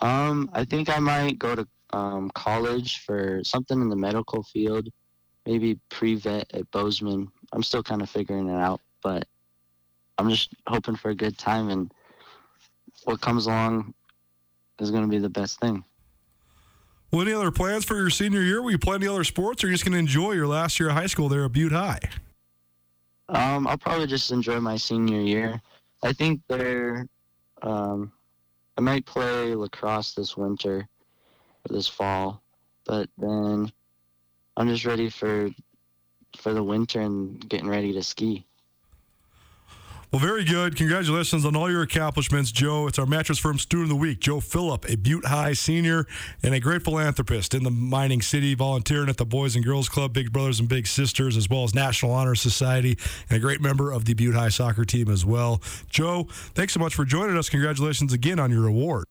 Um, 0.00 0.50
I 0.54 0.64
think 0.64 0.88
I 0.88 0.98
might 0.98 1.38
go 1.38 1.54
to 1.54 1.68
um, 1.92 2.30
college 2.34 3.04
for 3.04 3.42
something 3.44 3.80
in 3.80 3.88
the 3.88 3.96
medical 3.96 4.42
field, 4.42 4.88
maybe 5.50 5.76
pre-vet 5.88 6.48
at 6.54 6.70
Bozeman. 6.70 7.28
I'm 7.52 7.64
still 7.64 7.82
kind 7.82 8.02
of 8.02 8.08
figuring 8.08 8.48
it 8.48 8.54
out, 8.54 8.80
but 9.02 9.26
I'm 10.16 10.30
just 10.30 10.54
hoping 10.68 10.94
for 10.94 11.10
a 11.10 11.14
good 11.14 11.36
time, 11.38 11.70
and 11.70 11.92
what 13.02 13.20
comes 13.20 13.46
along 13.46 13.92
is 14.78 14.92
going 14.92 15.02
to 15.02 15.08
be 15.08 15.18
the 15.18 15.28
best 15.28 15.58
thing. 15.58 15.82
Well, 17.10 17.22
any 17.22 17.32
other 17.32 17.50
plans 17.50 17.84
for 17.84 17.96
your 17.96 18.10
senior 18.10 18.42
year? 18.42 18.62
Will 18.62 18.70
you 18.70 18.78
play 18.78 18.94
any 18.94 19.08
other 19.08 19.24
sports, 19.24 19.64
or 19.64 19.66
are 19.66 19.70
you 19.70 19.74
just 19.74 19.84
going 19.84 19.94
to 19.94 19.98
enjoy 19.98 20.32
your 20.32 20.46
last 20.46 20.78
year 20.78 20.90
of 20.90 20.94
high 20.94 21.06
school 21.08 21.28
there 21.28 21.44
at 21.44 21.50
Butte 21.50 21.72
High? 21.72 21.98
Um, 23.28 23.66
I'll 23.66 23.76
probably 23.76 24.06
just 24.06 24.30
enjoy 24.30 24.60
my 24.60 24.76
senior 24.76 25.20
year. 25.20 25.60
I 26.04 26.12
think 26.12 26.42
there, 26.46 27.08
um, 27.62 28.12
I 28.78 28.82
might 28.82 29.04
play 29.04 29.56
lacrosse 29.56 30.14
this 30.14 30.36
winter 30.36 30.86
or 31.68 31.74
this 31.74 31.88
fall, 31.88 32.40
but 32.86 33.08
then 33.18 33.72
I'm 34.56 34.68
just 34.68 34.84
ready 34.84 35.10
for 35.10 35.50
for 36.38 36.54
the 36.54 36.62
winter 36.62 37.00
and 37.00 37.48
getting 37.48 37.68
ready 37.68 37.92
to 37.92 38.02
ski. 38.02 38.46
Well, 40.12 40.18
very 40.18 40.42
good. 40.42 40.74
Congratulations 40.74 41.44
on 41.44 41.54
all 41.54 41.70
your 41.70 41.82
accomplishments, 41.82 42.50
Joe. 42.50 42.88
It's 42.88 42.98
our 42.98 43.06
Mattress 43.06 43.38
Firm 43.38 43.60
Student 43.60 43.84
of 43.84 43.88
the 43.90 44.00
Week, 44.00 44.18
Joe 44.18 44.40
Phillip, 44.40 44.84
a 44.90 44.96
Butte 44.96 45.26
High 45.26 45.52
senior 45.52 46.04
and 46.42 46.52
a 46.52 46.58
great 46.58 46.82
philanthropist 46.82 47.54
in 47.54 47.62
the 47.62 47.70
mining 47.70 48.20
city, 48.20 48.56
volunteering 48.56 49.08
at 49.08 49.18
the 49.18 49.24
Boys 49.24 49.54
and 49.54 49.64
Girls 49.64 49.88
Club, 49.88 50.12
Big 50.12 50.32
Brothers 50.32 50.58
and 50.58 50.68
Big 50.68 50.88
Sisters, 50.88 51.36
as 51.36 51.48
well 51.48 51.62
as 51.62 51.76
National 51.76 52.10
Honor 52.10 52.34
Society, 52.34 52.98
and 53.28 53.36
a 53.36 53.40
great 53.40 53.60
member 53.60 53.92
of 53.92 54.04
the 54.04 54.14
Butte 54.14 54.34
High 54.34 54.48
soccer 54.48 54.84
team 54.84 55.08
as 55.08 55.24
well. 55.24 55.62
Joe, 55.88 56.26
thanks 56.54 56.72
so 56.72 56.80
much 56.80 56.96
for 56.96 57.04
joining 57.04 57.36
us. 57.36 57.48
Congratulations 57.48 58.12
again 58.12 58.40
on 58.40 58.50
your 58.50 58.66
award. 58.66 59.04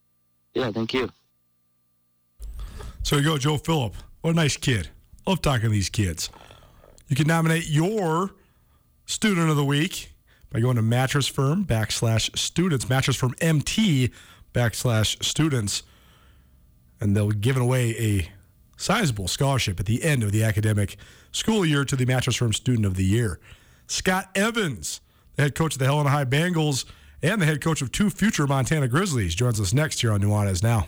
Yeah, 0.54 0.70
thank 0.74 0.94
you. 0.94 1.10
So 3.04 3.16
you 3.16 3.24
go, 3.24 3.38
Joe 3.38 3.56
Phillip. 3.56 3.96
What 4.20 4.32
a 4.32 4.34
nice 4.34 4.58
kid. 4.58 4.90
Love 5.30 5.44
talking 5.44 5.62
to 5.62 5.70
these 5.70 5.92
kids. 5.92 6.32
You 7.08 7.16
can 7.16 7.28
nominate 7.28 7.70
your 7.70 8.32
Student 9.06 9.52
of 9.52 9.58
the 9.58 9.64
Week 9.64 10.12
by 10.52 10.60
going 10.60 10.76
to 10.76 10.82
Mattress 10.82 11.28
Firm 11.28 11.66
backslash 11.66 12.36
students, 12.36 12.90
Mattress 12.90 13.16
Firm 13.16 13.36
MT 13.40 14.10
backslash 14.56 15.24
students, 15.24 15.84
and 17.00 17.16
they'll 17.16 17.30
give 17.30 17.58
away 17.58 17.92
a 18.00 18.32
sizable 18.76 19.28
scholarship 19.28 19.80
at 19.80 19.86
the 19.86 20.04
end 20.04 20.24
of 20.24 20.32
the 20.32 20.44
academic 20.44 20.98
school 21.32 21.64
year 21.64 21.86
to 21.86 21.96
the 21.96 22.08
Mattress 22.08 22.38
Firm 22.38 22.52
Student 22.52 22.88
of 22.88 22.96
the 22.96 23.06
Year. 23.06 23.40
Scott 23.86 24.32
Evans, 24.34 25.00
the 25.36 25.44
head 25.44 25.54
coach 25.54 25.76
of 25.76 25.80
the 25.80 25.86
Helena 25.86 26.10
High 26.10 26.26
Bengals 26.26 26.86
and 27.22 27.40
the 27.40 27.46
head 27.46 27.62
coach 27.62 27.84
of 27.84 27.92
two 27.92 28.10
future 28.10 28.48
Montana 28.48 28.88
Grizzlies, 28.88 29.36
joins 29.36 29.62
us 29.62 29.76
next 29.76 30.02
here 30.02 30.12
on 30.12 30.22
Nuanez 30.22 30.64
Now. 30.64 30.88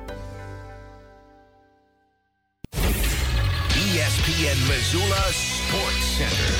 ESPN 4.41 4.67
Missoula 4.67 5.21
Sports 5.31 6.05
Center. 6.17 6.53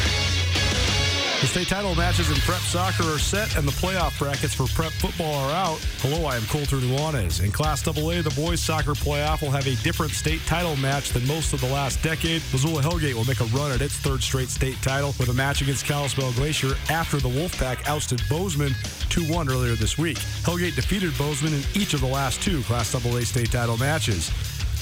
The 1.41 1.47
state 1.47 1.67
title 1.67 1.95
matches 1.95 2.29
in 2.29 2.35
prep 2.41 2.59
soccer 2.59 3.01
are 3.03 3.17
set 3.17 3.57
and 3.57 3.67
the 3.67 3.71
playoff 3.71 4.19
brackets 4.19 4.53
for 4.53 4.67
prep 4.67 4.91
football 4.91 5.33
are 5.33 5.51
out. 5.51 5.79
Hello, 5.97 6.27
I 6.27 6.35
am 6.35 6.43
Colter 6.43 6.75
Nuanez. 6.75 7.43
In 7.43 7.51
Class 7.51 7.87
AA, 7.87 8.21
the 8.21 8.33
boys 8.35 8.61
soccer 8.61 8.91
playoff 8.91 9.41
will 9.41 9.49
have 9.49 9.65
a 9.65 9.75
different 9.77 10.11
state 10.11 10.41
title 10.45 10.75
match 10.75 11.09
than 11.09 11.25
most 11.25 11.53
of 11.53 11.61
the 11.61 11.69
last 11.69 12.03
decade. 12.03 12.43
Missoula 12.53 12.83
Hellgate 12.83 13.15
will 13.15 13.25
make 13.25 13.41
a 13.41 13.45
run 13.45 13.71
at 13.71 13.81
its 13.81 13.95
third 13.95 14.21
straight 14.21 14.49
state 14.49 14.79
title 14.83 15.15
with 15.17 15.29
a 15.29 15.33
match 15.33 15.63
against 15.63 15.85
Kalispell 15.85 16.31
Glacier 16.33 16.75
after 16.91 17.17
the 17.17 17.29
Wolfpack 17.29 17.87
ousted 17.87 18.21
Bozeman 18.29 18.73
2-1 19.09 19.49
earlier 19.49 19.73
this 19.73 19.97
week. 19.97 20.17
Hellgate 20.43 20.75
defeated 20.75 21.17
Bozeman 21.17 21.53
in 21.55 21.63
each 21.73 21.95
of 21.95 22.01
the 22.01 22.07
last 22.07 22.43
two 22.43 22.61
Class 22.63 22.93
AA 22.93 23.21
state 23.21 23.51
title 23.51 23.77
matches. 23.77 24.29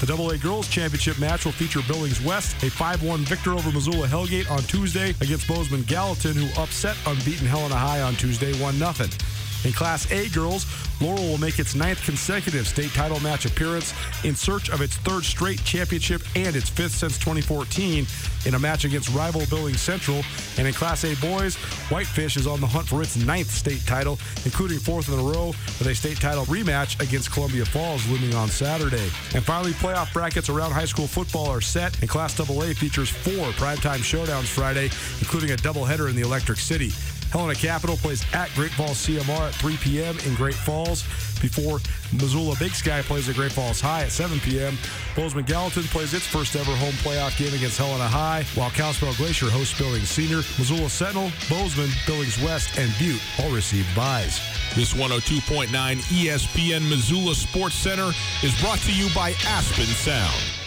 The 0.00 0.14
AA 0.14 0.38
Girls 0.38 0.66
Championship 0.66 1.18
match 1.18 1.44
will 1.44 1.52
feature 1.52 1.80
Billings 1.86 2.22
West, 2.24 2.56
a 2.62 2.70
5-1 2.70 3.18
victor 3.18 3.52
over 3.52 3.70
Missoula 3.70 4.08
Hellgate 4.08 4.50
on 4.50 4.60
Tuesday 4.62 5.10
against 5.20 5.46
Bozeman 5.46 5.82
Gallatin, 5.82 6.32
who 6.34 6.48
upset 6.60 6.96
unbeaten 7.06 7.46
Helena 7.46 7.76
High 7.76 8.00
on 8.00 8.14
Tuesday 8.14 8.52
1-0. 8.54 9.39
In 9.64 9.72
Class 9.72 10.10
A 10.10 10.28
girls, 10.30 10.66
Laurel 11.00 11.22
will 11.22 11.38
make 11.38 11.58
its 11.58 11.74
ninth 11.74 12.02
consecutive 12.04 12.66
state 12.66 12.90
title 12.92 13.20
match 13.20 13.44
appearance 13.44 13.94
in 14.24 14.34
search 14.34 14.70
of 14.70 14.80
its 14.80 14.96
third 14.98 15.24
straight 15.24 15.62
championship 15.64 16.22
and 16.34 16.56
its 16.56 16.68
fifth 16.68 16.94
since 16.94 17.18
2014 17.18 18.06
in 18.46 18.54
a 18.54 18.58
match 18.58 18.84
against 18.84 19.10
rival 19.10 19.42
Billings 19.50 19.80
Central. 19.80 20.22
And 20.56 20.66
in 20.66 20.72
Class 20.72 21.04
A 21.04 21.14
boys, 21.16 21.56
Whitefish 21.90 22.36
is 22.36 22.46
on 22.46 22.60
the 22.60 22.66
hunt 22.66 22.88
for 22.88 23.02
its 23.02 23.16
ninth 23.16 23.50
state 23.50 23.84
title, 23.86 24.18
including 24.44 24.78
fourth 24.78 25.08
in 25.08 25.18
a 25.18 25.22
row 25.22 25.48
with 25.78 25.86
a 25.86 25.94
state 25.94 26.18
title 26.18 26.44
rematch 26.46 27.00
against 27.00 27.30
Columbia 27.32 27.64
Falls 27.64 28.06
looming 28.08 28.34
on 28.34 28.48
Saturday. 28.48 29.10
And 29.34 29.44
finally, 29.44 29.72
playoff 29.72 30.12
brackets 30.12 30.48
around 30.48 30.72
high 30.72 30.84
school 30.86 31.06
football 31.06 31.48
are 31.48 31.60
set, 31.60 31.98
and 32.00 32.08
Class 32.08 32.38
AA 32.38 32.72
features 32.72 33.10
four 33.10 33.48
primetime 33.52 33.98
showdowns 33.98 34.46
Friday, 34.46 34.90
including 35.20 35.50
a 35.52 35.56
doubleheader 35.56 36.08
in 36.08 36.16
the 36.16 36.22
Electric 36.22 36.58
City. 36.58 36.90
Helena 37.30 37.54
Capital 37.54 37.96
plays 37.96 38.24
at 38.32 38.52
Great 38.54 38.72
Falls 38.72 39.06
CMR 39.06 39.48
at 39.48 39.54
3 39.54 39.76
p.m. 39.78 40.18
in 40.26 40.34
Great 40.34 40.54
Falls 40.54 41.04
before 41.40 41.80
Missoula 42.12 42.54
Big 42.58 42.72
Sky 42.72 43.02
plays 43.02 43.28
at 43.28 43.36
Great 43.36 43.52
Falls 43.52 43.80
High 43.80 44.02
at 44.02 44.12
7 44.12 44.40
p.m. 44.40 44.76
Bozeman 45.16 45.44
Gallatin 45.44 45.84
plays 45.84 46.12
its 46.12 46.26
first 46.26 46.56
ever 46.56 46.72
home 46.76 46.92
playoff 46.94 47.38
game 47.38 47.54
against 47.54 47.78
Helena 47.78 48.08
High, 48.08 48.44
while 48.54 48.70
Kalispell 48.70 49.14
Glacier 49.14 49.48
hosts 49.48 49.78
Billings 49.78 50.08
Senior. 50.08 50.42
Missoula 50.58 50.90
Sentinel, 50.90 51.30
Bozeman, 51.48 51.90
Billings 52.06 52.40
West, 52.42 52.78
and 52.78 52.92
Butte 52.98 53.22
all 53.38 53.50
receive 53.50 53.86
byes. 53.96 54.40
This 54.74 54.92
102.9 54.94 55.68
ESPN 55.68 56.88
Missoula 56.88 57.34
Sports 57.34 57.76
Center 57.76 58.12
is 58.42 58.60
brought 58.60 58.78
to 58.80 58.92
you 58.92 59.08
by 59.14 59.30
Aspen 59.46 59.86
Sound. 59.86 60.59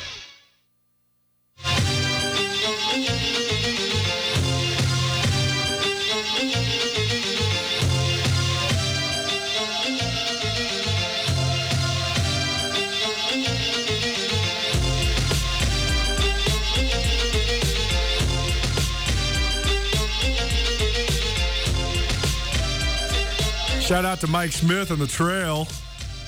Shout 23.94 24.06
out 24.06 24.20
to 24.22 24.28
Mike 24.28 24.52
Smith 24.52 24.90
on 24.90 24.98
the 24.98 25.06
trail. 25.06 25.68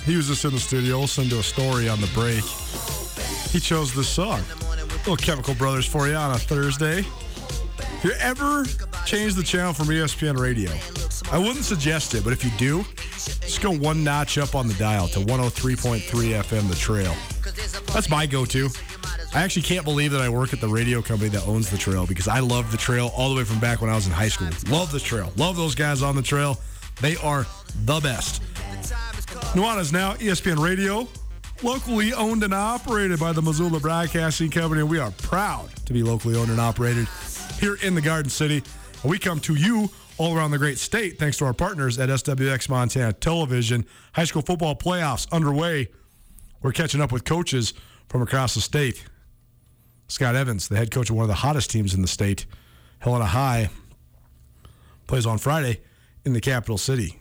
He 0.05 0.16
was 0.16 0.28
just 0.28 0.45
in 0.45 0.51
the 0.51 0.59
studio 0.59 0.99
listening 0.99 1.30
to 1.30 1.39
a 1.39 1.41
story 1.41 1.89
on 1.89 1.99
the 1.99 2.05
break. 2.13 2.43
He 3.51 3.59
chose 3.59 3.91
this 3.91 4.07
song. 4.07 4.43
Little 4.97 5.18
Chemical 5.18 5.55
Brothers 5.55 5.88
for 5.88 6.07
you 6.07 6.13
on 6.13 6.30
a 6.30 6.38
Thursday. 6.38 6.99
If 6.99 8.03
you 8.03 8.11
ever 8.20 8.66
change 9.07 9.34
the 9.34 9.41
channel 9.41 9.74
from 9.74 9.88
ESPN 9.88 10.38
radio, 10.38 10.70
I 11.32 11.39
wouldn't 11.39 11.66
suggest 11.66 12.13
it, 12.13 12.24
but 12.24 12.34
if 12.34 12.45
you 12.45 12.51
do, 12.59 12.86
just 13.16 13.63
go 13.63 13.72
one 13.72 14.03
notch 14.03 14.38
up 14.38 14.53
on 14.53 14.68
the 14.68 14.76
dial 14.76 15.07
to 15.07 15.20
103.3 15.22 16.01
FM 16.03 16.70
The 16.70 16.76
Trail. 16.76 17.16
That's 17.95 18.11
my 18.11 18.28
go 18.28 18.45
to. 18.45 18.70
I 19.34 19.41
actually 19.41 19.63
can't 19.63 19.86
believe 19.86 20.11
that 20.11 20.22
I 20.22 20.30
work 20.30 20.53
at 20.53 20.61
the 20.61 20.70
radio 20.70 21.01
company 21.01 21.32
that 21.32 21.47
owns 21.47 21.72
the 21.72 21.80
trail 21.80 22.05
because 22.05 22.28
I 22.28 22.41
love 22.41 22.72
the 22.72 22.78
trail 22.78 23.11
all 23.18 23.32
the 23.32 23.38
way 23.38 23.43
from 23.43 23.59
back 23.59 23.82
when 23.82 23.89
I 23.89 23.95
was 23.95 24.05
in 24.05 24.13
high 24.13 24.30
school. 24.30 24.49
Love 24.68 24.91
the 24.91 24.99
trail. 24.99 25.34
Love 25.36 25.57
those 25.57 25.74
guys 25.74 26.03
on 26.03 26.16
the 26.16 26.22
trail. 26.22 26.59
They 27.02 27.16
are 27.18 27.46
the 27.84 28.00
best. 28.00 28.41
Nuanez 29.54 29.91
now 29.91 30.14
ESPN 30.16 30.64
Radio, 30.64 31.08
locally 31.62 32.14
owned 32.14 32.43
and 32.43 32.54
operated 32.54 33.20
by 33.20 33.34
the 33.34 33.41
Missoula 33.41 33.80
Broadcasting 33.80 34.50
Company. 34.50 34.84
We 34.84 35.00
are 35.00 35.12
proud 35.12 35.70
to 35.86 35.93
be 35.93 36.04
locally 36.04 36.38
owned 36.38 36.52
and 36.52 36.60
operated 36.60 37.08
here 37.60 37.78
in 37.84 37.96
the 37.96 38.02
Garden 38.02 38.30
City. 38.30 38.64
We 39.04 39.20
come 39.20 39.39
to 39.41 39.56
you 39.56 39.89
all 40.18 40.36
around 40.36 40.52
the 40.52 40.58
great 40.58 40.78
state 40.78 41.20
thanks 41.20 41.38
to 41.38 41.46
our 41.46 41.54
partners 41.54 42.00
at 42.00 42.10
SWX 42.10 42.70
Montana 42.70 43.14
Television. 43.14 43.86
High 44.14 44.24
school 44.24 44.41
football 44.41 44.76
playoffs 44.76 45.30
underway. 45.32 45.89
We're 46.62 46.72
catching 46.72 47.02
up 47.02 47.12
with 47.12 47.26
coaches 47.26 47.74
from 48.08 48.22
across 48.22 48.56
the 48.56 48.62
state. 48.62 49.04
Scott 50.08 50.36
Evans, 50.36 50.70
the 50.70 50.78
head 50.78 50.91
coach 50.91 51.10
of 51.10 51.16
one 51.16 51.24
of 51.24 51.30
the 51.30 51.36
hottest 51.36 51.72
teams 51.72 51.93
in 51.93 52.02
the 52.02 52.08
state, 52.08 52.46
Helena 53.00 53.26
High, 53.26 53.70
plays 55.08 55.26
on 55.26 55.38
Friday 55.38 55.82
in 56.26 56.34
the 56.34 56.41
capital 56.41 56.78
city. 56.78 57.17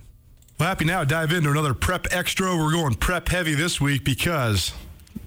Well, 0.59 0.69
happy 0.69 0.85
now 0.85 1.05
dive 1.05 1.33
into 1.33 1.51
another 1.51 1.75
prep 1.75 2.07
extra. 2.11 2.57
We're 2.57 2.73
going 2.73 2.95
prep 2.95 3.29
heavy 3.29 3.55
this 3.55 3.81
week 3.81 4.05
because 4.05 4.73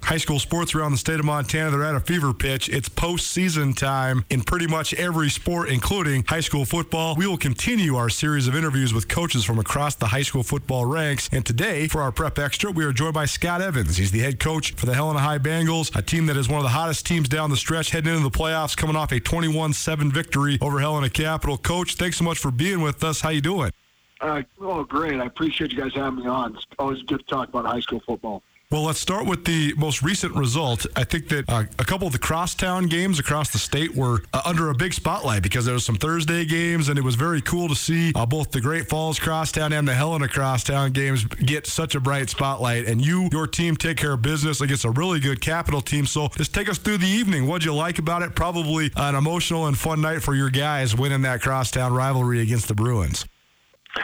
high 0.03 0.17
school 0.17 0.39
sports 0.39 0.73
around 0.73 0.91
the 0.91 0.97
state 0.97 1.19
of 1.19 1.25
Montana, 1.25 1.71
they're 1.71 1.83
at 1.83 1.95
a 1.95 1.99
fever 1.99 2.33
pitch. 2.33 2.69
It's 2.69 2.87
postseason 2.87 3.75
time 3.75 4.25
in 4.29 4.41
pretty 4.41 4.67
much 4.67 4.93
every 4.93 5.29
sport, 5.29 5.69
including 5.69 6.23
high 6.23 6.39
school 6.39 6.65
football. 6.65 7.15
We 7.15 7.27
will 7.27 7.37
continue 7.37 7.95
our 7.95 8.09
series 8.09 8.47
of 8.47 8.55
interviews 8.55 8.93
with 8.93 9.07
coaches 9.07 9.43
from 9.43 9.59
across 9.59 9.95
the 9.95 10.07
high 10.07 10.21
school 10.21 10.43
football 10.43 10.85
ranks. 10.85 11.29
And 11.31 11.45
today, 11.45 11.87
for 11.87 12.01
our 12.01 12.11
prep 12.11 12.39
extra, 12.39 12.71
we 12.71 12.85
are 12.85 12.93
joined 12.93 13.13
by 13.15 13.25
Scott 13.25 13.61
Evans. 13.61 13.97
He's 13.97 14.11
the 14.11 14.19
head 14.19 14.39
coach 14.39 14.71
for 14.73 14.85
the 14.85 14.93
Helena 14.93 15.19
High 15.19 15.39
Bengals, 15.39 15.95
a 15.95 16.01
team 16.01 16.25
that 16.27 16.37
is 16.37 16.47
one 16.47 16.59
of 16.59 16.63
the 16.63 16.69
hottest 16.69 17.05
teams 17.05 17.27
down 17.27 17.49
the 17.49 17.57
stretch 17.57 17.91
heading 17.91 18.13
into 18.13 18.23
the 18.23 18.37
playoffs, 18.37 18.77
coming 18.77 18.95
off 18.95 19.11
a 19.11 19.19
21-7 19.19 20.11
victory 20.11 20.57
over 20.61 20.79
Helena 20.79 21.09
Capital. 21.09 21.57
Coach, 21.57 21.95
thanks 21.95 22.17
so 22.17 22.23
much 22.23 22.39
for 22.39 22.51
being 22.51 22.81
with 22.81 23.03
us. 23.03 23.21
How 23.21 23.29
you 23.29 23.41
doing? 23.41 23.71
Uh, 24.19 24.41
oh, 24.61 24.83
great. 24.83 25.19
I 25.19 25.25
appreciate 25.25 25.71
you 25.71 25.77
guys 25.77 25.91
having 25.93 26.19
me 26.19 26.27
on. 26.27 26.55
It's 26.55 26.65
always 26.79 27.01
good 27.03 27.19
to 27.19 27.25
talk 27.25 27.49
about 27.49 27.65
high 27.65 27.79
school 27.81 28.01
football. 28.05 28.41
Well, 28.69 28.83
let's 28.83 28.99
start 28.99 29.25
with 29.25 29.45
the 29.45 29.73
most 29.77 30.01
recent 30.03 30.35
result. 30.35 30.85
I 30.93 31.05
think 31.05 31.29
that 31.29 31.45
uh, 31.47 31.63
a 31.79 31.85
couple 31.85 32.05
of 32.05 32.11
the 32.11 32.19
crosstown 32.19 32.87
games 32.87 33.17
across 33.17 33.49
the 33.49 33.59
state 33.59 33.95
were 33.95 34.23
uh, 34.33 34.41
under 34.43 34.69
a 34.69 34.75
big 34.75 34.93
spotlight 34.93 35.41
because 35.41 35.63
there 35.63 35.73
was 35.73 35.85
some 35.85 35.95
Thursday 35.95 36.43
games, 36.43 36.89
and 36.89 36.99
it 36.99 37.01
was 37.01 37.15
very 37.15 37.41
cool 37.41 37.69
to 37.69 37.75
see 37.75 38.11
uh, 38.13 38.25
both 38.25 38.51
the 38.51 38.59
Great 38.59 38.89
Falls 38.89 39.19
crosstown 39.19 39.71
and 39.71 39.87
the 39.87 39.93
Helena 39.93 40.27
crosstown 40.27 40.91
games 40.91 41.23
get 41.23 41.65
such 41.65 41.95
a 41.95 42.01
bright 42.01 42.29
spotlight. 42.29 42.87
And 42.87 43.05
you, 43.05 43.29
your 43.31 43.47
team, 43.47 43.77
take 43.77 43.95
care 43.95 44.11
of 44.11 44.21
business 44.21 44.59
against 44.59 44.83
a 44.83 44.91
really 44.91 45.21
good 45.21 45.39
capital 45.39 45.79
team. 45.79 46.05
So 46.05 46.27
just 46.35 46.53
take 46.53 46.67
us 46.67 46.77
through 46.77 46.97
the 46.97 47.07
evening. 47.07 47.47
What'd 47.47 47.63
you 47.63 47.73
like 47.73 47.99
about 47.99 48.21
it? 48.21 48.35
Probably 48.35 48.91
an 48.97 49.15
emotional 49.15 49.67
and 49.67 49.77
fun 49.77 50.01
night 50.01 50.21
for 50.21 50.35
your 50.35 50.49
guys 50.49 50.93
winning 50.93 51.21
that 51.21 51.41
crosstown 51.41 51.93
rivalry 51.93 52.41
against 52.41 52.67
the 52.67 52.75
Bruins. 52.75 53.25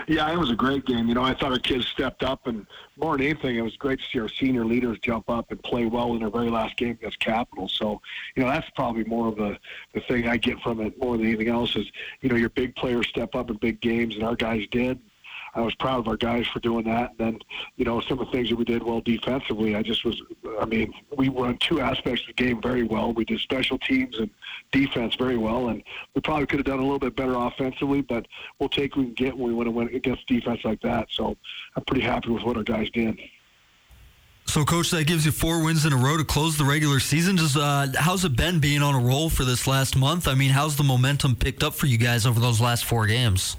Yeah, 0.07 0.31
it 0.31 0.39
was 0.39 0.51
a 0.51 0.55
great 0.55 0.85
game. 0.85 1.09
You 1.09 1.15
know, 1.15 1.23
I 1.23 1.33
thought 1.33 1.51
our 1.51 1.59
kids 1.59 1.85
stepped 1.87 2.23
up, 2.23 2.47
and 2.47 2.65
more 2.97 3.17
than 3.17 3.25
anything, 3.25 3.55
it 3.55 3.61
was 3.61 3.75
great 3.77 3.99
to 3.99 4.05
see 4.05 4.19
our 4.19 4.29
senior 4.29 4.65
leaders 4.65 4.99
jump 4.99 5.29
up 5.29 5.49
and 5.51 5.61
play 5.63 5.85
well 5.85 6.13
in 6.13 6.19
their 6.19 6.29
very 6.29 6.49
last 6.49 6.77
game 6.77 6.91
against 6.91 7.19
Capital. 7.19 7.67
So, 7.67 8.01
you 8.35 8.43
know, 8.43 8.49
that's 8.49 8.69
probably 8.71 9.03
more 9.03 9.27
of 9.27 9.35
the 9.35 9.57
the 9.93 10.01
thing 10.01 10.27
I 10.27 10.37
get 10.37 10.59
from 10.59 10.79
it 10.81 10.97
more 10.99 11.17
than 11.17 11.25
anything 11.25 11.49
else 11.49 11.75
is, 11.75 11.87
you 12.21 12.29
know, 12.29 12.35
your 12.35 12.49
big 12.49 12.75
players 12.75 13.07
step 13.07 13.35
up 13.35 13.49
in 13.49 13.57
big 13.57 13.81
games, 13.81 14.15
and 14.15 14.23
our 14.23 14.35
guys 14.35 14.67
did. 14.69 14.99
I 15.55 15.61
was 15.61 15.75
proud 15.75 15.99
of 15.99 16.07
our 16.07 16.17
guys 16.17 16.47
for 16.47 16.59
doing 16.59 16.85
that. 16.85 17.11
And 17.11 17.19
then, 17.19 17.39
you 17.75 17.85
know, 17.85 18.01
some 18.01 18.19
of 18.19 18.25
the 18.25 18.31
things 18.31 18.49
that 18.49 18.55
we 18.55 18.65
did 18.65 18.81
well 18.81 19.01
defensively, 19.01 19.75
I 19.75 19.83
just 19.83 20.03
was, 20.03 20.21
I 20.59 20.65
mean, 20.65 20.93
we 21.15 21.29
run 21.29 21.57
two 21.57 21.79
aspects 21.79 22.21
of 22.21 22.35
the 22.35 22.43
game 22.43 22.61
very 22.61 22.83
well. 22.83 23.13
We 23.13 23.25
did 23.25 23.39
special 23.39 23.77
teams 23.77 24.17
and 24.17 24.29
defense 24.71 25.15
very 25.15 25.37
well. 25.37 25.69
And 25.69 25.83
we 26.15 26.21
probably 26.21 26.47
could 26.47 26.59
have 26.59 26.65
done 26.65 26.79
a 26.79 26.83
little 26.83 26.99
bit 26.99 27.15
better 27.15 27.35
offensively, 27.35 28.01
but 28.01 28.27
we'll 28.59 28.69
take 28.69 28.95
what 28.95 29.05
we 29.05 29.13
can 29.13 29.25
get 29.25 29.37
when 29.37 29.49
we 29.49 29.53
want 29.53 29.67
to 29.67 29.71
win 29.71 29.87
against 29.93 30.27
defense 30.27 30.61
like 30.63 30.81
that. 30.81 31.07
So 31.11 31.37
I'm 31.75 31.83
pretty 31.85 32.03
happy 32.03 32.29
with 32.29 32.43
what 32.43 32.57
our 32.57 32.63
guys 32.63 32.89
did. 32.91 33.19
So, 34.45 34.65
coach, 34.65 34.91
that 34.91 35.07
gives 35.07 35.25
you 35.25 35.31
four 35.31 35.63
wins 35.63 35.85
in 35.85 35.93
a 35.93 35.97
row 35.97 36.17
to 36.17 36.23
close 36.23 36.57
the 36.57 36.65
regular 36.65 36.99
season. 36.99 37.37
Just 37.37 37.55
uh, 37.55 37.87
how's 37.97 38.25
it 38.25 38.35
been 38.35 38.59
being 38.59 38.81
on 38.81 38.93
a 38.93 38.99
roll 38.99 39.29
for 39.29 39.45
this 39.45 39.67
last 39.67 39.95
month? 39.95 40.27
I 40.27 40.35
mean, 40.35 40.51
how's 40.51 40.75
the 40.75 40.83
momentum 40.83 41.35
picked 41.35 41.63
up 41.63 41.73
for 41.73 41.85
you 41.85 41.97
guys 41.97 42.25
over 42.25 42.39
those 42.39 42.59
last 42.59 42.85
four 42.85 43.07
games? 43.07 43.55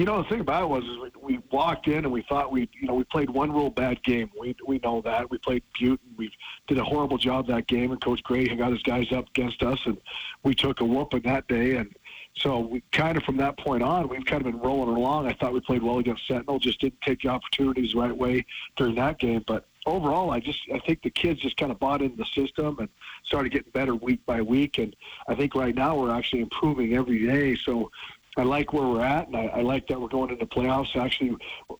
You 0.00 0.06
know, 0.06 0.22
the 0.22 0.28
thing 0.30 0.40
about 0.40 0.62
it 0.62 0.68
was 0.70 0.82
is 0.84 0.96
we, 0.96 1.34
we 1.34 1.42
walked 1.52 1.86
in 1.86 2.06
and 2.06 2.10
we 2.10 2.22
thought 2.22 2.50
we, 2.50 2.70
you 2.72 2.88
know, 2.88 2.94
we 2.94 3.04
played 3.04 3.28
one 3.28 3.52
real 3.52 3.68
bad 3.68 4.02
game. 4.02 4.30
We 4.40 4.56
we 4.66 4.78
know 4.78 5.02
that 5.02 5.30
we 5.30 5.36
played 5.36 5.62
Butte 5.78 6.00
and 6.08 6.16
we 6.16 6.32
did 6.68 6.78
a 6.78 6.84
horrible 6.84 7.18
job 7.18 7.46
that 7.48 7.66
game. 7.66 7.92
And 7.92 8.00
Coach 8.00 8.22
Gray 8.22 8.46
got 8.46 8.72
his 8.72 8.82
guys 8.82 9.12
up 9.12 9.28
against 9.28 9.62
us, 9.62 9.78
and 9.84 9.98
we 10.42 10.54
took 10.54 10.80
a 10.80 10.86
whooping 10.86 11.20
that 11.24 11.46
day. 11.48 11.76
And 11.76 11.94
so 12.34 12.60
we 12.60 12.82
kind 12.92 13.18
of 13.18 13.24
from 13.24 13.36
that 13.36 13.58
point 13.58 13.82
on, 13.82 14.08
we've 14.08 14.24
kind 14.24 14.40
of 14.40 14.50
been 14.50 14.62
rolling 14.62 14.96
along. 14.96 15.26
I 15.26 15.34
thought 15.34 15.52
we 15.52 15.60
played 15.60 15.82
well 15.82 15.98
against 15.98 16.26
Sentinel, 16.26 16.58
just 16.58 16.80
didn't 16.80 17.02
take 17.02 17.20
the 17.20 17.28
opportunities 17.28 17.92
the 17.92 17.98
right 17.98 18.16
way 18.16 18.46
during 18.76 18.94
that 18.94 19.18
game. 19.18 19.44
But 19.46 19.66
overall, 19.84 20.30
I 20.30 20.40
just 20.40 20.60
I 20.72 20.78
think 20.78 21.02
the 21.02 21.10
kids 21.10 21.40
just 21.40 21.58
kind 21.58 21.70
of 21.70 21.78
bought 21.78 22.00
into 22.00 22.16
the 22.16 22.24
system 22.24 22.78
and 22.78 22.88
started 23.24 23.52
getting 23.52 23.70
better 23.72 23.94
week 23.94 24.24
by 24.24 24.40
week. 24.40 24.78
And 24.78 24.96
I 25.28 25.34
think 25.34 25.54
right 25.54 25.74
now 25.74 25.94
we're 25.94 26.10
actually 26.10 26.40
improving 26.40 26.94
every 26.94 27.26
day. 27.26 27.54
So 27.54 27.90
I 28.36 28.42
like 28.42 28.72
where 28.72 28.86
we're 28.86 29.04
at, 29.04 29.26
and 29.26 29.36
I, 29.36 29.46
I 29.46 29.60
like 29.62 29.88
that 29.88 30.00
we're 30.00 30.08
going 30.08 30.30
into 30.30 30.46
playoffs. 30.46 30.94
Actually, 30.96 31.36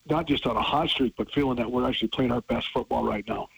not 0.09 0.27
just 0.27 0.47
on 0.47 0.57
a 0.57 0.63
hot 0.63 0.89
streak, 0.91 1.15
but 1.17 1.31
feeling 1.33 1.57
that 1.57 1.71
we're 1.71 1.89
actually 1.89 2.09
playing 2.09 2.33
our 2.33 2.41
best 2.43 2.69
football 2.73 3.05
right 3.05 3.27
now. 3.29 3.49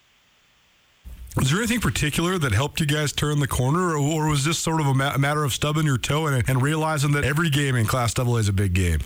Was 1.37 1.51
there 1.51 1.61
anything 1.61 1.81
particular 1.81 2.37
that 2.39 2.53
helped 2.53 2.79
you 2.81 2.87
guys 2.87 3.13
turn 3.13 3.41
the 3.41 3.49
corner, 3.49 3.93
or, 3.93 3.97
or 3.97 4.29
was 4.29 4.45
this 4.45 4.59
sort 4.59 4.81
of 4.81 4.87
a, 4.87 4.95
ma- 4.95 5.17
matter 5.17 5.43
of 5.45 5.55
stubbing 5.55 5.87
your 5.87 5.97
toe 5.97 6.27
and, 6.27 6.47
and 6.49 6.61
realizing 6.61 7.13
that 7.13 7.25
every 7.25 7.49
game 7.49 7.75
in 7.75 7.87
Class 7.87 8.19
AA 8.19 8.37
is 8.37 8.49
a 8.49 8.53
big 8.53 8.75
game? 8.75 8.99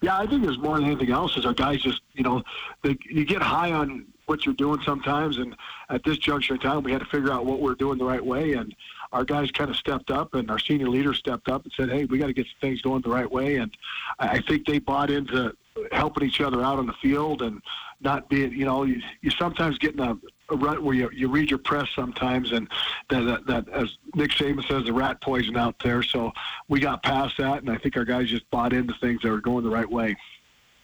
Yeah, 0.00 0.18
I 0.18 0.26
think 0.26 0.42
there's 0.42 0.58
more 0.58 0.76
than 0.76 0.86
anything 0.86 1.12
else. 1.12 1.36
Is 1.36 1.46
our 1.46 1.54
guys 1.54 1.80
just 1.80 2.00
you 2.14 2.24
know, 2.24 2.42
they, 2.82 2.98
you 3.08 3.24
get 3.24 3.40
high 3.40 3.70
on 3.70 4.06
what 4.26 4.44
you're 4.44 4.54
doing 4.56 4.80
sometimes, 4.84 5.38
and 5.38 5.54
at 5.88 6.02
this 6.02 6.18
juncture 6.18 6.54
in 6.54 6.60
time, 6.60 6.82
we 6.82 6.90
had 6.90 7.00
to 7.00 7.06
figure 7.06 7.32
out 7.32 7.46
what 7.46 7.60
we're 7.60 7.76
doing 7.76 7.98
the 7.98 8.04
right 8.04 8.24
way, 8.24 8.54
and 8.54 8.74
our 9.12 9.24
guys 9.24 9.50
kind 9.50 9.70
of 9.70 9.76
stepped 9.76 10.10
up 10.10 10.34
and 10.34 10.50
our 10.50 10.58
senior 10.58 10.88
leaders 10.88 11.18
stepped 11.18 11.48
up 11.48 11.64
and 11.64 11.72
said, 11.76 11.90
hey, 11.90 12.06
we 12.06 12.18
got 12.18 12.26
to 12.26 12.32
get 12.32 12.46
things 12.60 12.80
going 12.80 13.02
the 13.02 13.10
right 13.10 13.30
way. 13.30 13.56
And 13.56 13.70
I 14.18 14.40
think 14.40 14.66
they 14.66 14.78
bought 14.78 15.10
into 15.10 15.54
helping 15.90 16.26
each 16.26 16.40
other 16.40 16.62
out 16.62 16.78
on 16.78 16.86
the 16.86 16.92
field 16.94 17.42
and 17.42 17.62
not 18.00 18.28
being, 18.28 18.52
you 18.52 18.64
know, 18.64 18.84
you, 18.84 19.00
you 19.20 19.30
sometimes 19.30 19.78
get 19.78 19.94
in 19.94 20.00
a, 20.00 20.16
a 20.50 20.56
rut 20.56 20.82
where 20.82 20.94
you, 20.94 21.10
you 21.12 21.28
read 21.28 21.50
your 21.50 21.58
press 21.58 21.88
sometimes 21.94 22.52
and 22.52 22.68
that, 23.10 23.22
that, 23.22 23.46
that, 23.46 23.68
as 23.68 23.96
Nick 24.14 24.32
Saban 24.32 24.66
says, 24.66 24.84
the 24.84 24.92
rat 24.92 25.20
poison 25.20 25.56
out 25.56 25.78
there. 25.82 26.02
So 26.02 26.32
we 26.68 26.80
got 26.80 27.02
past 27.02 27.36
that, 27.38 27.62
and 27.62 27.70
I 27.70 27.76
think 27.76 27.96
our 27.96 28.04
guys 28.04 28.28
just 28.28 28.50
bought 28.50 28.72
into 28.72 28.94
things 29.00 29.22
that 29.22 29.30
were 29.30 29.40
going 29.40 29.64
the 29.64 29.70
right 29.70 29.90
way. 29.90 30.16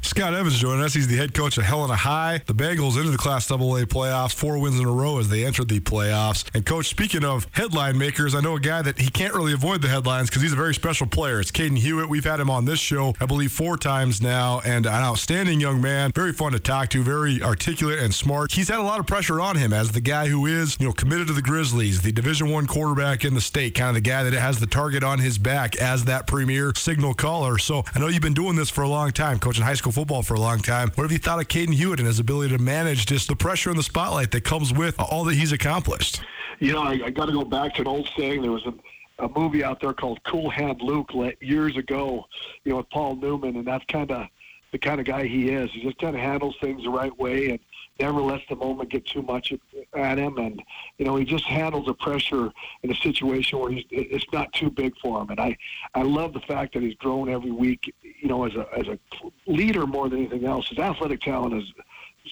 Scott 0.02 0.32
Evans 0.32 0.58
joining 0.58 0.84
us. 0.84 0.94
He's 0.94 1.08
the 1.08 1.16
head 1.16 1.34
coach 1.34 1.58
of 1.58 1.64
Helena 1.64 1.96
High. 1.96 2.40
The 2.46 2.54
Bengals 2.54 2.96
into 2.96 3.10
the 3.10 3.18
Class 3.18 3.50
AA 3.50 3.84
playoffs, 3.84 4.32
four 4.32 4.56
wins 4.58 4.78
in 4.78 4.86
a 4.86 4.90
row 4.90 5.18
as 5.18 5.28
they 5.28 5.44
entered 5.44 5.68
the 5.68 5.80
playoffs. 5.80 6.48
And 6.54 6.64
coach, 6.64 6.86
speaking 6.86 7.24
of 7.24 7.48
headline 7.50 7.98
makers, 7.98 8.34
I 8.34 8.40
know 8.40 8.54
a 8.54 8.60
guy 8.60 8.80
that 8.80 8.98
he 8.98 9.10
can't 9.10 9.34
really 9.34 9.52
avoid 9.52 9.82
the 9.82 9.88
headlines 9.88 10.30
because 10.30 10.42
he's 10.42 10.52
a 10.52 10.56
very 10.56 10.72
special 10.72 11.08
player. 11.08 11.40
It's 11.40 11.50
Kaden 11.50 11.78
Huot. 11.78 12.08
We've 12.08 12.24
had 12.24 12.38
him 12.38 12.48
on 12.48 12.64
this 12.64 12.78
show, 12.78 13.14
I 13.20 13.26
believe, 13.26 13.50
four 13.50 13.76
times 13.76 14.22
now, 14.22 14.60
and 14.64 14.86
an 14.86 14.92
outstanding 14.92 15.60
young 15.60 15.80
man. 15.80 16.12
Very 16.14 16.32
fun 16.32 16.52
to 16.52 16.60
talk 16.60 16.90
to, 16.90 17.02
very 17.02 17.42
articulate 17.42 17.98
and 17.98 18.14
smart. 18.14 18.52
He's 18.52 18.68
had 18.68 18.78
a 18.78 18.82
lot 18.82 19.00
of 19.00 19.06
pressure 19.06 19.40
on 19.40 19.56
him 19.56 19.72
as 19.72 19.90
the 19.90 20.00
guy 20.00 20.28
who 20.28 20.46
is, 20.46 20.76
you 20.78 20.86
know, 20.86 20.92
committed 20.92 21.26
to 21.26 21.32
the 21.32 21.42
Grizzlies, 21.42 22.02
the 22.02 22.12
Division 22.12 22.50
One 22.50 22.68
quarterback 22.68 23.24
in 23.24 23.34
the 23.34 23.40
state, 23.40 23.74
kind 23.74 23.88
of 23.88 23.94
the 23.96 24.08
guy 24.08 24.22
that 24.22 24.32
has 24.32 24.60
the 24.60 24.66
target 24.66 25.02
on 25.02 25.18
his 25.18 25.38
back 25.38 25.76
as 25.76 26.04
that 26.04 26.28
premier 26.28 26.72
signal 26.76 27.14
caller. 27.14 27.58
So 27.58 27.82
I 27.94 27.98
know 27.98 28.06
you've 28.06 28.22
been 28.22 28.32
doing 28.32 28.54
this 28.54 28.70
for 28.70 28.82
a 28.82 28.88
long 28.88 29.10
time, 29.10 29.40
coaching 29.40 29.64
high 29.64 29.74
school 29.74 29.87
football 29.92 30.22
for 30.22 30.34
a 30.34 30.40
long 30.40 30.58
time. 30.60 30.90
What 30.94 31.04
have 31.04 31.12
you 31.12 31.18
thought 31.18 31.40
of 31.40 31.48
Kaden 31.48 31.74
Huot 31.74 31.98
and 31.98 32.06
his 32.06 32.18
ability 32.18 32.56
to 32.56 32.62
manage 32.62 33.06
just 33.06 33.28
the 33.28 33.36
pressure 33.36 33.70
and 33.70 33.78
the 33.78 33.82
spotlight 33.82 34.30
that 34.32 34.44
comes 34.44 34.72
with 34.72 34.98
all 34.98 35.24
that 35.24 35.34
he's 35.34 35.52
accomplished? 35.52 36.20
You 36.60 36.72
know, 36.72 36.82
I, 36.82 37.00
I 37.04 37.10
got 37.10 37.26
to 37.26 37.32
go 37.32 37.44
back 37.44 37.74
to 37.74 37.82
an 37.82 37.86
old 37.86 38.08
saying. 38.16 38.42
There 38.42 38.52
was 38.52 38.66
a, 38.66 39.24
a 39.24 39.28
movie 39.28 39.62
out 39.62 39.80
there 39.80 39.92
called 39.92 40.22
Cool 40.24 40.50
Hand 40.50 40.80
Luke 40.82 41.12
years 41.40 41.76
ago, 41.76 42.26
you 42.64 42.72
know, 42.72 42.78
with 42.78 42.90
Paul 42.90 43.16
Newman, 43.16 43.56
and 43.56 43.66
that's 43.66 43.84
kind 43.86 44.10
of 44.10 44.26
the 44.72 44.78
kind 44.78 45.00
of 45.00 45.06
guy 45.06 45.26
he 45.26 45.50
is. 45.50 45.70
He 45.72 45.82
just 45.82 45.98
kind 45.98 46.14
of 46.14 46.20
handles 46.20 46.56
things 46.60 46.82
the 46.82 46.90
right 46.90 47.16
way 47.18 47.50
and 47.50 47.58
never 48.00 48.20
lets 48.20 48.44
the 48.48 48.56
moment 48.56 48.90
get 48.90 49.06
too 49.06 49.22
much 49.22 49.52
at 49.94 50.18
him. 50.18 50.38
And 50.38 50.62
you 50.98 51.04
know, 51.04 51.16
he 51.16 51.24
just 51.24 51.44
handles 51.44 51.86
the 51.86 51.94
pressure 51.94 52.52
in 52.82 52.90
a 52.90 52.94
situation 52.96 53.58
where 53.58 53.70
he's 53.70 53.84
it's 53.90 54.26
not 54.32 54.52
too 54.52 54.70
big 54.70 54.94
for 54.98 55.22
him. 55.22 55.30
And 55.30 55.40
I 55.40 55.56
I 55.94 56.02
love 56.02 56.32
the 56.32 56.40
fact 56.40 56.74
that 56.74 56.82
he's 56.82 56.94
grown 56.94 57.28
every 57.28 57.50
week. 57.50 57.92
You 58.20 58.28
know, 58.28 58.44
as 58.44 58.54
a 58.54 58.66
as 58.76 58.88
a 58.88 58.98
leader 59.46 59.86
more 59.86 60.08
than 60.08 60.20
anything 60.20 60.44
else. 60.44 60.68
His 60.68 60.78
athletic 60.78 61.20
talent 61.20 61.54
is 61.54 61.72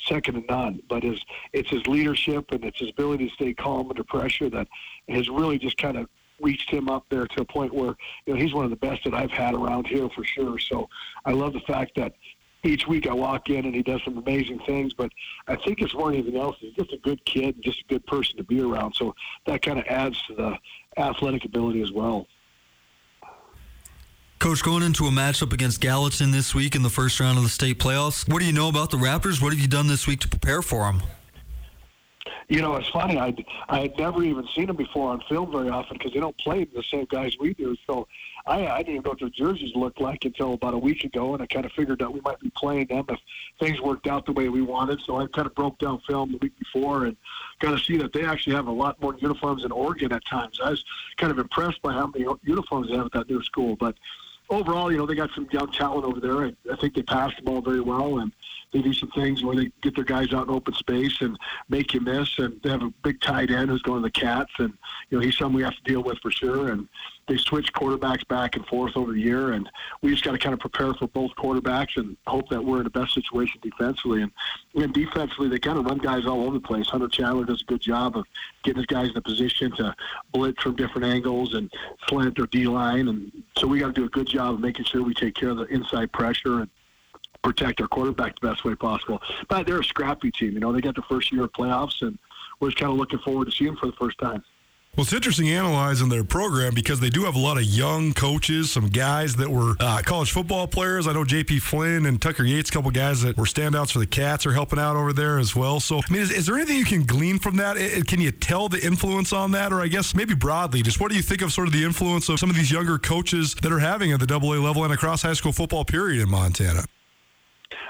second 0.05 0.35
to 0.35 0.53
none. 0.53 0.83
But 0.89 1.03
his 1.03 1.21
it's 1.53 1.71
his 1.71 1.87
leadership 1.87 2.51
and 2.51 2.65
it's 2.65 2.79
his 2.79 2.91
ability 2.91 3.29
to 3.29 3.35
stay 3.35 3.55
calm 3.55 3.89
under 3.89 4.05
pressure 4.05 4.51
that 4.51 4.69
has 5.09 5.29
really 5.29 5.59
just 5.59 5.77
kind 5.77 5.97
of 5.97 6.09
reached 6.41 6.71
him 6.71 6.89
up 6.89 7.07
there 7.09 7.27
to 7.27 7.41
a 7.41 7.45
point 7.45 7.73
where 7.73 7.95
you 8.27 8.35
know 8.35 8.37
he's 8.37 8.53
one 8.53 8.65
of 8.65 8.71
the 8.71 8.77
best 8.77 9.05
that 9.05 9.15
I've 9.15 9.31
had 9.31 9.55
around 9.55 9.87
here 9.87 10.09
for 10.11 10.25
sure. 10.25 10.59
So 10.59 10.89
I 11.25 11.33
love 11.33 11.53
the 11.53 11.61
fact 11.61 11.93
that 11.97 12.15
each 12.63 12.87
week 12.87 13.07
I 13.07 13.13
walk 13.13 13.49
in 13.49 13.65
and 13.65 13.75
he 13.75 13.83
does 13.83 14.03
some 14.05 14.19
amazing 14.19 14.59
things. 14.67 14.93
But 14.93 15.11
I 15.47 15.57
think 15.57 15.81
it's 15.81 15.95
more 15.95 16.11
than 16.11 16.21
anything 16.21 16.41
else. 16.41 16.57
He's 16.59 16.75
just 16.75 16.93
a 16.93 16.99
good 16.99 17.25
kid 17.25 17.55
and 17.55 17.65
just 17.65 17.81
a 17.81 17.85
good 17.89 18.07
person 18.07 18.37
to 18.37 18.45
be 18.45 18.61
around. 18.61 18.95
So 18.95 19.15
that 19.47 19.63
kind 19.63 19.79
of 19.79 19.87
adds 19.87 20.21
to 20.27 20.35
the 20.35 20.59
athletic 20.99 21.45
ability 21.45 21.83
as 21.83 21.93
well. 21.93 22.27
Coach, 24.39 24.63
going 24.63 24.83
into 24.83 25.07
a 25.07 25.11
matchup 25.11 25.55
against 25.55 25.81
Gallatin 25.81 26.31
this 26.31 26.55
week 26.55 26.75
in 26.75 26.83
the 26.83 26.91
first 26.91 27.19
round 27.21 27.39
of 27.39 27.43
the 27.43 27.49
state 27.49 27.79
playoffs, 27.79 28.31
what 28.31 28.41
do 28.41 28.45
you 28.45 28.53
know 28.53 28.69
about 28.69 28.91
the 28.91 28.99
Raptors? 28.99 29.41
What 29.41 29.53
have 29.53 29.59
you 29.59 29.67
done 29.67 29.87
this 29.87 30.07
week 30.07 30.21
to 30.21 30.29
prepare 30.29 30.61
for 30.61 30.85
them? 30.85 31.03
You 32.49 32.61
know, 32.61 32.77
it's 32.77 32.89
funny. 32.91 33.19
I 33.19 33.35
I 33.69 33.81
had 33.81 33.99
never 33.99 34.23
even 34.23 34.47
seen 34.55 34.67
them 34.67 34.77
before 34.77 35.11
on 35.11 35.21
film 35.29 35.51
very 35.51 35.69
often 35.69 35.97
because 35.97 36.13
they 36.13 36.21
don't 36.21 36.37
play 36.39 36.65
the 36.65 36.83
same 36.91 37.07
guys 37.11 37.35
we 37.41 37.55
do. 37.55 37.75
So 37.89 38.07
I, 38.47 38.67
I 38.69 38.79
didn't 38.79 38.93
even 38.93 39.03
know 39.05 39.11
what 39.11 39.21
their 39.21 39.31
jerseys 39.31 39.75
looked 39.75 40.01
like 40.01 40.25
until 40.25 40.53
about 40.53 40.75
a 40.75 40.79
week 40.79 41.03
ago, 41.03 41.33
and 41.33 41.43
I 41.43 41.47
kind 41.47 41.65
of 41.65 41.73
figured 41.73 41.99
that 41.99 42.13
we 42.13 42.21
might 42.21 42.39
be 42.39 42.51
playing 42.51 42.87
them 42.87 43.07
if 43.09 43.19
things 43.59 43.81
worked 43.81 44.07
out 44.07 44.27
the 44.27 44.33
way 44.33 44.49
we 44.49 44.63
wanted. 44.63 45.01
So 45.01 45.17
I 45.17 45.27
kind 45.29 45.47
of 45.47 45.55
broke 45.57 45.79
down 45.79 46.01
film 46.07 46.31
the 46.31 46.39
week 46.39 46.57
before 46.59 47.07
and 47.07 47.17
got 47.59 47.77
to 47.77 47.85
see 47.85 47.97
that 47.97 48.13
they 48.13 48.25
actually 48.25 48.55
have 48.55 48.69
a 48.69 48.73
lot 48.73 49.01
more 49.01 49.17
uniforms 49.19 49.63
than 49.63 49.73
Oregon 49.73 50.13
at 50.13 50.25
times. 50.27 50.61
I 50.63 50.71
was 50.71 50.85
kind 51.17 51.33
of 51.33 51.39
impressed 51.39 51.83
by 51.83 51.95
how 51.95 52.07
many 52.07 52.27
uniforms 52.45 52.91
they 52.91 52.97
have 52.97 53.07
at 53.07 53.13
that 53.13 53.31
new 53.31 53.43
school, 53.43 53.75
but 53.75 53.97
overall, 54.51 54.91
you 54.91 54.99
know, 54.99 55.07
they 55.07 55.15
got 55.15 55.31
some 55.35 55.49
young 55.51 55.71
talent 55.73 56.05
over 56.05 56.21
there. 56.21 56.47
I, 56.47 56.53
I 56.73 56.77
think 56.77 56.95
they 56.95 57.03
pass 57.03 57.33
the 57.37 57.43
ball 57.43 57.61
very 57.61 57.81
well, 57.81 58.19
and 58.19 58.33
they 58.73 58.83
do 58.83 58.93
some 58.93 59.11
things 59.11 59.43
where 59.43 59.57
they 59.57 59.71
get 59.83 59.95
their 59.95 60.05
guys 60.05 60.33
out 60.33 60.49
in 60.49 60.55
open 60.55 60.75
space 60.75 61.21
and 61.21 61.39
make 61.69 61.95
you 61.95 62.01
miss. 62.01 62.39
And 62.39 62.61
they 62.63 62.71
have 62.71 62.83
a 62.83 62.93
big 63.03 63.21
tight 63.21 63.51
end 63.51 63.71
who's 63.71 63.83
going 63.83 64.03
to 64.03 64.07
the 64.07 64.11
Cats, 64.11 64.53
and 64.59 64.73
you 65.11 65.19
know 65.19 65.25
he's 65.25 65.37
something 65.37 65.57
we 65.57 65.63
have 65.63 65.77
to 65.77 65.83
deal 65.83 66.03
with 66.03 66.19
for 66.19 66.31
sure. 66.31 66.73
And 66.73 66.89
they 67.29 67.37
switch 67.37 67.73
quarterbacks 67.73 68.27
back 68.29 68.57
and 68.57 68.65
forth 68.67 68.97
over 68.97 69.13
the 69.13 69.21
year, 69.21 69.53
and 69.53 69.69
we 70.01 70.11
just 70.11 70.23
got 70.23 70.33
to 70.33 70.39
kind 70.39 70.53
of 70.53 70.61
prepare 70.61 70.95
for 70.95 71.09
both 71.09 71.33
quarterbacks 71.33 71.97
and 71.97 72.17
hope 72.27 72.49
that 72.51 72.65
we're 72.65 72.79
in 72.79 72.85
the 72.85 72.91
best 72.91 73.15
situation 73.15 73.61
defensively. 73.63 74.23
And, 74.23 74.33
and 74.75 74.93
defensively, 74.95 75.49
they 75.49 75.59
kind 75.59 75.79
of 75.79 75.87
run 75.87 75.99
guys 75.99 76.27
all 76.27 76.43
over 76.43 76.55
the 76.55 76.61
place. 76.61 76.87
Hunter 76.89 77.09
Chandler 77.09 77.45
does 77.45 77.63
a 77.63 77.65
good 77.65 77.81
job 77.81 78.17
of 78.17 78.27
getting 78.63 78.79
his 78.79 78.87
guys 78.87 79.11
in 79.11 79.17
a 79.17 79.23
position 79.23 79.73
to 79.77 79.95
blitz 80.33 80.63
from 80.63 80.77
different 80.77 81.07
angles 81.07 81.55
and 81.55 81.71
slant 82.09 82.39
or 82.39 82.47
D 82.47 82.69
line, 82.69 83.09
and 83.09 83.33
so 83.59 83.67
we 83.67 83.81
got 83.81 83.89
to 83.89 83.93
do 83.93 84.05
a 84.05 84.11
good 84.11 84.29
job 84.29 84.55
of 84.55 84.61
making 84.61 84.85
sure 84.85 85.03
we 85.03 85.15
take 85.15 85.35
care 85.35 85.51
of 85.51 85.57
the 85.57 85.67
inside 85.67 86.13
pressure 86.13 86.61
and 86.61 86.71
protect 87.43 87.81
our 87.81 87.89
quarterback 87.89 88.39
the 88.41 88.49
best 88.49 88.65
way 88.65 88.75
possible. 88.75 89.21
But 89.49 89.67
they're 89.67 89.81
a 89.81 89.85
scrappy 89.85 90.31
team. 90.31 90.53
You 90.53 90.61
know, 90.61 90.73
they 90.73 90.81
got 90.81 90.95
the 90.95 91.03
first 91.03 91.33
year 91.33 91.45
of 91.45 91.53
playoffs, 91.53 92.03
and 92.03 92.19
we're 92.61 92.69
just 92.69 92.79
kind 92.79 92.93
of 92.93 92.99
looking 92.99 93.19
forward 93.21 93.47
to 93.47 93.51
seeing 93.51 93.71
them 93.71 93.77
for 93.77 93.87
the 93.87 93.93
first 93.93 94.19
time. 94.19 94.45
Well, 94.97 95.03
it's 95.03 95.13
interesting 95.13 95.51
analyzing 95.51 96.09
their 96.09 96.25
program 96.25 96.73
because 96.73 97.01
they 97.01 97.11
do 97.11 97.25
have 97.25 97.35
a 97.35 97.39
lot 97.39 97.59
of 97.59 97.65
young 97.65 98.15
coaches, 98.15 98.73
some 98.73 98.89
guys 98.89 99.37
that 99.37 99.51
were 99.51 99.75
uh, 99.79 100.01
college 100.03 100.33
football 100.33 100.67
players. 100.67 101.07
I 101.07 101.13
know 101.13 101.23
J.P. 101.23 101.59
Flynn 101.59 102.07
and 102.07 102.19
Tucker 102.19 102.45
Yates, 102.45 102.71
a 102.71 102.73
couple 102.73 102.91
guys 102.91 103.21
that 103.21 103.37
were 103.37 103.45
standouts 103.45 103.93
for 103.93 103.99
the 103.99 104.07
Cats, 104.07 104.47
are 104.47 104.55
helping 104.55 104.79
out 104.79 104.97
over 104.97 105.13
there 105.13 105.39
as 105.39 105.55
well. 105.55 105.81
So, 105.81 105.99
I 105.99 106.11
mean, 106.11 106.23
is, 106.23 106.31
is 106.31 106.47
there 106.47 106.57
anything 106.57 106.79
you 106.79 106.87
can 106.87 107.05
glean 107.05 107.39
from 107.39 107.59
that? 107.59 107.77
Can 108.09 108.23
you 108.23 108.31
tell 108.31 108.71
the 108.71 108.83
influence 108.83 109.35
on 109.35 109.51
that, 109.51 109.71
or 109.71 109.83
I 109.83 109.89
guess 109.89 110.15
maybe 110.15 110.35
broadly, 110.35 110.81
just 110.81 110.99
what 110.99 111.11
do 111.11 111.17
you 111.19 111.23
think 111.23 111.43
of 111.43 111.53
sort 111.53 111.67
of 111.67 111.75
the 111.75 111.85
influence 111.85 112.31
of 112.31 112.39
some 112.39 112.49
of 112.49 112.57
these 112.57 112.73
younger 112.73 112.97
coaches 112.97 113.55
that 113.57 113.71
are 113.71 113.81
having 113.81 114.13
at 114.13 114.21
the 114.21 114.27
Double 114.27 114.55
A 114.55 114.57
level 114.57 114.83
and 114.83 114.95
across 114.95 115.21
high 115.21 115.35
school 115.35 115.53
football 115.53 115.85
period 115.85 116.23
in 116.23 116.31
Montana? 116.31 116.85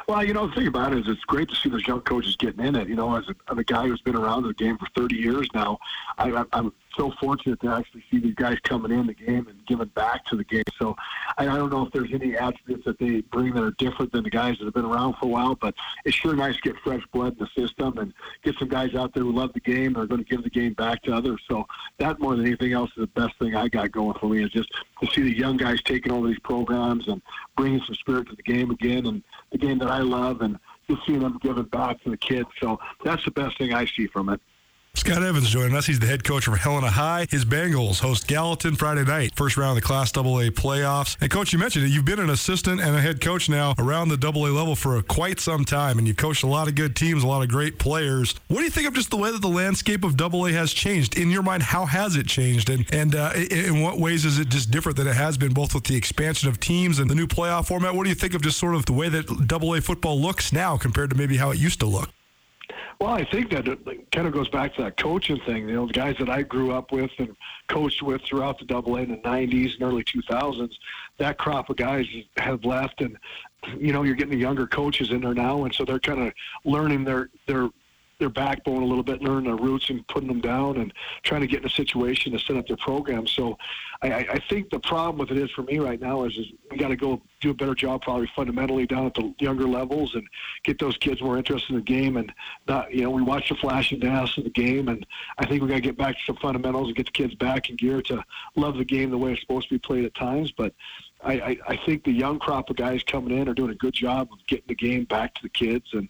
Well, 0.09 0.25
you 0.25 0.35
know, 0.35 0.47
the 0.47 0.55
thing 0.55 0.69
about 0.69 0.93
it 0.93 1.01
is 1.01 1.09
it's 1.09 1.25
great 1.25 1.49
to 1.49 1.57
see 1.57 1.69
those 1.69 1.87
young 1.87 2.01
coaches 2.01 2.37
getting 2.37 2.65
in 2.65 2.77
it. 2.77 2.89
You 2.89 2.95
know, 2.95 3.17
as 3.17 3.29
a, 3.29 3.35
as 3.51 3.59
a 3.59 3.65
guy 3.65 3.89
who's 3.89 4.01
been 4.03 4.15
around 4.15 4.45
the 4.45 4.55
game 4.55 4.79
for 4.79 4.87
30 4.95 5.17
years 5.17 5.49
now, 5.53 5.79
I, 6.17 6.45
I'm 6.53 6.73
so 6.97 7.13
fortunate 7.21 7.61
to 7.61 7.69
actually 7.69 8.03
see 8.11 8.19
these 8.19 8.35
guys 8.35 8.59
coming 8.63 8.91
in 8.91 9.07
the 9.07 9.15
game 9.15 9.47
and 9.49 9.67
giving 9.67 9.89
back 9.89 10.25
to 10.27 10.37
the 10.37 10.45
game. 10.45 10.63
So 10.79 10.97
I, 11.37 11.43
I 11.49 11.57
don't 11.57 11.71
know 11.71 11.87
if 11.87 11.93
there's 11.93 12.13
any 12.13 12.37
attributes 12.37 12.85
that 12.85 12.99
they 12.99 13.21
bring 13.21 13.55
that 13.55 13.63
are 13.63 13.73
different 13.73 14.13
than 14.13 14.25
the 14.25 14.31
guys 14.31 14.59
that 14.59 14.65
have 14.65 14.75
been 14.75 14.85
around 14.85 15.15
for 15.15 15.27
a 15.27 15.29
while, 15.29 15.55
but 15.55 15.75
it's 16.05 16.17
sure 16.17 16.35
nice 16.35 16.57
to 16.57 16.63
get 16.63 16.77
fresh 16.83 17.03
blood 17.13 17.37
in 17.39 17.39
the 17.39 17.61
system 17.61 17.99
and 17.99 18.13
get 18.43 18.55
some 18.59 18.69
guys 18.69 18.95
out 18.95 19.13
there 19.15 19.23
who 19.23 19.33
love 19.33 19.53
the 19.53 19.61
game 19.61 19.89
and 19.89 19.99
are 19.99 20.07
going 20.07 20.23
to 20.23 20.29
give 20.29 20.43
the 20.43 20.51
game 20.51 20.73
back 20.75 21.03
to 21.03 21.13
others. 21.13 21.41
So 21.49 21.67
that 21.99 22.19
more 22.21 22.37
than 22.37 22.47
anything 22.47 22.73
else 22.73 22.91
is 22.97 23.03
the 23.03 23.21
best 23.21 23.39
thing 23.39 23.55
I 23.55 23.69
got 23.69 23.93
going 23.93 24.17
for 24.19 24.29
me 24.29 24.43
is 24.43 24.51
just 24.51 24.71
to 25.01 25.07
see 25.13 25.23
the 25.23 25.37
young 25.37 25.57
guys 25.57 25.83
taking 25.83 26.13
over 26.13 26.29
these 26.29 26.39
programs 26.41 27.09
and 27.09 27.21
bringing 27.57 27.81
some 27.87 27.95
spirit 27.97 28.29
to 28.29 28.37
the 28.37 28.43
game 28.43 28.71
again 28.71 29.07
and 29.07 29.23
the 29.53 29.59
game 29.59 29.79
that 29.79 29.91
I 29.91 29.96
love 30.01 30.41
and 30.41 30.59
just 30.89 31.05
seeing 31.07 31.21
them 31.21 31.39
give 31.43 31.59
it 31.59 31.71
back 31.71 32.03
to 32.05 32.11
the 32.11 32.17
kids. 32.17 32.49
So 32.61 32.79
that's 33.05 33.25
the 33.25 33.31
best 33.31 33.59
thing 33.59 33.73
I 33.73 33.87
see 33.87 34.07
from 34.07 34.29
it. 34.29 34.41
Scott 35.07 35.23
Evans 35.23 35.49
joining 35.49 35.77
us. 35.77 35.87
He's 35.87 36.01
the 36.01 36.07
head 36.09 36.25
coach 36.25 36.49
of 36.49 36.59
Helena 36.59 36.91
High. 36.91 37.29
His 37.31 37.45
Bengals 37.45 38.01
host 38.01 38.27
Gallatin 38.27 38.75
Friday 38.75 39.05
night, 39.05 39.37
first 39.37 39.57
round 39.57 39.79
of 39.79 39.83
the 39.85 39.87
Class 39.87 40.11
AA 40.17 40.51
playoffs. 40.51 41.17
And 41.21 41.31
coach, 41.31 41.53
you 41.53 41.61
mentioned 41.61 41.85
it. 41.85 41.91
You've 41.91 42.05
been 42.05 42.19
an 42.19 42.29
assistant 42.29 42.81
and 42.81 42.97
a 42.97 43.01
head 43.01 43.21
coach 43.21 43.49
now 43.49 43.77
around 43.79 44.09
the 44.09 44.19
AA 44.21 44.51
level 44.51 44.75
for 44.75 45.01
quite 45.03 45.39
some 45.39 45.65
time, 45.65 45.99
and 45.99 46.09
you've 46.09 46.17
coached 46.17 46.43
a 46.43 46.49
lot 46.49 46.67
of 46.67 46.75
good 46.75 46.97
teams, 46.97 47.23
a 47.23 47.27
lot 47.29 47.43
of 47.43 47.49
great 47.49 47.79
players. 47.79 48.35
What 48.49 48.59
do 48.59 48.65
you 48.65 48.71
think 48.71 48.89
of 48.89 48.95
just 48.95 49.11
the 49.11 49.17
way 49.17 49.31
that 49.31 49.41
the 49.41 49.47
landscape 49.47 50.03
of 50.03 50.21
AA 50.21 50.47
has 50.47 50.73
changed? 50.73 51.17
In 51.17 51.31
your 51.31 51.45
mind, 51.45 51.63
how 51.63 51.87
has 51.87 52.17
it 52.17 52.27
changed, 52.27 52.69
and 52.69 52.85
and 52.93 53.15
uh, 53.15 53.31
in 53.37 53.83
what 53.83 54.01
ways 54.01 54.25
is 54.25 54.41
it 54.41 54.49
just 54.49 54.73
different 54.73 54.99
than 54.99 55.07
it 55.07 55.15
has 55.15 55.39
been, 55.39 55.55
both 55.55 55.73
with 55.73 55.85
the 55.85 55.95
expansion 55.95 56.49
of 56.49 56.59
teams 56.59 56.99
and 56.99 57.09
the 57.09 57.15
new 57.15 57.29
playoff 57.29 57.69
format? 57.69 57.95
What 57.95 58.03
do 58.03 58.09
you 58.09 58.17
think 58.17 58.35
of 58.35 58.43
just 58.43 58.59
sort 58.59 58.75
of 58.75 58.87
the 58.87 58.93
way 58.93 59.09
that 59.09 59.31
AA 59.31 59.79
football 59.81 60.21
looks 60.21 60.53
now 60.53 60.77
compared 60.77 61.11
to 61.11 61.17
maybe 61.17 61.37
how 61.37 61.53
it 61.53 61.59
used 61.59 61.79
to 61.79 61.87
look? 61.87 62.11
Well, 63.01 63.11
I 63.11 63.25
think 63.25 63.51
that 63.51 63.69
it 63.69 64.11
kind 64.11 64.27
of 64.27 64.33
goes 64.33 64.49
back 64.49 64.75
to 64.77 64.83
that 64.83 64.97
coaching 64.97 65.39
thing. 65.41 65.69
You 65.69 65.75
know, 65.75 65.87
the 65.87 65.93
guys 65.93 66.17
that 66.19 66.29
I 66.29 66.43
grew 66.43 66.73
up 66.73 66.93
with 66.93 67.11
and 67.19 67.37
coached 67.69 68.03
with 68.03 68.23
throughout 68.23 68.59
the 68.59 68.65
Double 68.65 68.97
A 68.97 69.03
in 69.03 69.11
the 69.11 69.17
'90s 69.19 69.75
and 69.75 69.83
early 69.83 70.03
2000s, 70.05 70.73
that 71.19 71.39
crop 71.39 71.71
of 71.71 71.77
guys 71.77 72.07
have 72.39 72.65
left, 72.65 73.01
and 73.01 73.17
you 73.79 73.93
know, 73.93 74.03
you're 74.03 74.15
getting 74.15 74.33
the 74.33 74.39
younger 74.39 74.67
coaches 74.67 75.11
in 75.11 75.21
there 75.21 75.35
now, 75.35 75.65
and 75.65 75.75
so 75.75 75.85
they're 75.85 76.01
kind 76.01 76.27
of 76.27 76.33
learning 76.65 77.05
their 77.05 77.31
their 77.47 77.69
their 78.19 78.31
backbone 78.31 78.83
a 78.83 78.87
little 78.87 79.03
bit, 79.03 79.21
learning 79.21 79.45
their 79.45 79.57
roots 79.57 79.91
and 79.91 80.07
putting 80.09 80.29
them 80.29 80.41
down 80.41 80.79
and 80.79 80.93
trying 81.23 81.43
to 81.43 81.47
get 81.47 81.61
in 81.61 81.67
a 81.67 81.71
situation 81.71 82.33
to 82.33 82.39
set 82.39 82.57
up 82.57 82.67
their 82.67 82.77
program. 82.77 83.27
So 83.27 83.59
I, 84.03 84.09
I 84.09 84.39
think 84.49 84.71
the 84.71 84.81
problem 84.81 85.19
with 85.19 85.31
it 85.31 85.43
is 85.43 85.51
for 85.51 85.63
me 85.63 85.79
right 85.79 86.01
now 86.01 86.25
is, 86.25 86.37
is 86.37 86.47
we 86.71 86.79
got 86.79 86.89
to 86.89 86.97
go 86.97 87.21
do 87.41 87.51
a 87.51 87.55
better 87.55 87.75
job 87.75 88.03
probably 88.03 88.31
fundamentally 88.35 88.87
down 88.87 89.07
at 89.07 89.15
the 89.15 89.35
younger 89.39 89.69
levels 89.69 90.15
and 90.15 90.27
get 90.65 90.79
those 90.79 90.97
kids 90.97 91.21
more 91.21 91.37
interested 91.37 91.71
in 91.71 91.77
the 91.77 91.83
game 91.83 92.17
and 92.17 92.33
not, 92.67 92.93
you 92.93 93.03
know, 93.03 93.11
we 93.11 93.23
watch 93.23 93.49
the 93.49 93.55
flash 93.57 93.93
and 93.93 94.01
dash 94.01 94.39
of 94.39 94.45
the 94.45 94.51
game 94.51 94.89
and 94.89 95.07
I 95.39 95.47
think 95.47 95.63
we 95.63 95.69
got 95.69 95.77
to 95.77 95.81
get 95.81 95.99
back 95.99 96.17
to 96.17 96.23
some 96.27 96.37
fundamentals 96.37 96.89
and 96.89 96.97
get 96.97 97.07
the 97.07 97.13
kids 97.13 97.35
back 97.35 97.69
in 97.69 97.77
gear 97.77 98.01
to 98.03 98.25
love 98.55 98.77
the 98.77 98.85
game 98.85 99.11
the 99.11 99.19
way 99.19 99.33
it's 99.33 99.41
supposed 99.43 99.69
to 99.69 99.75
be 99.75 99.79
played 99.79 100.05
at 100.05 100.15
times. 100.15 100.53
But 100.53 100.75
I, 101.23 101.33
I, 101.33 101.57
I 101.69 101.77
think 101.85 102.05
the 102.05 102.13
young 102.13 102.39
crop 102.39 102.71
of 102.71 102.77
guys 102.77 103.03
coming 103.03 103.37
in 103.37 103.49
are 103.49 103.55
doing 103.55 103.71
a 103.71 103.77
good 103.77 103.95
job 103.95 104.29
of 104.33 104.39
getting 104.47 104.67
the 104.69 104.75
game 104.75 105.05
back 105.05 105.35
to 105.35 105.43
the 105.43 105.49
kids 105.49 105.87
and 105.93 106.09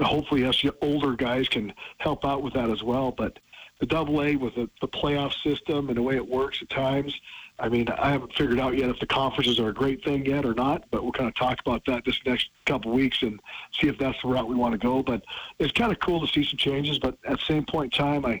hopefully 0.00 0.44
us 0.44 0.62
older 0.80 1.14
guys 1.14 1.48
can 1.48 1.72
help 1.98 2.24
out 2.24 2.42
with 2.42 2.54
that 2.54 2.70
as 2.70 2.82
well. 2.82 3.12
But 3.12 3.38
the 3.80 3.86
double 3.86 4.22
A 4.22 4.36
with 4.36 4.54
the, 4.54 4.70
the 4.80 4.88
playoff 4.88 5.34
system 5.42 5.88
and 5.88 5.96
the 5.96 6.02
way 6.02 6.16
it 6.16 6.26
works 6.26 6.62
at 6.62 6.70
times, 6.70 7.18
I 7.58 7.68
mean, 7.68 7.88
I 7.88 8.10
haven't 8.10 8.32
figured 8.34 8.58
out 8.58 8.76
yet 8.76 8.88
if 8.90 8.98
the 8.98 9.06
conferences 9.06 9.60
are 9.60 9.68
a 9.68 9.74
great 9.74 10.02
thing 10.04 10.24
yet 10.26 10.44
or 10.44 10.54
not, 10.54 10.84
but 10.90 11.02
we'll 11.02 11.12
kind 11.12 11.28
of 11.28 11.34
talk 11.34 11.60
about 11.60 11.84
that 11.86 12.04
this 12.04 12.18
next 12.24 12.50
couple 12.66 12.92
weeks 12.92 13.22
and 13.22 13.38
see 13.78 13.88
if 13.88 13.98
that's 13.98 14.20
the 14.22 14.28
route 14.28 14.48
we 14.48 14.54
want 14.54 14.72
to 14.72 14.78
go. 14.78 15.02
But 15.02 15.24
it's 15.58 15.72
kind 15.72 15.92
of 15.92 16.00
cool 16.00 16.26
to 16.26 16.32
see 16.32 16.44
some 16.44 16.58
changes, 16.58 16.98
but 16.98 17.18
at 17.24 17.38
the 17.38 17.44
same 17.44 17.64
point 17.64 17.92
in 17.94 17.98
time, 18.04 18.24
I, 18.24 18.40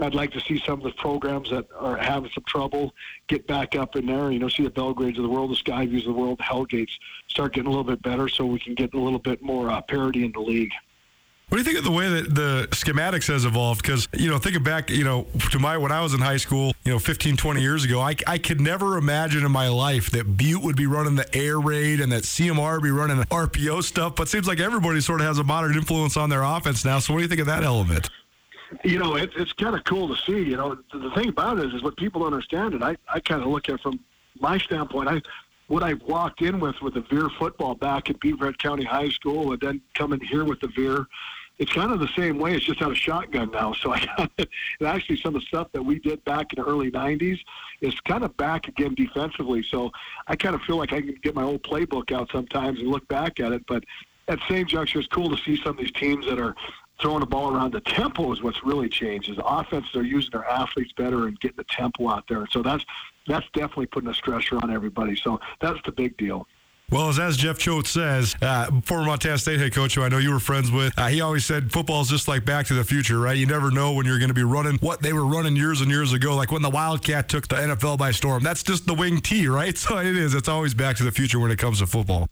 I'd 0.00 0.14
like 0.14 0.32
to 0.32 0.40
see 0.40 0.58
some 0.58 0.78
of 0.78 0.84
the 0.84 0.92
programs 0.92 1.50
that 1.50 1.66
are 1.78 1.96
having 1.96 2.30
some 2.30 2.44
trouble 2.44 2.94
get 3.26 3.46
back 3.46 3.76
up 3.76 3.96
in 3.96 4.06
there. 4.06 4.30
You 4.30 4.38
know, 4.38 4.48
see 4.48 4.62
the 4.62 4.70
Belgrades 4.70 5.16
of 5.16 5.22
the 5.22 5.28
world, 5.28 5.50
the 5.50 5.56
Skyviews 5.56 6.00
of 6.00 6.04
the 6.04 6.12
world, 6.12 6.38
the 6.38 6.44
Hellgates 6.44 6.92
start 7.28 7.54
getting 7.54 7.66
a 7.66 7.70
little 7.70 7.84
bit 7.84 8.02
better 8.02 8.28
so 8.28 8.46
we 8.46 8.58
can 8.58 8.74
get 8.74 8.94
a 8.94 8.98
little 8.98 9.18
bit 9.18 9.42
more 9.42 9.70
uh, 9.70 9.80
parity 9.82 10.24
in 10.24 10.32
the 10.32 10.40
league. 10.40 10.72
What 11.52 11.58
do 11.58 11.64
you 11.64 11.66
think 11.66 11.78
of 11.80 11.84
the 11.84 11.90
way 11.90 12.08
that 12.08 12.34
the 12.34 12.66
schematics 12.70 13.26
has 13.26 13.44
evolved? 13.44 13.82
Because, 13.82 14.08
you 14.14 14.30
know, 14.30 14.38
thinking 14.38 14.62
back, 14.62 14.88
you 14.88 15.04
know, 15.04 15.26
to 15.50 15.58
my, 15.58 15.76
when 15.76 15.92
I 15.92 16.00
was 16.00 16.14
in 16.14 16.20
high 16.20 16.38
school, 16.38 16.72
you 16.86 16.92
know, 16.92 16.98
15, 16.98 17.36
20 17.36 17.60
years 17.60 17.84
ago, 17.84 18.00
I, 18.00 18.16
I 18.26 18.38
could 18.38 18.58
never 18.58 18.96
imagine 18.96 19.44
in 19.44 19.52
my 19.52 19.68
life 19.68 20.10
that 20.12 20.38
Butte 20.38 20.62
would 20.62 20.76
be 20.76 20.86
running 20.86 21.14
the 21.14 21.28
air 21.36 21.60
raid 21.60 22.00
and 22.00 22.10
that 22.10 22.22
CMR 22.22 22.76
would 22.76 22.82
be 22.82 22.90
running 22.90 23.18
RPO 23.24 23.82
stuff. 23.82 24.16
But 24.16 24.30
seems 24.30 24.48
like 24.48 24.60
everybody 24.60 25.02
sort 25.02 25.20
of 25.20 25.26
has 25.26 25.40
a 25.40 25.44
modern 25.44 25.76
influence 25.76 26.16
on 26.16 26.30
their 26.30 26.42
offense 26.42 26.86
now. 26.86 27.00
So 27.00 27.12
what 27.12 27.18
do 27.18 27.24
you 27.24 27.28
think 27.28 27.42
of 27.42 27.48
that 27.48 27.64
element? 27.64 28.08
You 28.82 28.98
know, 28.98 29.16
it, 29.16 29.32
it's 29.36 29.52
kind 29.52 29.76
of 29.76 29.84
cool 29.84 30.08
to 30.08 30.16
see. 30.22 30.42
You 30.42 30.56
know, 30.56 30.78
the 30.90 31.10
thing 31.10 31.28
about 31.28 31.58
it 31.58 31.66
is, 31.66 31.74
is 31.74 31.82
what 31.82 31.98
people 31.98 32.24
understand, 32.24 32.72
and 32.72 32.82
I, 32.82 32.96
I 33.12 33.20
kind 33.20 33.42
of 33.42 33.48
look 33.48 33.68
at 33.68 33.74
it 33.74 33.82
from 33.82 34.00
my 34.40 34.56
standpoint. 34.56 35.10
I 35.10 35.20
what 35.68 35.82
I 35.82 35.94
walked 36.06 36.42
in 36.42 36.60
with 36.60 36.80
with 36.80 36.94
the 36.94 37.02
Veer 37.02 37.28
football 37.38 37.74
back 37.74 38.10
at 38.10 38.20
Beaverhead 38.20 38.58
County 38.58 38.84
High 38.84 39.10
School, 39.10 39.52
and 39.52 39.60
then 39.60 39.80
coming 39.94 40.20
here 40.20 40.44
with 40.44 40.60
the 40.60 40.68
Veer, 40.68 41.06
it's 41.62 41.72
kind 41.72 41.92
of 41.92 42.00
the 42.00 42.08
same 42.16 42.40
way. 42.40 42.56
It's 42.56 42.64
just 42.64 42.82
out 42.82 42.90
of 42.90 42.98
shotgun 42.98 43.52
now. 43.52 43.72
So 43.72 43.92
I 43.92 44.04
got 44.04 44.30
and 44.36 44.48
actually 44.88 45.16
some 45.18 45.36
of 45.36 45.42
the 45.42 45.46
stuff 45.46 45.68
that 45.72 45.82
we 45.82 46.00
did 46.00 46.22
back 46.24 46.52
in 46.52 46.60
the 46.60 46.68
early 46.68 46.90
'90s 46.90 47.38
is 47.80 47.94
kind 48.00 48.24
of 48.24 48.36
back 48.36 48.66
again 48.66 48.96
defensively. 48.96 49.62
So 49.62 49.92
I 50.26 50.34
kind 50.34 50.56
of 50.56 50.62
feel 50.62 50.76
like 50.76 50.92
I 50.92 51.00
can 51.00 51.14
get 51.22 51.36
my 51.36 51.44
old 51.44 51.62
playbook 51.62 52.10
out 52.10 52.30
sometimes 52.32 52.80
and 52.80 52.88
look 52.88 53.06
back 53.06 53.38
at 53.38 53.52
it. 53.52 53.64
But 53.68 53.84
at 54.26 54.40
the 54.40 54.44
same 54.48 54.66
juncture, 54.66 54.98
it's 54.98 55.06
cool 55.08 55.30
to 55.30 55.40
see 55.44 55.56
some 55.62 55.70
of 55.70 55.76
these 55.76 55.92
teams 55.92 56.26
that 56.26 56.40
are 56.40 56.56
throwing 57.00 57.20
the 57.20 57.26
ball 57.26 57.54
around. 57.54 57.72
The 57.72 57.80
tempo 57.80 58.32
is 58.32 58.42
what's 58.42 58.64
really 58.64 58.88
changed. 58.88 59.30
Is 59.30 59.36
the 59.36 59.46
offense 59.46 59.86
they're 59.94 60.02
using 60.02 60.30
their 60.32 60.48
athletes 60.48 60.92
better 60.96 61.28
and 61.28 61.38
getting 61.38 61.58
the 61.58 61.64
tempo 61.70 62.10
out 62.10 62.24
there. 62.28 62.44
So 62.50 62.62
that's 62.64 62.84
that's 63.28 63.46
definitely 63.52 63.86
putting 63.86 64.10
a 64.10 64.14
stressor 64.14 64.60
on 64.60 64.72
everybody. 64.72 65.14
So 65.14 65.38
that's 65.60 65.78
the 65.84 65.92
big 65.92 66.16
deal. 66.16 66.48
Well, 66.92 67.08
as, 67.08 67.18
as 67.18 67.38
Jeff 67.38 67.56
Choate 67.56 67.86
says, 67.86 68.36
uh, 68.42 68.70
former 68.82 69.06
Montana 69.06 69.38
State 69.38 69.58
head 69.58 69.72
coach, 69.72 69.94
who 69.94 70.02
I 70.02 70.10
know 70.10 70.18
you 70.18 70.30
were 70.30 70.38
friends 70.38 70.70
with, 70.70 70.92
uh, 70.98 71.06
he 71.06 71.22
always 71.22 71.42
said 71.42 71.72
football 71.72 72.02
is 72.02 72.08
just 72.08 72.28
like 72.28 72.44
Back 72.44 72.66
to 72.66 72.74
the 72.74 72.84
Future, 72.84 73.18
right? 73.18 73.34
You 73.34 73.46
never 73.46 73.70
know 73.70 73.94
when 73.94 74.04
you're 74.04 74.18
going 74.18 74.28
to 74.28 74.34
be 74.34 74.44
running 74.44 74.76
what 74.82 75.00
they 75.00 75.14
were 75.14 75.24
running 75.24 75.56
years 75.56 75.80
and 75.80 75.90
years 75.90 76.12
ago, 76.12 76.36
like 76.36 76.52
when 76.52 76.60
the 76.60 76.68
Wildcat 76.68 77.30
took 77.30 77.48
the 77.48 77.56
NFL 77.56 77.96
by 77.96 78.10
storm. 78.10 78.42
That's 78.42 78.62
just 78.62 78.86
the 78.86 78.92
wing 78.92 79.22
T, 79.22 79.48
right? 79.48 79.76
So 79.82 79.98
it 79.98 80.16
is. 80.16 80.34
It's 80.34 80.48
always 80.48 80.74
Back 80.74 80.96
to 80.96 81.02
the 81.02 81.10
Future 81.10 81.40
when 81.40 81.50
it 81.50 81.58
comes 81.58 81.78
to 81.78 81.86
football. 81.86 82.28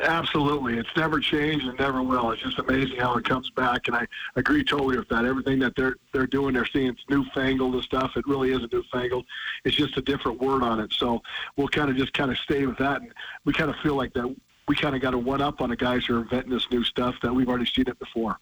Absolutely. 0.00 0.78
It's 0.78 0.88
never 0.96 1.20
changed 1.20 1.66
and 1.66 1.78
never 1.78 2.02
will. 2.02 2.30
It's 2.30 2.42
just 2.42 2.58
amazing 2.58 2.98
how 2.98 3.16
it 3.16 3.24
comes 3.24 3.50
back. 3.50 3.88
And 3.88 3.96
I 3.96 4.06
agree 4.36 4.64
totally 4.64 4.96
with 4.96 5.08
that. 5.08 5.24
Everything 5.24 5.58
that 5.60 5.74
they're 5.76 5.96
they're 6.12 6.26
doing, 6.26 6.54
they're 6.54 6.66
seeing 6.66 6.88
it's 6.88 7.04
newfangled 7.08 7.74
and 7.74 7.82
stuff. 7.82 8.12
It 8.16 8.26
really 8.26 8.52
isn't 8.52 8.72
newfangled. 8.72 9.26
It's 9.64 9.76
just 9.76 9.96
a 9.96 10.02
different 10.02 10.40
word 10.40 10.62
on 10.62 10.80
it. 10.80 10.92
So 10.92 11.22
we'll 11.56 11.68
kind 11.68 11.90
of 11.90 11.96
just 11.96 12.12
kind 12.12 12.30
of 12.30 12.38
stay 12.38 12.66
with 12.66 12.78
that. 12.78 13.02
And 13.02 13.12
we 13.44 13.52
kind 13.52 13.70
of 13.70 13.76
feel 13.82 13.94
like 13.94 14.12
that 14.14 14.34
we 14.66 14.74
kind 14.74 14.94
of 14.94 15.02
got 15.02 15.14
a 15.14 15.18
one 15.18 15.40
up 15.40 15.60
on 15.60 15.70
the 15.70 15.76
guys 15.76 16.06
who 16.06 16.16
are 16.16 16.22
inventing 16.22 16.50
this 16.50 16.70
new 16.70 16.82
stuff 16.84 17.14
that 17.22 17.34
we've 17.34 17.48
already 17.48 17.66
seen 17.66 17.86
it 17.86 17.98
before. 17.98 18.38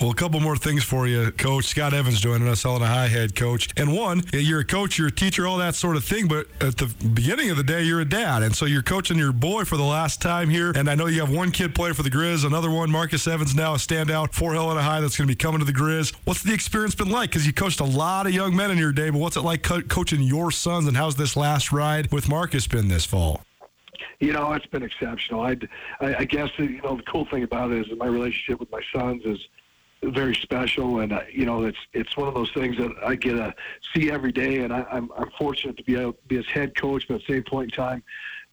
Well, 0.00 0.10
a 0.10 0.14
couple 0.14 0.40
more 0.40 0.56
things 0.56 0.82
for 0.82 1.06
you, 1.06 1.30
Coach. 1.30 1.66
Scott 1.66 1.94
Evans 1.94 2.20
joining 2.20 2.48
us, 2.48 2.64
Helena 2.64 2.86
High 2.86 3.06
head 3.06 3.36
coach. 3.36 3.68
And 3.76 3.94
one, 3.94 4.24
you're 4.32 4.60
a 4.60 4.64
coach, 4.64 4.98
you're 4.98 5.06
a 5.06 5.12
teacher, 5.12 5.46
all 5.46 5.58
that 5.58 5.76
sort 5.76 5.94
of 5.94 6.02
thing. 6.02 6.26
But 6.26 6.48
at 6.60 6.76
the 6.76 6.92
beginning 7.14 7.50
of 7.50 7.56
the 7.56 7.62
day, 7.62 7.84
you're 7.84 8.00
a 8.00 8.04
dad. 8.04 8.42
And 8.42 8.56
so 8.56 8.66
you're 8.66 8.82
coaching 8.82 9.16
your 9.16 9.32
boy 9.32 9.64
for 9.64 9.76
the 9.76 9.84
last 9.84 10.20
time 10.20 10.50
here. 10.50 10.72
And 10.74 10.90
I 10.90 10.96
know 10.96 11.06
you 11.06 11.20
have 11.20 11.30
one 11.30 11.52
kid 11.52 11.76
playing 11.76 11.94
for 11.94 12.02
the 12.02 12.10
Grizz, 12.10 12.44
another 12.44 12.72
one, 12.72 12.90
Marcus 12.90 13.28
Evans, 13.28 13.54
now 13.54 13.74
a 13.74 13.76
standout 13.76 14.32
for 14.32 14.52
Helena 14.52 14.82
High 14.82 15.00
that's 15.00 15.16
going 15.16 15.28
to 15.28 15.32
be 15.32 15.36
coming 15.36 15.60
to 15.60 15.64
the 15.64 15.72
Grizz. 15.72 16.12
What's 16.24 16.42
the 16.42 16.52
experience 16.52 16.96
been 16.96 17.10
like? 17.10 17.30
Because 17.30 17.46
you 17.46 17.52
coached 17.52 17.78
a 17.78 17.84
lot 17.84 18.26
of 18.26 18.34
young 18.34 18.56
men 18.56 18.72
in 18.72 18.78
your 18.78 18.92
day, 18.92 19.10
but 19.10 19.20
what's 19.20 19.36
it 19.36 19.42
like 19.42 19.62
co- 19.62 19.80
coaching 19.80 20.22
your 20.22 20.50
sons? 20.50 20.88
And 20.88 20.96
how's 20.96 21.14
this 21.14 21.36
last 21.36 21.70
ride 21.70 22.10
with 22.10 22.28
Marcus 22.28 22.66
been 22.66 22.88
this 22.88 23.04
fall? 23.04 23.42
you 24.20 24.32
know, 24.32 24.52
it's 24.52 24.66
been 24.66 24.82
exceptional. 24.82 25.42
I'd, 25.42 25.68
I, 26.00 26.14
I 26.16 26.24
guess 26.24 26.48
you 26.58 26.80
know 26.82 26.96
the 26.96 27.02
cool 27.02 27.26
thing 27.26 27.42
about 27.42 27.70
it 27.72 27.86
is 27.86 27.98
my 27.98 28.06
relationship 28.06 28.58
with 28.58 28.70
my 28.70 28.80
sons 28.92 29.22
is 29.24 29.38
very 30.10 30.34
special, 30.34 31.00
and 31.00 31.12
uh, 31.12 31.22
you 31.32 31.44
know, 31.44 31.64
it's 31.64 31.78
it's 31.92 32.16
one 32.16 32.28
of 32.28 32.34
those 32.34 32.50
things 32.52 32.76
that 32.78 32.92
I 33.04 33.14
get 33.14 33.32
to 33.32 33.54
see 33.94 34.10
every 34.10 34.32
day, 34.32 34.58
and 34.58 34.72
I, 34.72 34.84
I'm 34.90 35.10
I'm 35.16 35.30
fortunate 35.38 35.76
to 35.76 35.84
be 35.84 35.94
to 35.94 36.14
be 36.28 36.36
his 36.36 36.46
head 36.46 36.76
coach, 36.76 37.06
but 37.08 37.14
at 37.14 37.26
the 37.26 37.34
same 37.34 37.42
point 37.44 37.72
in 37.72 37.76
time, 37.76 38.02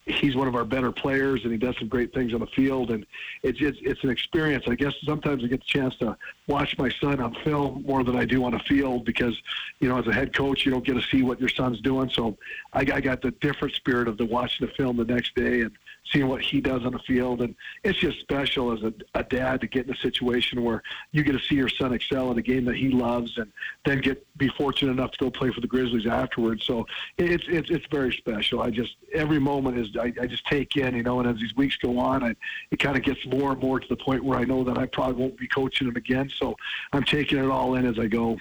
he's 0.06 0.36
one 0.36 0.48
of 0.48 0.56
our 0.56 0.66
better 0.66 0.92
players 0.92 1.44
and 1.44 1.52
he 1.52 1.58
does 1.58 1.78
some 1.78 1.88
great 1.88 2.14
things 2.14 2.34
on 2.34 2.40
the 2.40 2.48
field 2.48 2.90
and 2.90 3.06
it's 3.44 3.60
it's, 3.62 3.78
it's 3.82 4.04
an 4.04 4.10
experience. 4.10 4.66
I 4.68 4.76
guess 4.76 4.94
sometimes 5.06 5.44
i 5.44 5.48
get 5.48 5.60
the 5.60 5.66
chance 5.66 5.96
to 5.98 6.18
watch 6.48 6.78
my 6.78 6.90
son 6.90 7.20
on 7.20 7.36
film 7.44 7.84
more 7.86 8.04
than 8.04 8.16
i 8.16 8.26
do 8.26 8.44
on 8.44 8.52
the 8.52 8.60
field 8.60 9.06
because 9.06 9.40
you 9.80 9.88
know 9.88 10.00
as 10.00 10.08
a 10.08 10.14
head 10.14 10.34
coach 10.36 10.66
you 10.66 10.72
don't 10.72 10.86
get 10.86 10.96
to 10.96 11.04
see 11.04 11.22
what 11.22 11.40
your 11.40 11.50
son's 11.50 11.82
doing. 11.82 12.10
So 12.10 12.38
i, 12.74 12.80
I 12.80 13.02
got 13.02 13.22
the 13.22 13.32
different 13.42 13.76
spirit 13.76 14.08
of 14.08 14.18
the 14.18 14.26
watching 14.26 14.66
the 14.68 14.74
film 14.74 14.98
the 14.98 15.06
next 15.06 15.36
day 15.36 15.62
and 15.62 15.72
seeing 16.12 16.28
what 16.28 16.42
he 16.42 16.60
does 16.60 16.86
on 16.86 16.92
the 16.92 17.00
field 17.00 17.42
and 17.42 17.56
it's 17.84 18.00
just 18.00 18.20
special 18.20 18.72
as 18.72 18.84
a, 18.84 18.94
a 19.16 19.24
dad 19.24 19.62
to 19.62 19.68
get 19.68 19.86
in 19.86 19.94
a 19.94 19.98
situation 19.98 20.64
where 20.64 20.82
you 21.12 21.24
get 21.24 21.34
to 21.34 21.40
see 21.40 21.56
your 21.56 21.70
son 21.70 21.94
excel 21.94 22.32
in 22.32 22.38
a 22.38 22.42
game 22.42 22.66
that 22.66 22.76
he 22.76 22.90
loves 22.90 23.38
and 23.38 23.52
then 23.86 24.00
get 24.02 24.26
be 24.38 24.50
fortunate 24.50 24.92
enough 24.92 25.12
to 25.12 25.18
go 25.20 25.30
play 25.30 25.52
for 25.52 25.62
the 25.62 25.68
grizzlies 25.68 26.08
afterwards 26.08 26.66
so 26.66 26.86
it's 27.18 27.46
it's 27.48 27.70
it's 27.70 27.86
very 27.92 28.12
special 28.14 28.62
i 28.62 28.70
just 28.70 28.96
every 29.14 29.40
moment 29.40 29.78
is 29.78 29.96
I, 29.98 30.14
I 30.22 30.28
just 30.28 30.46
take 30.48 30.76
in, 30.78 30.96
you 30.96 31.04
know, 31.04 31.20
and 31.20 31.30
as 31.30 31.38
these 31.38 31.56
weeks 31.56 31.78
go 31.78 32.00
on, 32.00 32.24
I, 32.24 32.36
it 32.72 32.80
kind 32.80 32.98
of 32.98 33.04
gets 33.04 33.26
more 33.26 33.52
and 33.52 33.62
more 33.62 33.80
to 33.80 33.88
the 33.88 33.96
point 33.96 34.24
where 34.24 34.40
I 34.40 34.44
know 34.44 34.64
that 34.64 34.78
I 34.78 34.86
probably 34.86 35.22
won't 35.22 35.38
be 35.38 35.48
coaching 35.48 35.88
him 35.88 35.96
again. 35.96 36.30
So 36.38 36.56
I'm 36.94 37.04
taking 37.04 37.38
it 37.38 37.50
all 37.50 37.76
in 37.76 37.86
as 37.86 38.00
I 38.00 38.08
go. 38.08 38.38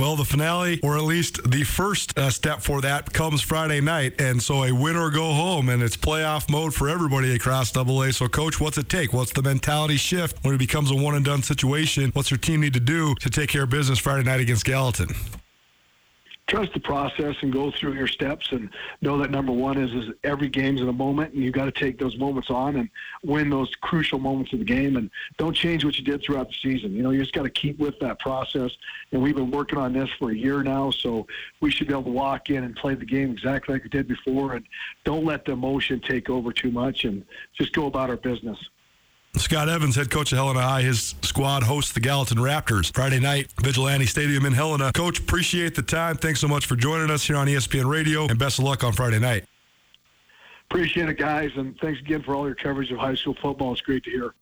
Well, 0.00 0.16
the 0.16 0.24
finale, 0.24 0.80
or 0.82 0.96
at 0.96 1.02
least 1.02 1.50
the 1.50 1.62
first 1.62 2.18
uh, 2.18 2.30
step 2.30 2.62
for 2.62 2.80
that, 2.80 3.12
comes 3.12 3.42
Friday 3.42 3.82
night, 3.82 4.18
and 4.18 4.42
so 4.42 4.64
a 4.64 4.72
win 4.72 4.96
or 4.96 5.10
go 5.10 5.34
home, 5.34 5.68
and 5.68 5.82
it's 5.82 5.94
playoff 5.94 6.48
mode 6.48 6.72
for 6.74 6.88
everybody 6.88 7.34
across 7.34 7.70
Double 7.70 8.02
A. 8.02 8.10
So, 8.10 8.26
Coach, 8.26 8.58
what's 8.58 8.78
it 8.78 8.88
take? 8.88 9.12
What's 9.12 9.32
the 9.32 9.42
mentality 9.42 9.98
shift 9.98 10.42
when 10.42 10.54
it 10.54 10.58
becomes 10.58 10.90
a 10.90 10.94
one 10.94 11.16
and 11.16 11.24
done 11.24 11.42
situation? 11.42 12.12
What's 12.14 12.30
your 12.30 12.38
team 12.38 12.62
need 12.62 12.72
to 12.72 12.80
do 12.80 13.14
to 13.16 13.28
take 13.28 13.50
care 13.50 13.64
of 13.64 13.68
business 13.68 13.98
Friday 13.98 14.24
night 14.24 14.40
against 14.40 14.64
Gallatin? 14.64 15.14
Trust 16.50 16.72
the 16.74 16.80
process 16.80 17.36
and 17.42 17.52
go 17.52 17.70
through 17.70 17.92
your 17.92 18.08
steps 18.08 18.50
and 18.50 18.68
know 19.02 19.16
that 19.16 19.30
number 19.30 19.52
one 19.52 19.78
is 19.78 19.92
is 19.92 20.12
every 20.24 20.48
game's 20.48 20.80
in 20.80 20.88
a 20.88 20.92
moment 20.92 21.32
and 21.32 21.44
you've 21.44 21.54
got 21.54 21.66
to 21.66 21.70
take 21.70 21.96
those 21.96 22.18
moments 22.18 22.50
on 22.50 22.74
and 22.74 22.90
win 23.22 23.48
those 23.48 23.72
crucial 23.82 24.18
moments 24.18 24.52
of 24.52 24.58
the 24.58 24.64
game 24.64 24.96
and 24.96 25.08
don't 25.38 25.54
change 25.54 25.84
what 25.84 25.96
you 25.96 26.02
did 26.02 26.20
throughout 26.22 26.48
the 26.48 26.54
season. 26.60 26.92
You 26.92 27.04
know, 27.04 27.10
you 27.10 27.20
just 27.20 27.32
got 27.32 27.44
to 27.44 27.50
keep 27.50 27.78
with 27.78 27.96
that 28.00 28.18
process. 28.18 28.72
And 29.12 29.22
we've 29.22 29.36
been 29.36 29.52
working 29.52 29.78
on 29.78 29.92
this 29.92 30.10
for 30.18 30.32
a 30.32 30.34
year 30.34 30.64
now, 30.64 30.90
so 30.90 31.24
we 31.60 31.70
should 31.70 31.86
be 31.86 31.94
able 31.94 32.02
to 32.04 32.10
walk 32.10 32.50
in 32.50 32.64
and 32.64 32.74
play 32.74 32.96
the 32.96 33.06
game 33.06 33.30
exactly 33.30 33.74
like 33.74 33.84
we 33.84 33.88
did 33.88 34.08
before 34.08 34.54
and 34.54 34.66
don't 35.04 35.24
let 35.24 35.44
the 35.44 35.52
emotion 35.52 36.00
take 36.00 36.28
over 36.28 36.52
too 36.52 36.72
much 36.72 37.04
and 37.04 37.24
just 37.56 37.72
go 37.72 37.86
about 37.86 38.10
our 38.10 38.16
business. 38.16 38.58
Scott 39.36 39.68
Evans, 39.68 39.96
head 39.96 40.10
coach 40.10 40.32
of 40.32 40.38
Helena 40.38 40.60
High, 40.60 40.82
his 40.82 41.14
squad 41.22 41.62
hosts 41.62 41.92
the 41.92 42.00
Gallatin 42.00 42.38
Raptors 42.38 42.92
Friday 42.92 43.20
night, 43.20 43.52
Vigilante 43.62 44.06
Stadium 44.06 44.44
in 44.44 44.52
Helena. 44.52 44.92
Coach, 44.92 45.20
appreciate 45.20 45.74
the 45.74 45.82
time. 45.82 46.16
Thanks 46.16 46.40
so 46.40 46.48
much 46.48 46.66
for 46.66 46.76
joining 46.76 47.10
us 47.10 47.24
here 47.24 47.36
on 47.36 47.46
ESPN 47.46 47.88
Radio, 47.88 48.26
and 48.26 48.38
best 48.38 48.58
of 48.58 48.64
luck 48.64 48.84
on 48.84 48.92
Friday 48.92 49.18
night. 49.18 49.44
Appreciate 50.68 51.08
it, 51.08 51.18
guys, 51.18 51.50
and 51.56 51.78
thanks 51.80 52.00
again 52.00 52.22
for 52.22 52.34
all 52.34 52.46
your 52.46 52.54
coverage 52.54 52.90
of 52.92 52.98
high 52.98 53.14
school 53.14 53.36
football. 53.40 53.72
It's 53.72 53.80
great 53.80 54.04
to 54.04 54.10
hear. 54.10 54.34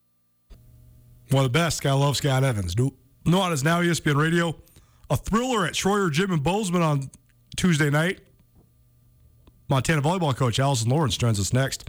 One 1.30 1.44
of 1.44 1.52
the 1.52 1.58
best. 1.58 1.84
I 1.84 1.92
love 1.92 2.16
Scott 2.16 2.42
Evans. 2.42 2.74
Nuanez 2.74 3.62
Now 3.62 3.82
ESPN 3.82 4.16
Radio. 4.16 4.56
A 5.10 5.16
thriller 5.16 5.66
at 5.66 5.72
Shroyer 5.72 6.10
Gym 6.10 6.32
in 6.32 6.40
Bozeman 6.40 6.82
on 6.82 7.10
Tuesday 7.56 7.88
night. 7.88 8.20
Montana 9.68 10.02
volleyball 10.02 10.34
coach 10.36 10.58
Allison 10.58 10.90
Lawrence 10.90 11.16
joins 11.16 11.38
us 11.38 11.52
next. 11.52 11.88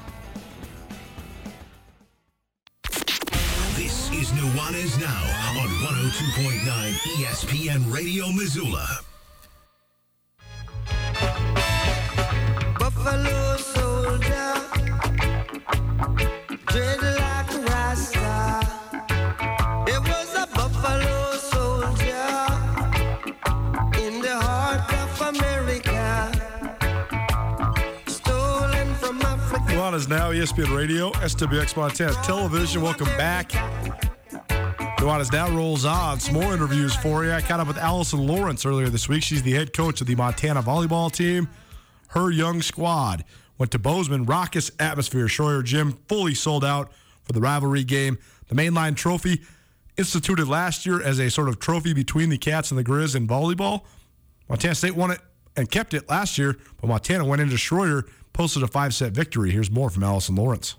Is 4.21 4.31
Nuanez 4.33 4.99
Now 4.99 5.23
on 5.59 5.67
102.9 5.67 6.93
ESPN 7.17 7.91
Radio 7.91 8.31
Missoula. 8.31 8.87
Buffalo 12.77 13.57
soldier, 13.57 14.53
like 17.17 17.51
rasta. 17.67 18.59
It 19.87 19.99
was 19.99 20.35
a 20.35 20.47
buffalo 20.53 21.37
soldier 21.37 22.37
in 24.05 24.21
the 24.21 24.35
heart 24.35 24.93
of 25.01 25.21
America. 25.35 26.31
Stolen 28.05 28.93
from 28.95 29.19
Africa. 29.21 29.63
Nuanez 29.73 30.07
Now, 30.07 30.31
ESPN 30.31 30.77
Radio, 30.77 31.11
SWX 31.11 31.75
Montana 31.75 32.13
Television. 32.23 32.83
Welcome 32.83 33.07
back. 33.17 33.51
Nuanez 35.01 35.33
Now 35.33 35.49
rolls 35.49 35.83
on. 35.83 36.19
Some 36.19 36.35
more 36.35 36.53
interviews 36.53 36.95
for 36.95 37.25
you. 37.25 37.31
I 37.31 37.41
caught 37.41 37.59
up 37.59 37.67
with 37.67 37.79
Allison 37.79 38.27
Lawrence 38.27 38.67
earlier 38.67 38.87
this 38.87 39.09
week. 39.09 39.23
She's 39.23 39.41
the 39.41 39.51
head 39.51 39.73
coach 39.73 39.99
of 39.99 40.05
the 40.05 40.13
Montana 40.13 40.61
volleyball 40.61 41.11
team. 41.11 41.49
Her 42.09 42.29
young 42.29 42.61
squad 42.61 43.25
went 43.57 43.71
to 43.71 43.79
Bozeman. 43.79 44.25
Raucous 44.25 44.69
atmosphere. 44.79 45.25
Shroyer 45.25 45.63
Gym 45.63 45.97
fully 46.07 46.35
sold 46.35 46.63
out 46.63 46.91
for 47.23 47.33
the 47.33 47.41
rivalry 47.41 47.83
game. 47.83 48.19
The 48.47 48.53
mainline 48.53 48.95
trophy 48.95 49.41
instituted 49.97 50.47
last 50.47 50.85
year 50.85 51.01
as 51.01 51.17
a 51.17 51.31
sort 51.31 51.49
of 51.49 51.57
trophy 51.57 51.93
between 51.93 52.29
the 52.29 52.37
Cats 52.37 52.69
and 52.69 52.77
the 52.77 52.83
Grizz 52.83 53.15
in 53.15 53.27
volleyball. 53.27 53.81
Montana 54.49 54.75
State 54.75 54.95
won 54.95 55.09
it 55.09 55.19
and 55.57 55.71
kept 55.71 55.95
it 55.95 56.07
last 56.11 56.37
year, 56.37 56.59
but 56.79 56.85
Montana 56.85 57.25
went 57.25 57.41
into 57.41 57.55
Shroyer, 57.55 58.07
posted 58.33 58.61
a 58.61 58.67
five 58.67 58.93
set 58.93 59.13
victory. 59.13 59.49
Here's 59.49 59.71
more 59.71 59.89
from 59.89 60.03
Allison 60.03 60.35
Lawrence. 60.35 60.75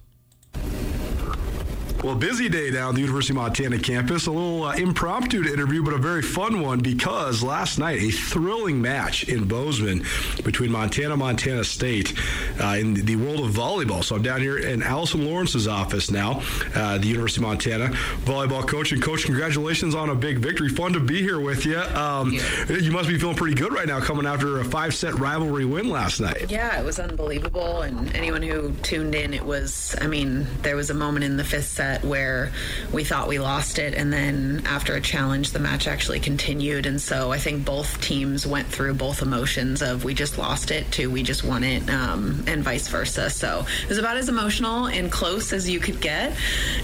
Well, 2.02 2.16
busy 2.16 2.48
day 2.48 2.72
down 2.72 2.96
the 2.96 3.00
University 3.00 3.32
of 3.32 3.36
Montana 3.36 3.78
campus. 3.78 4.26
A 4.26 4.32
little 4.32 4.64
uh, 4.64 4.74
impromptu 4.74 5.44
interview, 5.44 5.84
but 5.84 5.94
a 5.94 5.98
very 5.98 6.20
fun 6.20 6.60
one 6.60 6.80
because 6.80 7.44
last 7.44 7.78
night 7.78 8.02
a 8.02 8.10
thrilling 8.10 8.82
match 8.82 9.28
in 9.28 9.46
Bozeman 9.46 10.02
between 10.42 10.72
Montana 10.72 11.16
Montana 11.16 11.62
State 11.62 12.12
uh, 12.60 12.76
in 12.76 12.94
the 12.94 13.14
world 13.14 13.44
of 13.44 13.52
volleyball. 13.52 14.02
So 14.02 14.16
I'm 14.16 14.22
down 14.22 14.40
here 14.40 14.58
in 14.58 14.82
Allison 14.82 15.24
Lawrence's 15.24 15.68
office 15.68 16.10
now, 16.10 16.42
uh, 16.74 16.98
the 16.98 17.06
University 17.06 17.40
of 17.40 17.46
Montana 17.46 17.90
volleyball 18.24 18.66
coach. 18.66 18.90
And 18.90 19.00
coach, 19.00 19.24
congratulations 19.24 19.94
on 19.94 20.10
a 20.10 20.14
big 20.16 20.38
victory. 20.38 20.70
Fun 20.70 20.94
to 20.94 21.00
be 21.00 21.22
here 21.22 21.38
with 21.38 21.64
you. 21.64 21.78
Um, 21.78 22.32
you 22.68 22.90
must 22.90 23.08
be 23.08 23.16
feeling 23.16 23.36
pretty 23.36 23.54
good 23.54 23.72
right 23.72 23.86
now, 23.86 24.00
coming 24.00 24.26
after 24.26 24.58
a 24.58 24.64
five-set 24.64 25.20
rivalry 25.20 25.66
win 25.66 25.88
last 25.88 26.18
night. 26.18 26.50
Yeah, 26.50 26.80
it 26.80 26.84
was 26.84 26.98
unbelievable. 26.98 27.82
And 27.82 28.12
anyone 28.16 28.42
who 28.42 28.72
tuned 28.82 29.14
in, 29.14 29.32
it 29.34 29.44
was. 29.44 29.94
I 30.00 30.08
mean, 30.08 30.48
there 30.62 30.74
was 30.74 30.90
a 30.90 30.94
moment 30.94 31.24
in 31.24 31.36
the 31.36 31.44
fifth 31.44 31.68
set 31.68 31.91
where 32.00 32.50
we 32.92 33.04
thought 33.04 33.28
we 33.28 33.38
lost 33.38 33.78
it, 33.78 33.94
and 33.94 34.12
then 34.12 34.62
after 34.66 34.94
a 34.94 35.00
challenge, 35.00 35.52
the 35.52 35.58
match 35.58 35.86
actually 35.86 36.20
continued. 36.20 36.86
And 36.86 37.00
so 37.00 37.32
I 37.32 37.38
think 37.38 37.64
both 37.64 38.00
teams 38.00 38.46
went 38.46 38.68
through 38.68 38.94
both 38.94 39.22
emotions 39.22 39.82
of 39.82 40.04
we 40.04 40.14
just 40.14 40.38
lost 40.38 40.70
it 40.70 40.90
to 40.92 41.10
we 41.10 41.22
just 41.22 41.44
won 41.44 41.64
it, 41.64 41.88
um, 41.90 42.44
and 42.46 42.62
vice 42.62 42.88
versa. 42.88 43.30
So 43.30 43.66
it 43.82 43.88
was 43.88 43.98
about 43.98 44.16
as 44.16 44.28
emotional 44.28 44.86
and 44.86 45.10
close 45.10 45.52
as 45.52 45.68
you 45.68 45.80
could 45.80 46.00
get, 46.00 46.36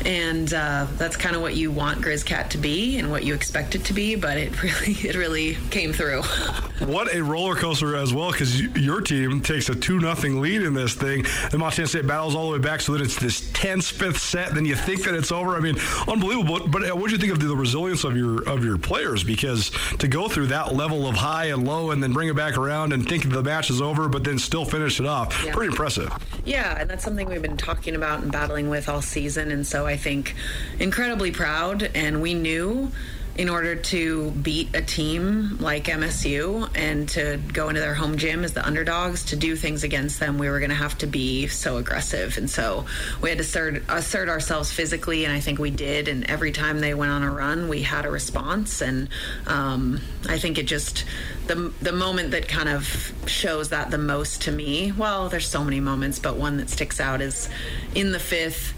and 0.05 0.53
uh, 0.53 0.87
that's 0.97 1.17
kind 1.17 1.35
of 1.35 1.43
what 1.43 1.55
you 1.55 1.71
want 1.71 2.03
GrizzCat 2.03 2.51
to 2.51 2.59
be 2.59 2.99
and 2.99 3.11
what 3.11 3.25
you 3.25 3.35
expect 3.35 3.75
it 3.75 3.85
to 3.87 3.93
be. 3.93 4.15
But 4.15 4.37
it 4.37 4.63
really, 4.63 4.93
it 4.93 5.17
really 5.17 5.57
came 5.71 5.93
through. 5.93 6.23
What 6.79 7.13
a 7.13 7.21
roller 7.21 7.57
coaster 7.57 7.97
as 7.97 8.15
well, 8.15 8.31
because 8.31 8.61
your 8.61 9.01
team 9.01 9.41
takes 9.41 9.69
a 9.69 9.75
two 9.75 9.99
nothing 9.99 10.41
lead 10.41 10.63
in 10.63 10.75
this 10.75 10.95
thing. 10.95 11.27
The 11.51 11.59
Montana 11.59 11.89
State 11.89 12.07
battles 12.07 12.37
all 12.37 12.47
the 12.47 12.53
way 12.53 12.63
back, 12.63 12.81
so 12.81 12.93
that 12.93 13.03
it's 13.03 13.19
this 13.19 13.51
tense 13.53 13.91
fifth 13.91 14.21
set. 14.21 14.55
Then 14.55 14.65
you 14.65 14.77
think 14.77 14.98
that 15.05 15.15
it's 15.15 15.33
over. 15.33 15.57
I 15.57 15.61
mean, 15.61 15.77
unbelievable. 16.07 16.69
But 16.69 16.97
what 16.97 17.07
do 17.07 17.13
you 17.13 17.19
think 17.19 17.33
of 17.33 17.41
the 17.41 17.55
resilience 17.57 18.05
of 18.05 18.17
your 18.17 18.43
of 18.49 18.65
your 18.65 18.79
players? 18.79 19.25
Because 19.25 19.71
to 19.99 20.09
go 20.09 20.29
through 20.29 20.49
that 20.49 20.75
level 20.75 21.07
of 21.07 21.15
high 21.17 21.47
and 21.47 21.67
low, 21.67 21.91
and 21.91 22.03
then 22.03 22.13
bring 22.13 22.29
it 22.29 22.37
back 22.37 22.57
around 22.57 22.93
and 22.93 23.09
think 23.09 23.29
the 23.31 23.43
match 23.43 23.71
is 23.71 23.81
over, 23.81 24.09
but 24.09 24.25
then 24.25 24.39
still 24.39 24.65
finish 24.65 25.01
it 25.01 25.07
off, 25.07 25.43
Yeah. 25.45 25.53
pretty 25.53 25.69
impressive. 25.69 26.13
Yeah, 26.45 26.79
and 26.81 26.89
that's 26.89 27.05
something 27.05 27.29
we've 27.29 27.43
been 27.43 27.57
talking 27.57 27.95
about 27.95 28.23
and 28.23 28.31
battling 28.33 28.69
with 28.71 28.89
all 28.89 29.03
season. 29.03 29.51
And 29.51 29.67
so 29.67 29.87
I 29.87 29.97
think 29.97 30.35
incredibly 30.79 31.31
proud. 31.31 31.91
And 31.95 32.23
we 32.23 32.35
knew 32.35 32.91
in 33.39 33.49
order 33.49 33.77
to 33.77 34.33
beat 34.33 34.75
a 34.75 34.83
team 34.83 35.57
like 35.61 35.85
MSU 35.85 36.69
and 36.75 37.09
to 37.11 37.41
go 37.53 37.69
into 37.69 37.81
their 37.81 37.95
home 37.95 38.19
gym 38.19 38.43
as 38.43 38.53
the 38.53 38.67
underdogs, 38.67 39.27
to 39.27 39.37
do 39.37 39.55
things 39.55 39.85
against 39.85 40.19
them, 40.19 40.39
we 40.39 40.51
were 40.51 40.59
going 40.59 40.71
to 40.71 40.75
have 40.77 40.99
to 40.99 41.07
be 41.07 41.47
so 41.47 41.77
aggressive. 41.77 42.37
And 42.37 42.51
so 42.51 42.85
we 43.23 43.29
had 43.29 43.39
to 43.39 43.45
assert, 43.45 43.85
assert 43.89 44.29
ourselves 44.29 44.73
physically, 44.73 45.25
and 45.25 45.33
I 45.33 45.39
think 45.39 45.61
we 45.61 45.71
did. 45.71 46.09
And 46.09 46.29
every 46.29 46.51
time 46.51 46.81
they 46.81 46.95
went 46.95 47.13
on 47.13 47.23
a 47.23 47.31
run, 47.31 47.69
we 47.69 47.83
had 47.83 48.05
a 48.05 48.11
response. 48.11 48.83
And 48.83 49.09
um, 49.47 50.01
I 50.29 50.37
think 50.39 50.59
it 50.59 50.67
just, 50.67 51.05
the, 51.47 51.73
the 51.81 51.93
moment 51.93 52.33
that 52.33 52.49
kind 52.49 52.69
of 52.69 53.13
shows 53.27 53.69
that 53.69 53.93
the 53.93 53.99
most 53.99 54.43
to 54.43 54.53
me, 54.53 54.91
well, 54.91 55.29
there's 55.29 55.47
so 55.47 55.63
many 55.63 55.79
moments, 55.79 56.19
but 56.19 56.37
one 56.37 56.57
that 56.57 56.71
sticks 56.71 56.99
out 56.99 57.21
is 57.21 57.49
in 57.95 58.11
the 58.11 58.19
fifth 58.19 58.75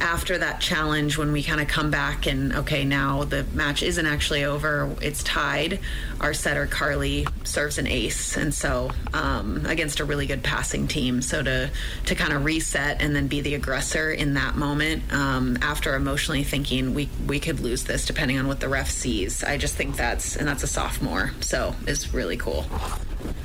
after 0.00 0.38
that 0.38 0.60
challenge 0.60 1.18
when 1.18 1.32
we 1.32 1.42
kind 1.42 1.60
of 1.60 1.68
come 1.68 1.90
back 1.90 2.26
and 2.26 2.54
okay 2.54 2.84
now 2.84 3.24
the 3.24 3.44
match 3.52 3.82
isn't 3.82 4.06
actually 4.06 4.44
over 4.44 4.94
it's 5.00 5.22
tied 5.22 5.78
our 6.20 6.34
setter 6.34 6.66
carly 6.66 7.26
serves 7.44 7.78
an 7.78 7.86
ace. 7.86 8.36
And 8.36 8.52
so 8.52 8.90
um, 9.14 9.64
against 9.66 10.00
a 10.00 10.04
really 10.04 10.26
good 10.26 10.42
passing 10.42 10.86
team. 10.86 11.22
So 11.22 11.42
to 11.42 11.70
to 12.06 12.14
kind 12.14 12.32
of 12.32 12.44
reset 12.44 13.00
and 13.00 13.16
then 13.16 13.26
be 13.26 13.40
the 13.40 13.54
aggressor 13.54 14.10
in 14.10 14.34
that 14.34 14.56
moment 14.56 15.12
um, 15.12 15.58
after 15.62 15.94
emotionally 15.94 16.44
thinking 16.44 16.94
we 16.94 17.08
we 17.26 17.40
could 17.40 17.60
lose 17.60 17.84
this 17.84 18.04
depending 18.06 18.38
on 18.38 18.46
what 18.46 18.60
the 18.60 18.68
ref 18.68 18.90
sees. 18.90 19.42
I 19.42 19.56
just 19.56 19.74
think 19.74 19.96
that's 19.96 20.36
and 20.36 20.46
that's 20.46 20.62
a 20.62 20.68
sophomore. 20.68 21.32
So 21.40 21.74
it's 21.86 22.12
really 22.12 22.36
cool. 22.36 22.66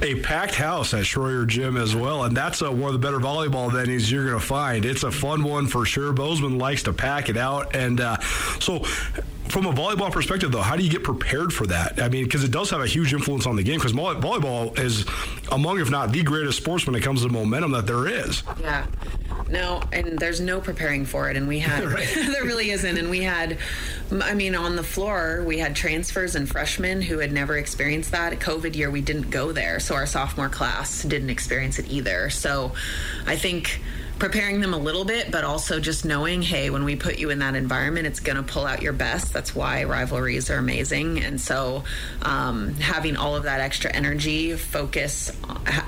A 0.01 0.22
packed 0.22 0.56
house 0.56 0.93
at 0.93 1.03
Shroyer 1.03 1.45
Gym 1.47 1.76
as 1.76 1.95
well, 1.95 2.24
and 2.24 2.36
that's 2.36 2.62
uh, 2.62 2.72
one 2.72 2.93
of 2.93 2.93
the 2.93 3.06
better 3.06 3.20
volleyball 3.20 3.70
venues 3.70 4.10
you're 4.10 4.26
going 4.26 4.39
to 4.39 4.45
find. 4.45 4.86
It's 4.86 5.03
a 5.03 5.12
fun 5.12 5.43
one 5.43 5.68
for 5.68 5.86
sure. 5.86 6.14
Bozeman 6.14 6.45
likes 6.50 6.84
to 6.84 6.93
pack 6.93 7.30
it 7.30 7.38
out, 7.38 7.76
and 7.76 8.00
uh, 8.00 8.20
so 8.60 8.86
from 9.50 9.68
a 9.68 9.72
volleyball 9.72 10.12
perspective, 10.12 10.52
though, 10.52 10.62
how 10.62 10.76
do 10.76 10.84
you 10.84 10.89
get 10.89 11.04
prepared 11.04 11.54
for 11.54 11.68
that? 11.68 12.02
I 12.02 12.10
mean, 12.10 12.24
because 12.24 12.43
it 12.43 12.52
does 12.52 12.70
have 12.72 12.82
a 12.82 12.88
huge 12.88 13.14
influence 13.14 13.46
on 13.46 13.56
the 13.56 13.64
game. 13.64 13.80
Because 13.80 13.93
volleyball 13.93 14.78
is 14.78 15.06
among, 15.52 15.80
if 15.80 15.89
not 15.89 16.12
the 16.12 16.24
greatest 16.24 16.58
sports 16.58 16.86
when 16.86 16.96
it 16.96 17.02
comes 17.02 17.22
to 17.22 17.30
momentum 17.30 17.72
that 17.72 17.86
there 17.86 18.08
is. 18.08 18.43
Yeah. 18.60 18.86
No, 19.50 19.84
and 19.93 20.18
there's 20.18 20.41
no 20.41 20.60
preparing 20.60 21.06
for 21.06 21.30
it. 21.30 21.38
And 21.38 21.48
we 21.48 21.60
had, 21.60 21.84
there 22.34 22.43
really 22.43 22.72
isn't. 22.72 22.98
And 22.98 23.10
we 23.10 23.22
had, 23.22 23.58
I 24.12 24.34
mean, 24.34 24.56
on 24.56 24.76
the 24.76 24.84
floor, 24.84 25.43
we 25.46 25.60
had 25.60 25.76
transfers 25.76 26.36
and 26.36 26.50
freshmen 26.50 27.02
who 27.02 27.20
had 27.20 27.32
never 27.32 27.58
experienced 27.58 28.12
that. 28.12 28.34
COVID 28.39 28.76
year, 28.76 28.89
we 28.89 29.02
didn't 29.02 29.30
go 29.30 29.52
there. 29.52 29.80
So 29.80 29.96
our 29.96 30.08
sophomore 30.08 30.50
class 30.50 31.04
didn't 31.04 31.30
experience 31.30 31.78
it 31.78 31.88
either. 31.88 32.30
So 32.30 32.74
I 33.28 33.36
think 33.36 33.80
preparing 34.20 34.61
them 34.61 34.74
a 34.74 34.78
little 34.78 35.03
bit, 35.05 35.32
but 35.32 35.43
also 35.43 35.80
just 35.80 36.05
knowing, 36.05 36.41
hey, 36.41 36.70
when 36.70 36.84
we 36.84 36.95
put 36.95 37.20
you 37.20 37.30
in 37.30 37.39
that 37.39 37.55
environment, 37.55 38.07
it's 38.07 38.20
going 38.20 38.38
to 38.38 38.43
pull 38.43 38.66
out 38.66 38.82
your 38.82 38.93
best. 38.93 39.34
That's 39.34 39.53
why 39.53 39.84
rivalries 39.84 40.49
are 40.49 40.57
amazing. 40.57 41.24
And 41.24 41.39
so 41.39 41.84
um, 42.22 42.76
having 42.76 43.18
all 43.18 43.36
of 43.36 43.43
that 43.43 43.59
extra 43.59 43.91
energy, 43.91 44.55
focus, 44.55 45.32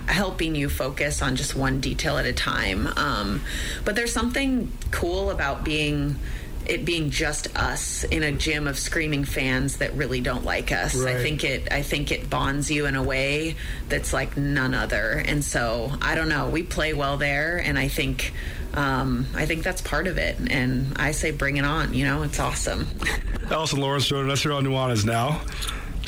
helping 0.08 0.56
you 0.56 0.70
focus 0.70 1.22
on 1.22 1.36
just 1.36 1.56
one 1.56 1.80
detail 1.80 2.18
at 2.18 2.26
a 2.26 2.34
time. 2.34 2.88
Um, 2.98 3.42
but 3.86 3.96
there's 3.96 4.14
something 4.14 4.72
cool 4.92 5.32
about 5.32 5.64
being 5.64 6.18
it 6.70 6.86
being 6.86 7.10
just 7.10 7.56
us 7.58 8.04
in 8.06 8.24
a 8.24 8.32
gym 8.32 8.68
of 8.68 8.78
screaming 8.78 9.24
fans 9.24 9.78
that 9.78 9.94
really 9.94 10.22
don't 10.22 10.44
like 10.44 10.72
us. 10.72 11.02
I 11.04 11.22
think 11.22 11.44
it 11.44 11.72
I 11.72 11.82
think 11.82 12.12
it 12.12 12.30
bonds 12.30 12.70
you 12.70 12.86
in 12.86 12.96
a 12.96 13.04
way 13.04 13.56
that's 13.90 14.14
like 14.14 14.38
none 14.38 14.74
other. 14.74 15.24
And 15.26 15.44
so 15.44 15.92
I 16.02 16.16
don't 16.16 16.30
know. 16.30 16.50
We 16.50 16.64
play 16.64 16.94
well 16.94 17.18
there, 17.18 17.58
and 17.58 17.78
I 17.78 17.88
think 17.88 18.34
um, 18.74 19.26
I 19.36 19.46
think 19.46 19.64
that's 19.64 19.82
part 19.82 20.08
of 20.08 20.18
it. 20.18 20.38
And 20.52 20.98
I 20.98 21.12
say 21.12 21.32
bring 21.32 21.58
it 21.58 21.66
on. 21.66 21.94
You 21.94 22.06
know, 22.06 22.24
it's 22.24 22.40
awesome. 22.40 22.88
Allison 23.50 23.80
Lawrence 23.80 24.08
joining 24.08 24.32
us 24.32 24.44
here 24.44 24.54
on 24.54 24.64
Nuanez 24.64 25.06
now. 25.06 25.42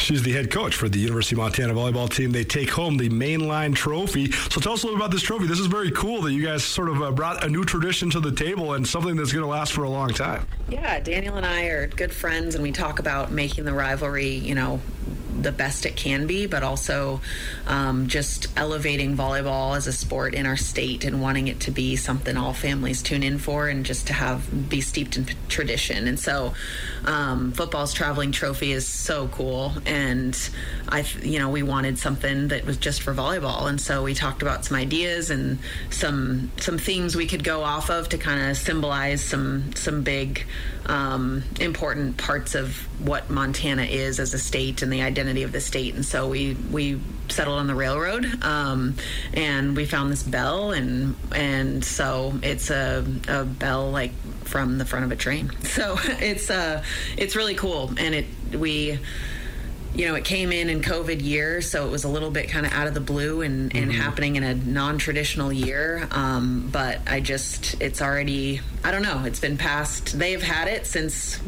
She's 0.10 0.24
the 0.24 0.32
head 0.32 0.50
coach 0.50 0.74
for 0.74 0.90
the 0.90 0.98
University 0.98 1.36
of 1.36 1.42
Montana 1.42 1.72
volleyball 1.72 2.12
team. 2.12 2.32
They 2.32 2.44
take 2.44 2.72
home 2.72 2.98
the 2.98 3.10
mainline 3.10 3.76
trophy. 3.76 4.32
So 4.32 4.60
tell 4.60 4.74
us 4.74 4.82
a 4.82 4.88
little 4.88 5.00
about 5.00 5.12
this 5.12 5.22
trophy. 5.22 5.46
This 5.46 5.60
is 5.60 5.68
very 5.68 5.92
cool 5.92 6.24
that 6.24 6.34
you 6.34 6.44
guys 6.44 6.64
sort 6.64 6.90
of 6.90 7.00
uh, 7.00 7.12
brought 7.12 7.44
a 7.44 7.48
new 7.48 7.64
tradition 7.64 8.10
to 8.10 8.20
the 8.20 8.32
table 8.32 8.74
and 8.74 8.88
something 8.88 9.16
that's 9.16 9.32
going 9.32 9.44
to 9.44 9.48
last 9.48 9.72
for 9.72 9.84
a 9.84 9.90
long 9.90 10.10
time. 10.10 10.48
Yeah, 10.68 11.00
Daniel 11.00 11.36
and 11.36 11.46
I 11.46 11.66
are 11.66 11.86
good 11.86 12.12
friends, 12.12 12.56
and 12.56 12.64
we 12.64 12.72
talk 12.72 12.98
about 12.98 13.32
making 13.32 13.66
the 13.66 13.74
rivalry, 13.74 14.30
you 14.34 14.56
know, 14.56 14.82
the 15.44 15.52
best 15.52 15.86
it 15.86 15.96
can 15.96 16.28
be, 16.28 16.46
but 16.46 16.64
also 16.64 17.22
um, 17.68 18.08
just 18.08 18.48
elevating 18.58 19.16
volleyball 19.16 19.76
as 19.76 19.88
a 19.88 19.92
sport 19.94 20.34
in 20.34 20.46
our 20.46 20.58
state 20.58 21.04
and 21.04 21.22
wanting 21.22 21.48
it 21.48 21.60
to 21.62 21.72
be 21.72 21.96
something 21.96 22.38
all 22.38 22.54
families 22.54 23.02
tune 23.02 23.24
in 23.24 23.38
for, 23.38 23.68
and 23.68 23.86
just 23.86 24.08
to 24.08 24.14
have 24.14 24.70
be 24.70 24.82
steeped 24.82 25.18
in 25.18 25.26
tradition. 25.48 26.08
And 26.08 26.20
so, 26.20 26.54
um, 27.06 27.52
football's 27.52 27.94
traveling 27.94 28.32
trophy 28.32 28.72
is 28.72 28.88
so 28.88 29.28
cool, 29.30 29.74
and 29.86 30.38
I, 30.90 31.06
you 31.22 31.40
know, 31.40 31.50
we 31.50 31.64
wanted 31.64 31.98
something 31.98 32.50
that 32.50 32.66
was 32.66 32.78
just 32.78 33.02
for 33.02 33.14
volleyball, 33.14 33.68
and 33.68 33.80
so 33.80 34.04
we 34.04 34.14
talked 34.14 34.42
about 34.42 34.66
some 34.66 34.78
ideas 34.78 35.30
and 35.30 35.60
some 35.90 36.52
some 36.58 36.78
themes 36.78 37.16
we 37.16 37.28
could 37.28 37.44
go 37.44 37.64
off 37.64 37.90
of 37.90 38.10
to 38.10 38.18
kind 38.18 38.50
of 38.50 38.58
symbolize 38.58 39.24
some 39.24 39.74
some 39.76 40.04
big 40.04 40.46
um, 40.90 41.44
important 41.60 42.18
parts 42.18 42.56
of 42.56 42.76
what 43.06 43.30
Montana 43.30 43.84
is 43.84 44.20
as 44.20 44.34
a 44.34 44.40
state 44.40 44.82
and 44.82 44.92
the 44.92 45.04
identity 45.04 45.44
of 45.44 45.52
the 45.52 45.62
state. 45.62 45.94
And 45.94 46.04
so 46.04 46.28
we 46.28 46.56
we 46.56 47.00
settled 47.30 47.60
on 47.60 47.68
the 47.68 47.76
railroad, 47.76 48.26
um, 48.44 48.96
and 49.34 49.78
we 49.78 49.86
found 49.86 50.12
this 50.12 50.24
bell, 50.24 50.72
and 50.72 51.16
and 51.32 51.86
so 51.86 52.40
it's 52.42 52.72
a, 52.72 53.06
a 53.28 53.46
bell 53.46 53.92
like 53.92 54.14
from 54.46 54.80
the 54.80 54.86
front 54.86 55.06
of 55.06 55.12
a 55.12 55.16
train. 55.16 55.52
So 55.70 55.98
it's 56.04 56.50
uh 56.50 56.84
it's 57.16 57.36
really 57.36 57.56
cool, 57.56 57.94
and 57.98 58.16
it 58.16 58.26
we 58.54 59.00
you 59.96 60.08
know, 60.08 60.16
it 60.16 60.24
came 60.24 60.52
in 60.52 60.70
in 60.70 60.82
COVID 60.82 61.22
year, 61.22 61.62
so 61.62 61.86
it 61.88 61.92
was 61.92 62.04
a 62.04 62.08
little 62.08 62.32
bit 62.32 62.50
kind 62.50 62.66
of 62.66 62.72
out 62.74 62.88
of 62.88 62.94
the 62.94 63.00
blue 63.00 63.42
and, 63.42 63.76
and 63.76 63.92
happening 63.92 64.36
in 64.36 64.44
a 64.44 64.54
non-traditional 64.54 65.52
year. 65.52 66.08
Um, 66.12 66.70
but 66.72 67.00
I 67.08 67.20
just, 67.20 67.82
it's 67.82 68.02
already, 68.02 68.62
I 68.84 68.92
don't 68.92 69.02
know, 69.02 69.24
it's 69.26 69.40
been 69.40 69.58
passed. 69.58 70.18
They've 70.18 70.42
had 70.42 70.68
it 70.68 70.86
since 70.86 71.40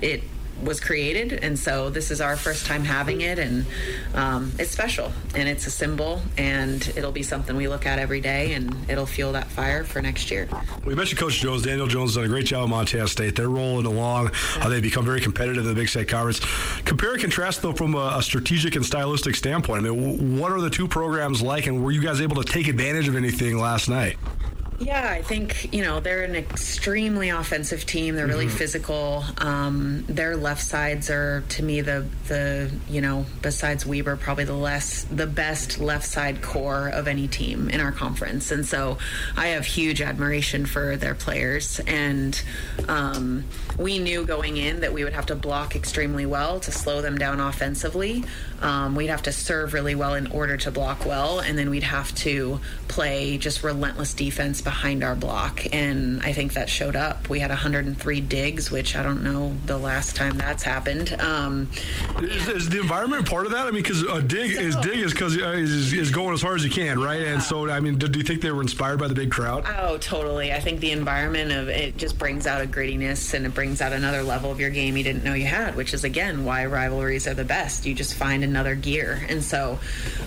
it 0.00 0.22
was 0.62 0.80
created, 0.80 1.32
and 1.42 1.58
so 1.58 1.90
this 1.90 2.10
is 2.10 2.20
our 2.20 2.36
first 2.36 2.66
time 2.66 2.84
having 2.84 3.20
it, 3.20 3.38
and 3.38 3.66
um, 4.14 4.52
it's 4.58 4.70
special, 4.70 5.12
and 5.34 5.48
it's 5.48 5.66
a 5.66 5.70
symbol, 5.70 6.22
and 6.36 6.92
it'll 6.96 7.12
be 7.12 7.22
something 7.22 7.56
we 7.56 7.68
look 7.68 7.86
at 7.86 7.98
every 7.98 8.20
day, 8.20 8.54
and 8.54 8.74
it'll 8.88 9.06
fuel 9.06 9.32
that 9.32 9.48
fire 9.48 9.84
for 9.84 10.00
next 10.00 10.30
year. 10.30 10.48
We 10.84 10.94
mentioned 10.94 11.18
Coach 11.18 11.40
Jones. 11.40 11.62
Daniel 11.62 11.86
Jones 11.86 12.10
has 12.10 12.16
done 12.16 12.24
a 12.24 12.28
great 12.28 12.46
job 12.46 12.64
at 12.64 12.70
Montana 12.70 13.08
State. 13.08 13.36
They're 13.36 13.48
rolling 13.48 13.86
along. 13.86 14.30
Uh, 14.56 14.68
they've 14.68 14.82
become 14.82 15.04
very 15.04 15.20
competitive 15.20 15.64
in 15.64 15.68
the 15.68 15.74
Big 15.74 15.88
Sky 15.88 16.04
Conference. 16.04 16.40
Compare 16.84 17.12
and 17.12 17.20
contrast, 17.20 17.62
though, 17.62 17.72
from 17.72 17.94
a, 17.94 18.14
a 18.16 18.22
strategic 18.22 18.76
and 18.76 18.84
stylistic 18.84 19.34
standpoint. 19.34 19.84
I 19.84 19.90
mean, 19.90 20.16
w- 20.16 20.40
what 20.40 20.52
are 20.52 20.60
the 20.60 20.70
two 20.70 20.88
programs 20.88 21.42
like, 21.42 21.66
and 21.66 21.82
were 21.82 21.90
you 21.90 22.02
guys 22.02 22.20
able 22.20 22.36
to 22.42 22.44
take 22.44 22.68
advantage 22.68 23.08
of 23.08 23.16
anything 23.16 23.58
last 23.58 23.88
night? 23.88 24.16
Yeah, 24.84 25.10
I 25.12 25.22
think 25.22 25.72
you 25.72 25.82
know 25.84 26.00
they're 26.00 26.24
an 26.24 26.34
extremely 26.34 27.28
offensive 27.28 27.86
team. 27.86 28.16
They're 28.16 28.26
really 28.26 28.46
Mhm. 28.46 28.50
physical. 28.50 29.24
Um, 29.38 30.04
their 30.08 30.36
left 30.36 30.62
sides 30.64 31.08
are, 31.08 31.44
to 31.50 31.62
me, 31.62 31.82
the 31.82 32.04
the 32.26 32.68
you 32.88 33.00
know 33.00 33.24
besides 33.42 33.86
Weber, 33.86 34.16
probably 34.16 34.42
the 34.44 34.54
less 34.56 35.06
the 35.08 35.28
best 35.28 35.78
left 35.78 36.04
side 36.06 36.42
core 36.42 36.88
of 36.88 37.06
any 37.06 37.28
team 37.28 37.70
in 37.70 37.80
our 37.80 37.92
conference. 37.92 38.50
And 38.50 38.66
so 38.66 38.98
I 39.36 39.48
have 39.48 39.64
huge 39.66 40.02
admiration 40.02 40.66
for 40.66 40.96
their 40.96 41.14
players. 41.14 41.80
And 41.86 42.40
um, 42.88 43.44
we 43.78 44.00
knew 44.00 44.24
going 44.24 44.56
in 44.56 44.80
that 44.80 44.92
we 44.92 45.04
would 45.04 45.12
have 45.12 45.26
to 45.26 45.36
block 45.36 45.76
extremely 45.76 46.26
well 46.26 46.58
to 46.58 46.72
slow 46.72 47.00
them 47.02 47.16
down 47.18 47.38
offensively. 47.38 48.24
Um, 48.60 48.94
we'd 48.96 49.08
have 49.08 49.22
to 49.24 49.32
serve 49.32 49.74
really 49.74 49.94
well 49.94 50.14
in 50.14 50.26
order 50.28 50.56
to 50.56 50.70
block 50.72 51.04
well, 51.06 51.38
and 51.40 51.56
then 51.58 51.70
we'd 51.70 51.82
have 51.84 52.12
to 52.16 52.60
play 52.88 53.38
just 53.38 53.62
relentless 53.62 54.12
defense 54.14 54.60
behind 54.60 54.71
our 55.02 55.14
block. 55.14 55.64
And 55.72 56.20
I 56.22 56.32
think 56.32 56.54
that 56.54 56.68
showed 56.68 56.96
up. 56.96 57.28
We 57.28 57.38
had 57.38 57.50
103 57.50 58.20
digs, 58.20 58.70
which 58.70 58.96
I 58.96 59.02
don't 59.02 59.22
know 59.22 59.54
the 59.66 59.78
last 59.78 60.16
time 60.16 60.36
that's 60.38 60.62
happened. 60.62 61.12
Um, 61.20 61.70
Is, 62.20 62.48
is 62.48 62.68
the 62.68 62.80
environment 62.80 63.28
part 63.28 63.46
of 63.46 63.52
that? 63.52 63.66
I 63.66 63.70
mean, 63.70 63.82
because 63.82 64.02
a 64.02 64.22
dig 64.22 64.50
is 64.52 64.76
dig 64.76 64.98
is 64.98 65.12
because 65.12 65.36
uh, 65.36 65.50
is, 65.50 65.92
is 65.92 66.10
going 66.10 66.34
as 66.34 66.42
hard 66.42 66.56
as 66.56 66.64
you 66.64 66.70
can, 66.70 67.00
right? 67.00 67.20
And 67.20 67.42
so, 67.42 67.70
I 67.70 67.80
mean, 67.80 67.98
do, 67.98 68.08
do 68.08 68.18
you 68.18 68.24
think 68.24 68.42
they 68.42 68.50
were 68.50 68.62
inspired 68.62 68.98
by 68.98 69.08
the 69.08 69.14
big 69.14 69.30
crowd? 69.30 69.64
Oh, 69.66 69.98
totally. 69.98 70.52
I 70.52 70.60
think 70.60 70.80
the 70.80 70.90
environment 70.90 71.52
of 71.52 71.68
it 71.68 71.96
just 71.96 72.18
brings 72.18 72.46
out 72.46 72.60
a 72.60 72.66
grittiness 72.66 73.34
and 73.34 73.46
it 73.46 73.54
brings 73.54 73.80
out 73.80 73.92
another 73.92 74.22
level 74.22 74.50
of 74.50 74.58
your 74.58 74.70
game 74.70 74.96
you 74.96 75.04
didn't 75.04 75.24
know 75.24 75.34
you 75.34 75.46
had, 75.46 75.76
which 75.76 75.94
is 75.94 76.04
again 76.04 76.44
why 76.44 76.66
rivalries 76.66 77.26
are 77.26 77.34
the 77.34 77.44
best. 77.44 77.86
You 77.86 77.94
just 77.94 78.14
find 78.14 78.44
another 78.44 78.74
gear, 78.74 79.24
and 79.28 79.42
so 79.42 79.78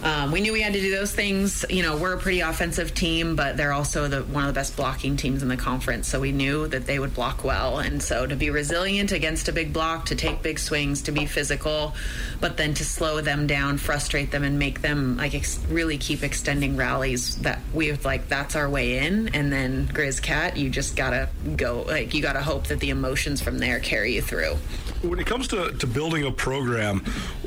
um, 0.03 0.31
we 0.31 0.41
knew 0.41 0.53
we 0.53 0.61
had 0.61 0.73
to 0.73 0.79
do 0.79 0.91
those 0.91 1.13
things. 1.13 1.65
You 1.69 1.83
know, 1.83 1.97
we're 1.97 2.13
a 2.13 2.19
pretty 2.19 2.41
offensive 2.41 2.93
team, 2.93 3.35
but 3.35 3.57
they're 3.57 3.73
also 3.73 4.07
the 4.07 4.23
one 4.35 4.43
of 4.43 4.53
the 4.53 4.59
best 4.59 4.75
blocking 4.75 5.17
teams 5.17 5.41
in 5.41 5.47
the 5.47 5.57
conference. 5.57 6.07
So 6.07 6.19
we 6.19 6.31
knew 6.31 6.67
that 6.67 6.85
they 6.85 6.99
would 6.99 7.15
block 7.15 7.43
well, 7.43 7.79
and 7.79 8.03
so 8.03 8.27
to 8.27 8.35
be 8.35 8.49
resilient 8.49 9.11
against 9.11 9.47
a 9.47 9.53
big 9.53 9.73
block, 9.73 10.05
to 10.07 10.15
take 10.15 10.43
big 10.43 10.59
swings, 10.59 11.01
to 11.03 11.11
be 11.11 11.25
physical, 11.25 11.95
but 12.41 12.57
then 12.57 12.73
to 12.75 12.85
slow 12.85 13.21
them 13.21 13.47
down, 13.47 13.77
frustrate 13.77 14.31
them, 14.31 14.43
and 14.43 14.59
make 14.59 14.81
them 14.81 15.17
like 15.17 15.33
ex- 15.33 15.59
really 15.69 15.97
keep 15.97 16.21
extending 16.21 16.75
rallies. 16.75 17.37
That 17.37 17.59
we 17.73 17.87
have 17.87 18.05
like 18.05 18.27
that's 18.27 18.55
our 18.55 18.69
way 18.69 18.99
in, 18.99 19.29
and 19.33 19.51
then 19.51 19.87
Grizz 19.87 20.21
Cat, 20.21 20.57
you 20.57 20.69
just 20.69 20.95
gotta 20.95 21.29
go 21.55 21.83
like 21.87 22.13
you 22.13 22.21
gotta 22.21 22.41
hope 22.41 22.67
that 22.67 22.79
the 22.81 22.89
emotions 22.89 23.41
from 23.41 23.57
there 23.57 23.79
carry 23.79 24.13
you 24.13 24.21
through. 24.21 24.57
When 25.05 25.19
it 25.19 25.27
comes 25.27 25.47
to, 25.49 25.71
to 25.71 25.87
building 25.87 26.25
a 26.25 26.31
program, 26.31 26.99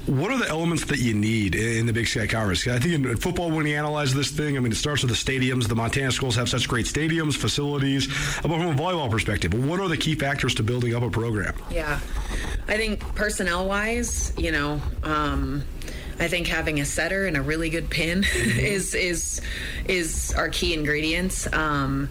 what 0.06 0.30
are 0.30 0.38
the 0.38 0.48
elements 0.48 0.84
that 0.86 0.98
you 0.98 1.12
need 1.12 1.54
in 1.54 1.86
the 1.86 1.92
Big 1.92 2.06
Sky 2.06 2.26
Conference? 2.26 2.66
I 2.66 2.78
think 2.78 2.94
in, 2.94 3.04
in 3.06 3.16
football, 3.16 3.50
when 3.50 3.66
you 3.66 3.76
analyze 3.76 4.14
this 4.14 4.30
thing, 4.30 4.56
I 4.56 4.60
mean, 4.60 4.72
it 4.72 4.76
starts 4.76 5.02
with 5.02 5.10
the 5.10 5.16
stadiums. 5.16 5.68
The 5.68 5.74
Montana 5.74 6.12
schools 6.12 6.36
have 6.36 6.48
such 6.48 6.68
great 6.68 6.86
stadiums, 6.86 7.36
facilities. 7.36 8.06
But 8.42 8.48
from 8.48 8.68
a 8.68 8.74
volleyball 8.74 9.10
perspective, 9.10 9.52
what 9.52 9.80
are 9.80 9.88
the 9.88 9.96
key 9.96 10.14
factors 10.14 10.54
to 10.56 10.62
building 10.62 10.94
up 10.94 11.02
a 11.02 11.10
program? 11.10 11.54
Yeah. 11.70 12.00
I 12.68 12.76
think 12.76 13.00
personnel 13.14 13.66
wise, 13.66 14.32
you 14.36 14.52
know, 14.52 14.80
um, 15.02 15.64
I 16.20 16.28
think 16.28 16.46
having 16.46 16.80
a 16.80 16.84
setter 16.84 17.26
and 17.26 17.36
a 17.36 17.42
really 17.42 17.70
good 17.70 17.90
pin 17.90 18.24
is 18.34 18.94
is 18.94 19.40
is 19.86 20.34
our 20.34 20.48
key 20.48 20.74
ingredients. 20.74 21.52
Um, 21.52 22.08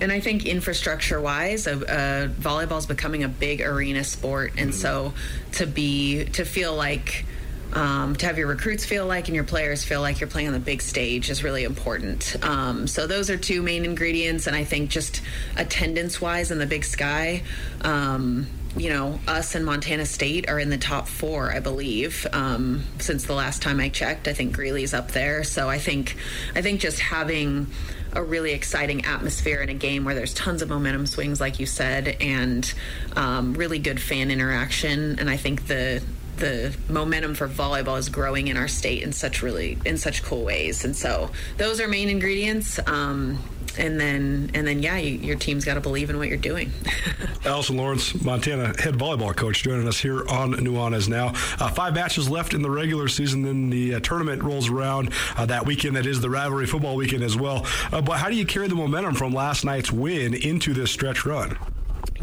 and 0.00 0.10
I 0.10 0.20
think 0.20 0.46
infrastructure 0.46 1.20
wise, 1.20 1.66
uh, 1.66 1.72
uh, 1.72 2.28
volleyball 2.40 2.78
is 2.78 2.86
becoming 2.86 3.24
a 3.24 3.28
big 3.28 3.60
arena 3.60 4.04
sport, 4.04 4.54
and 4.56 4.74
so 4.74 5.12
to 5.52 5.66
be 5.66 6.24
to 6.24 6.44
feel 6.44 6.74
like 6.74 7.24
um, 7.72 8.16
to 8.16 8.26
have 8.26 8.38
your 8.38 8.48
recruits 8.48 8.84
feel 8.84 9.06
like 9.06 9.28
and 9.28 9.34
your 9.34 9.44
players 9.44 9.84
feel 9.84 10.00
like 10.00 10.20
you're 10.20 10.28
playing 10.28 10.48
on 10.48 10.54
the 10.54 10.58
big 10.58 10.82
stage 10.82 11.30
is 11.30 11.44
really 11.44 11.64
important. 11.64 12.36
Um, 12.42 12.86
so 12.86 13.06
those 13.06 13.30
are 13.30 13.36
two 13.36 13.62
main 13.62 13.84
ingredients, 13.84 14.46
and 14.46 14.56
I 14.56 14.64
think 14.64 14.90
just 14.90 15.22
attendance 15.56 16.20
wise 16.20 16.50
in 16.50 16.58
the 16.58 16.66
Big 16.66 16.84
Sky. 16.84 17.42
Um, 17.82 18.46
you 18.76 18.88
know, 18.88 19.18
us 19.26 19.54
and 19.54 19.64
Montana 19.64 20.06
State 20.06 20.48
are 20.48 20.58
in 20.58 20.70
the 20.70 20.78
top 20.78 21.08
four, 21.08 21.52
I 21.52 21.60
believe, 21.60 22.26
um, 22.32 22.84
since 22.98 23.24
the 23.24 23.34
last 23.34 23.62
time 23.62 23.80
I 23.80 23.88
checked. 23.88 24.28
I 24.28 24.32
think 24.32 24.54
Greeley's 24.54 24.94
up 24.94 25.10
there, 25.10 25.42
so 25.44 25.68
I 25.68 25.78
think, 25.78 26.16
I 26.54 26.62
think 26.62 26.80
just 26.80 27.00
having 27.00 27.66
a 28.12 28.22
really 28.22 28.52
exciting 28.52 29.04
atmosphere 29.04 29.60
in 29.60 29.68
a 29.68 29.74
game 29.74 30.04
where 30.04 30.14
there's 30.14 30.34
tons 30.34 30.62
of 30.62 30.68
momentum 30.68 31.06
swings, 31.06 31.40
like 31.40 31.58
you 31.60 31.66
said, 31.66 32.16
and 32.20 32.72
um, 33.16 33.54
really 33.54 33.78
good 33.78 34.00
fan 34.00 34.30
interaction, 34.30 35.18
and 35.18 35.28
I 35.28 35.36
think 35.36 35.66
the 35.66 36.02
the 36.36 36.74
momentum 36.88 37.34
for 37.34 37.46
volleyball 37.46 37.98
is 37.98 38.08
growing 38.08 38.48
in 38.48 38.56
our 38.56 38.66
state 38.66 39.02
in 39.02 39.12
such 39.12 39.42
really 39.42 39.76
in 39.84 39.98
such 39.98 40.22
cool 40.22 40.44
ways, 40.44 40.84
and 40.84 40.96
so 40.96 41.30
those 41.58 41.80
are 41.80 41.88
main 41.88 42.08
ingredients. 42.08 42.80
Um, 42.86 43.38
and 43.80 43.98
then 43.98 44.50
and 44.54 44.66
then 44.66 44.82
yeah, 44.82 44.98
you, 44.98 45.18
your 45.18 45.36
team's 45.36 45.64
got 45.64 45.74
to 45.74 45.80
believe 45.80 46.10
in 46.10 46.18
what 46.18 46.28
you're 46.28 46.36
doing. 46.36 46.70
Allison 47.44 47.76
Lawrence, 47.78 48.22
Montana 48.22 48.66
head 48.80 48.94
volleyball 48.94 49.34
coach, 49.34 49.62
joining 49.62 49.88
us 49.88 49.98
here 49.98 50.28
on 50.28 50.52
Nuanez 50.54 51.08
now. 51.08 51.28
Uh, 51.58 51.70
five 51.70 51.94
matches 51.94 52.28
left 52.28 52.52
in 52.52 52.62
the 52.62 52.70
regular 52.70 53.08
season, 53.08 53.42
then 53.42 53.70
the 53.70 53.94
uh, 53.94 54.00
tournament 54.00 54.42
rolls 54.42 54.68
around 54.68 55.12
uh, 55.36 55.46
that 55.46 55.66
weekend. 55.66 55.96
That 55.96 56.06
is 56.06 56.20
the 56.20 56.30
rivalry 56.30 56.66
football 56.66 56.94
weekend 56.94 57.24
as 57.24 57.36
well. 57.36 57.66
Uh, 57.90 58.02
but 58.02 58.18
how 58.18 58.28
do 58.28 58.36
you 58.36 58.44
carry 58.44 58.68
the 58.68 58.74
momentum 58.74 59.14
from 59.14 59.32
last 59.32 59.64
night's 59.64 59.90
win 59.90 60.34
into 60.34 60.74
this 60.74 60.90
stretch 60.90 61.24
run? 61.24 61.56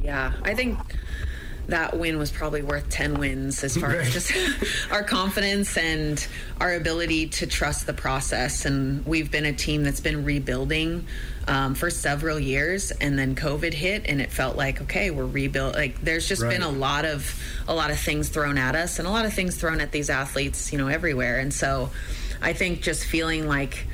Yeah, 0.01 0.33
I 0.43 0.53
think 0.53 0.77
that 1.67 1.97
win 1.97 2.17
was 2.17 2.31
probably 2.31 2.61
worth 2.61 2.89
10 2.89 3.15
wins 3.19 3.63
as 3.63 3.75
far 3.75 3.91
as 3.91 4.13
just 4.13 4.31
our 4.91 5.03
confidence 5.03 5.75
and 5.77 6.25
our 6.61 6.73
ability 6.75 7.27
to 7.27 7.47
trust 7.47 7.85
the 7.85 7.93
process. 7.93 8.65
And 8.65 9.05
we've 9.05 9.29
been 9.29 9.45
a 9.45 9.53
team 9.53 9.83
that's 9.83 9.99
been 9.99 10.23
rebuilding 10.23 11.05
um, 11.47 11.75
for 11.75 11.89
several 11.89 12.39
years, 12.39 12.91
and 12.91 13.17
then 13.17 13.33
COVID 13.35 13.73
hit, 13.73 14.05
and 14.07 14.21
it 14.21 14.31
felt 14.31 14.57
like, 14.57 14.81
okay, 14.81 15.11
we're 15.11 15.25
rebuild. 15.25 15.75
Like 15.75 16.01
there's 16.01 16.27
just 16.27 16.41
Right. 16.41 16.51
been 16.51 16.61
a 16.63 16.69
lot 16.69 17.05
of 17.05 17.41
a 17.67 17.73
lot 17.73 17.89
of 17.89 17.97
things 17.99 18.27
thrown 18.29 18.57
at 18.57 18.75
us, 18.75 18.99
and 18.99 19.07
a 19.07 19.11
lot 19.11 19.25
of 19.25 19.33
things 19.33 19.55
thrown 19.55 19.79
at 19.79 19.91
these 19.91 20.09
athletes, 20.09 20.71
you 20.73 20.77
know, 20.77 20.87
everywhere. 20.87 21.39
And 21.39 21.53
so, 21.53 21.89
I 22.41 22.51
think 22.53 22.81
just 22.81 23.05
feeling 23.05 23.47
like 23.47 23.87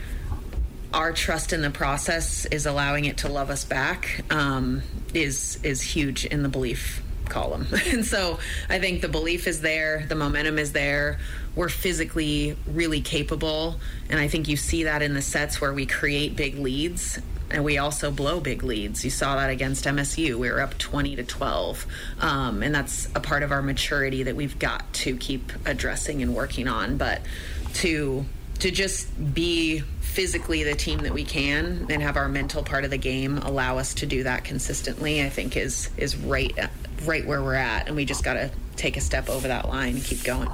our 0.93 1.11
trust 1.13 1.53
in 1.53 1.61
the 1.61 1.69
process 1.69 2.45
is 2.45 2.65
allowing 2.65 3.05
it 3.05 3.17
to 3.17 3.29
love 3.29 3.49
us 3.51 3.63
back 3.65 4.21
um, 4.31 4.81
is 5.13 5.59
is 5.63 5.81
huge 5.81 6.25
in 6.25 6.41
the 6.43 6.49
belief 6.49 7.01
column. 7.33 7.67
and 7.87 8.05
so 8.05 8.39
I 8.69 8.79
think 8.79 9.01
the 9.01 9.09
belief 9.09 9.47
is 9.47 9.61
there, 9.61 10.05
the 10.07 10.15
momentum 10.15 10.57
is 10.59 10.71
there. 10.71 11.19
We're 11.55 11.69
physically 11.69 12.57
really 12.67 13.01
capable, 13.01 13.79
and 14.09 14.19
I 14.19 14.27
think 14.27 14.47
you 14.47 14.57
see 14.57 14.83
that 14.83 15.01
in 15.01 15.13
the 15.13 15.21
sets 15.21 15.61
where 15.61 15.73
we 15.73 15.85
create 15.85 16.35
big 16.35 16.57
leads 16.57 17.19
and 17.53 17.63
we 17.63 17.77
also 17.77 18.09
blow 18.09 18.39
big 18.39 18.63
leads. 18.63 19.05
You 19.05 19.11
saw 19.11 19.35
that 19.35 19.51
against 19.51 19.85
MSU. 19.85 20.35
We 20.35 20.49
were 20.49 20.59
up 20.59 20.77
20 20.79 21.17
to 21.17 21.23
12. 21.23 21.85
Um, 22.19 22.63
and 22.63 22.73
that's 22.73 23.07
a 23.13 23.19
part 23.19 23.43
of 23.43 23.51
our 23.51 23.61
maturity 23.61 24.23
that 24.23 24.35
we've 24.35 24.57
got 24.57 24.91
to 24.93 25.15
keep 25.17 25.51
addressing 25.63 26.23
and 26.23 26.33
working 26.33 26.67
on. 26.67 26.97
But 26.97 27.21
to 27.75 28.25
to 28.59 28.71
just 28.71 29.33
be 29.33 29.83
physically 30.13 30.63
the 30.63 30.75
team 30.75 30.99
that 30.99 31.11
we 31.11 31.23
can 31.23 31.87
and 31.89 32.01
have 32.03 32.17
our 32.17 32.29
mental 32.29 32.61
part 32.61 32.85
of 32.85 32.91
the 32.91 32.97
game 32.97 33.39
allow 33.39 33.79
us 33.79 33.95
to 33.95 34.05
do 34.05 34.21
that 34.23 34.43
consistently, 34.43 35.23
I 35.23 35.29
think 35.29 35.57
is 35.57 35.89
is 35.97 36.15
right 36.15 36.55
right 37.03 37.25
where 37.25 37.41
we're 37.41 37.55
at. 37.55 37.87
And 37.87 37.95
we 37.95 38.05
just 38.05 38.23
got 38.23 38.35
to 38.35 38.51
take 38.75 38.95
a 38.95 39.01
step 39.01 39.27
over 39.27 39.47
that 39.47 39.67
line 39.67 39.95
and 39.95 40.03
keep 40.03 40.23
going. 40.23 40.49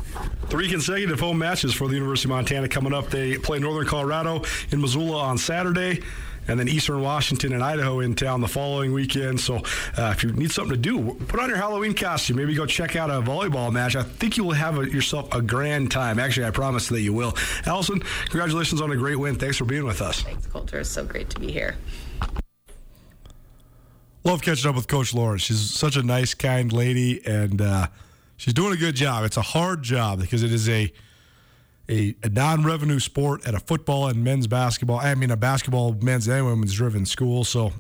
Three 0.48 0.70
consecutive 0.70 1.20
home 1.20 1.38
matches 1.38 1.74
for 1.74 1.88
the 1.88 1.96
University 1.96 2.28
of 2.28 2.36
Montana 2.36 2.70
coming 2.70 2.94
up. 2.94 3.10
They 3.10 3.38
play 3.38 3.60
Northern 3.60 3.86
Colorado 3.86 4.44
in 4.72 4.80
Missoula 4.80 5.20
on 5.20 5.38
Saturday. 5.38 6.02
And 6.50 6.60
then 6.60 6.68
Eastern 6.68 7.02
Washington 7.02 7.54
and 7.54 7.64
Idaho 7.64 8.00
in 8.00 8.16
town 8.16 8.42
the 8.42 8.48
following 8.48 8.92
weekend. 8.92 9.40
So, 9.40 9.58
uh, 9.98 10.14
if 10.16 10.24
you 10.24 10.32
need 10.34 10.52
something 10.52 10.76
to 10.76 10.82
do, 10.82 11.14
put 11.28 11.40
on 11.40 11.50
your 11.50 11.58
Halloween 11.58 11.94
costume. 11.94 12.38
Maybe 12.38 12.56
go 12.56 12.66
check 12.66 12.96
out 12.96 13.10
a 13.10 13.22
volleyball 13.22 13.72
match. 13.72 13.96
I 13.96 14.04
think 14.04 14.38
you 14.38 14.44
will 14.44 14.54
have 14.54 14.78
a, 14.80 14.90
yourself 14.90 15.34
a 15.34 15.42
grand 15.42 15.92
time. 15.92 16.20
Actually, 16.20 16.48
I 16.48 16.52
promise 16.52 16.88
that 16.90 17.02
you 17.02 17.14
will. 17.14 17.36
Allison, 17.66 18.00
congratulations 18.26 18.82
on 18.82 18.92
a 18.92 18.96
great 18.96 19.18
win. 19.18 19.36
Thanks 19.36 19.58
for 19.58 19.66
being 19.66 19.86
with 19.86 20.02
us. 20.02 20.22
Thanks, 20.24 20.48
Colter. 20.48 20.80
It's 20.80 20.90
so 20.90 21.06
great 21.06 21.30
to 21.30 21.40
be 21.40 21.52
here. 21.52 21.76
Love 24.24 24.42
catching 24.42 24.70
up 24.70 24.76
with 24.76 24.88
Coach 24.88 25.14
Lawrence. 25.14 25.44
She's 25.44 25.62
such 25.72 25.96
a 25.96 26.04
nice, 26.04 26.34
kind 26.34 26.74
lady, 26.74 27.26
and 27.26 27.62
uh, 27.62 27.88
she's 28.38 28.54
doing 28.54 28.74
a 28.74 28.78
good 28.78 28.96
job. 28.96 29.24
It's 29.24 29.38
a 29.38 29.42
hard 29.42 29.82
job 29.82 30.20
because 30.20 30.44
it 30.44 30.52
is 30.52 30.68
a 30.68 30.92
a, 31.90 32.16
a 32.24 32.30
non-revenue 32.30 33.00
sport 33.00 33.46
at 33.48 33.56
a 33.56 33.60
football 33.60 34.08
and 34.08 34.24
men's 34.24 34.48
basketball. 34.48 35.00
I 35.00 35.16
mean, 35.16 35.32
a 35.32 35.38
basketball 35.38 35.94
men's 35.94 36.28
and 36.28 36.46
women's 36.46 36.74
driven 36.74 37.06
school. 37.06 37.44
So 37.44 37.74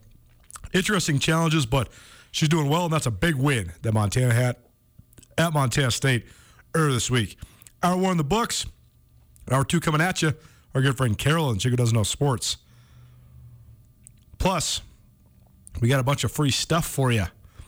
interesting 0.73 1.19
challenges, 1.19 1.65
but 1.65 1.89
she's 2.31 2.49
doing 2.49 2.67
well, 2.67 2.85
and 2.85 2.93
that's 2.93 3.05
a 3.05 3.11
big 3.11 3.35
win 3.35 3.71
that 3.83 3.93
Montana 3.93 4.33
had 4.33 4.55
at 5.37 5.53
Montana 5.53 5.91
State 5.91 6.25
earlier 6.73 6.93
this 6.93 7.09
week. 7.09 7.37
Hour 7.83 7.97
one 7.97 8.11
in 8.11 8.17
the 8.17 8.23
books. 8.23 8.65
Hour 9.51 9.63
two 9.63 9.79
coming 9.79 10.01
at 10.01 10.21
you. 10.21 10.33
Our 10.75 10.81
good 10.81 10.97
friend 10.97 11.17
Carolyn, 11.17 11.57
Chico 11.59 11.75
doesn't 11.75 11.95
know 11.95 12.03
sports. 12.03 12.57
Plus, 14.37 14.81
we 15.81 15.87
got 15.87 15.99
a 15.99 16.03
bunch 16.03 16.23
of 16.23 16.31
free 16.31 16.51
stuff 16.51 16.85
for 16.85 17.11
you. 17.11 17.25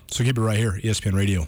So 0.08 0.24
keep 0.24 0.38
it 0.38 0.42
right 0.42 0.58
here, 0.58 0.80
ESPN 0.84 1.14
Radio. 1.14 1.48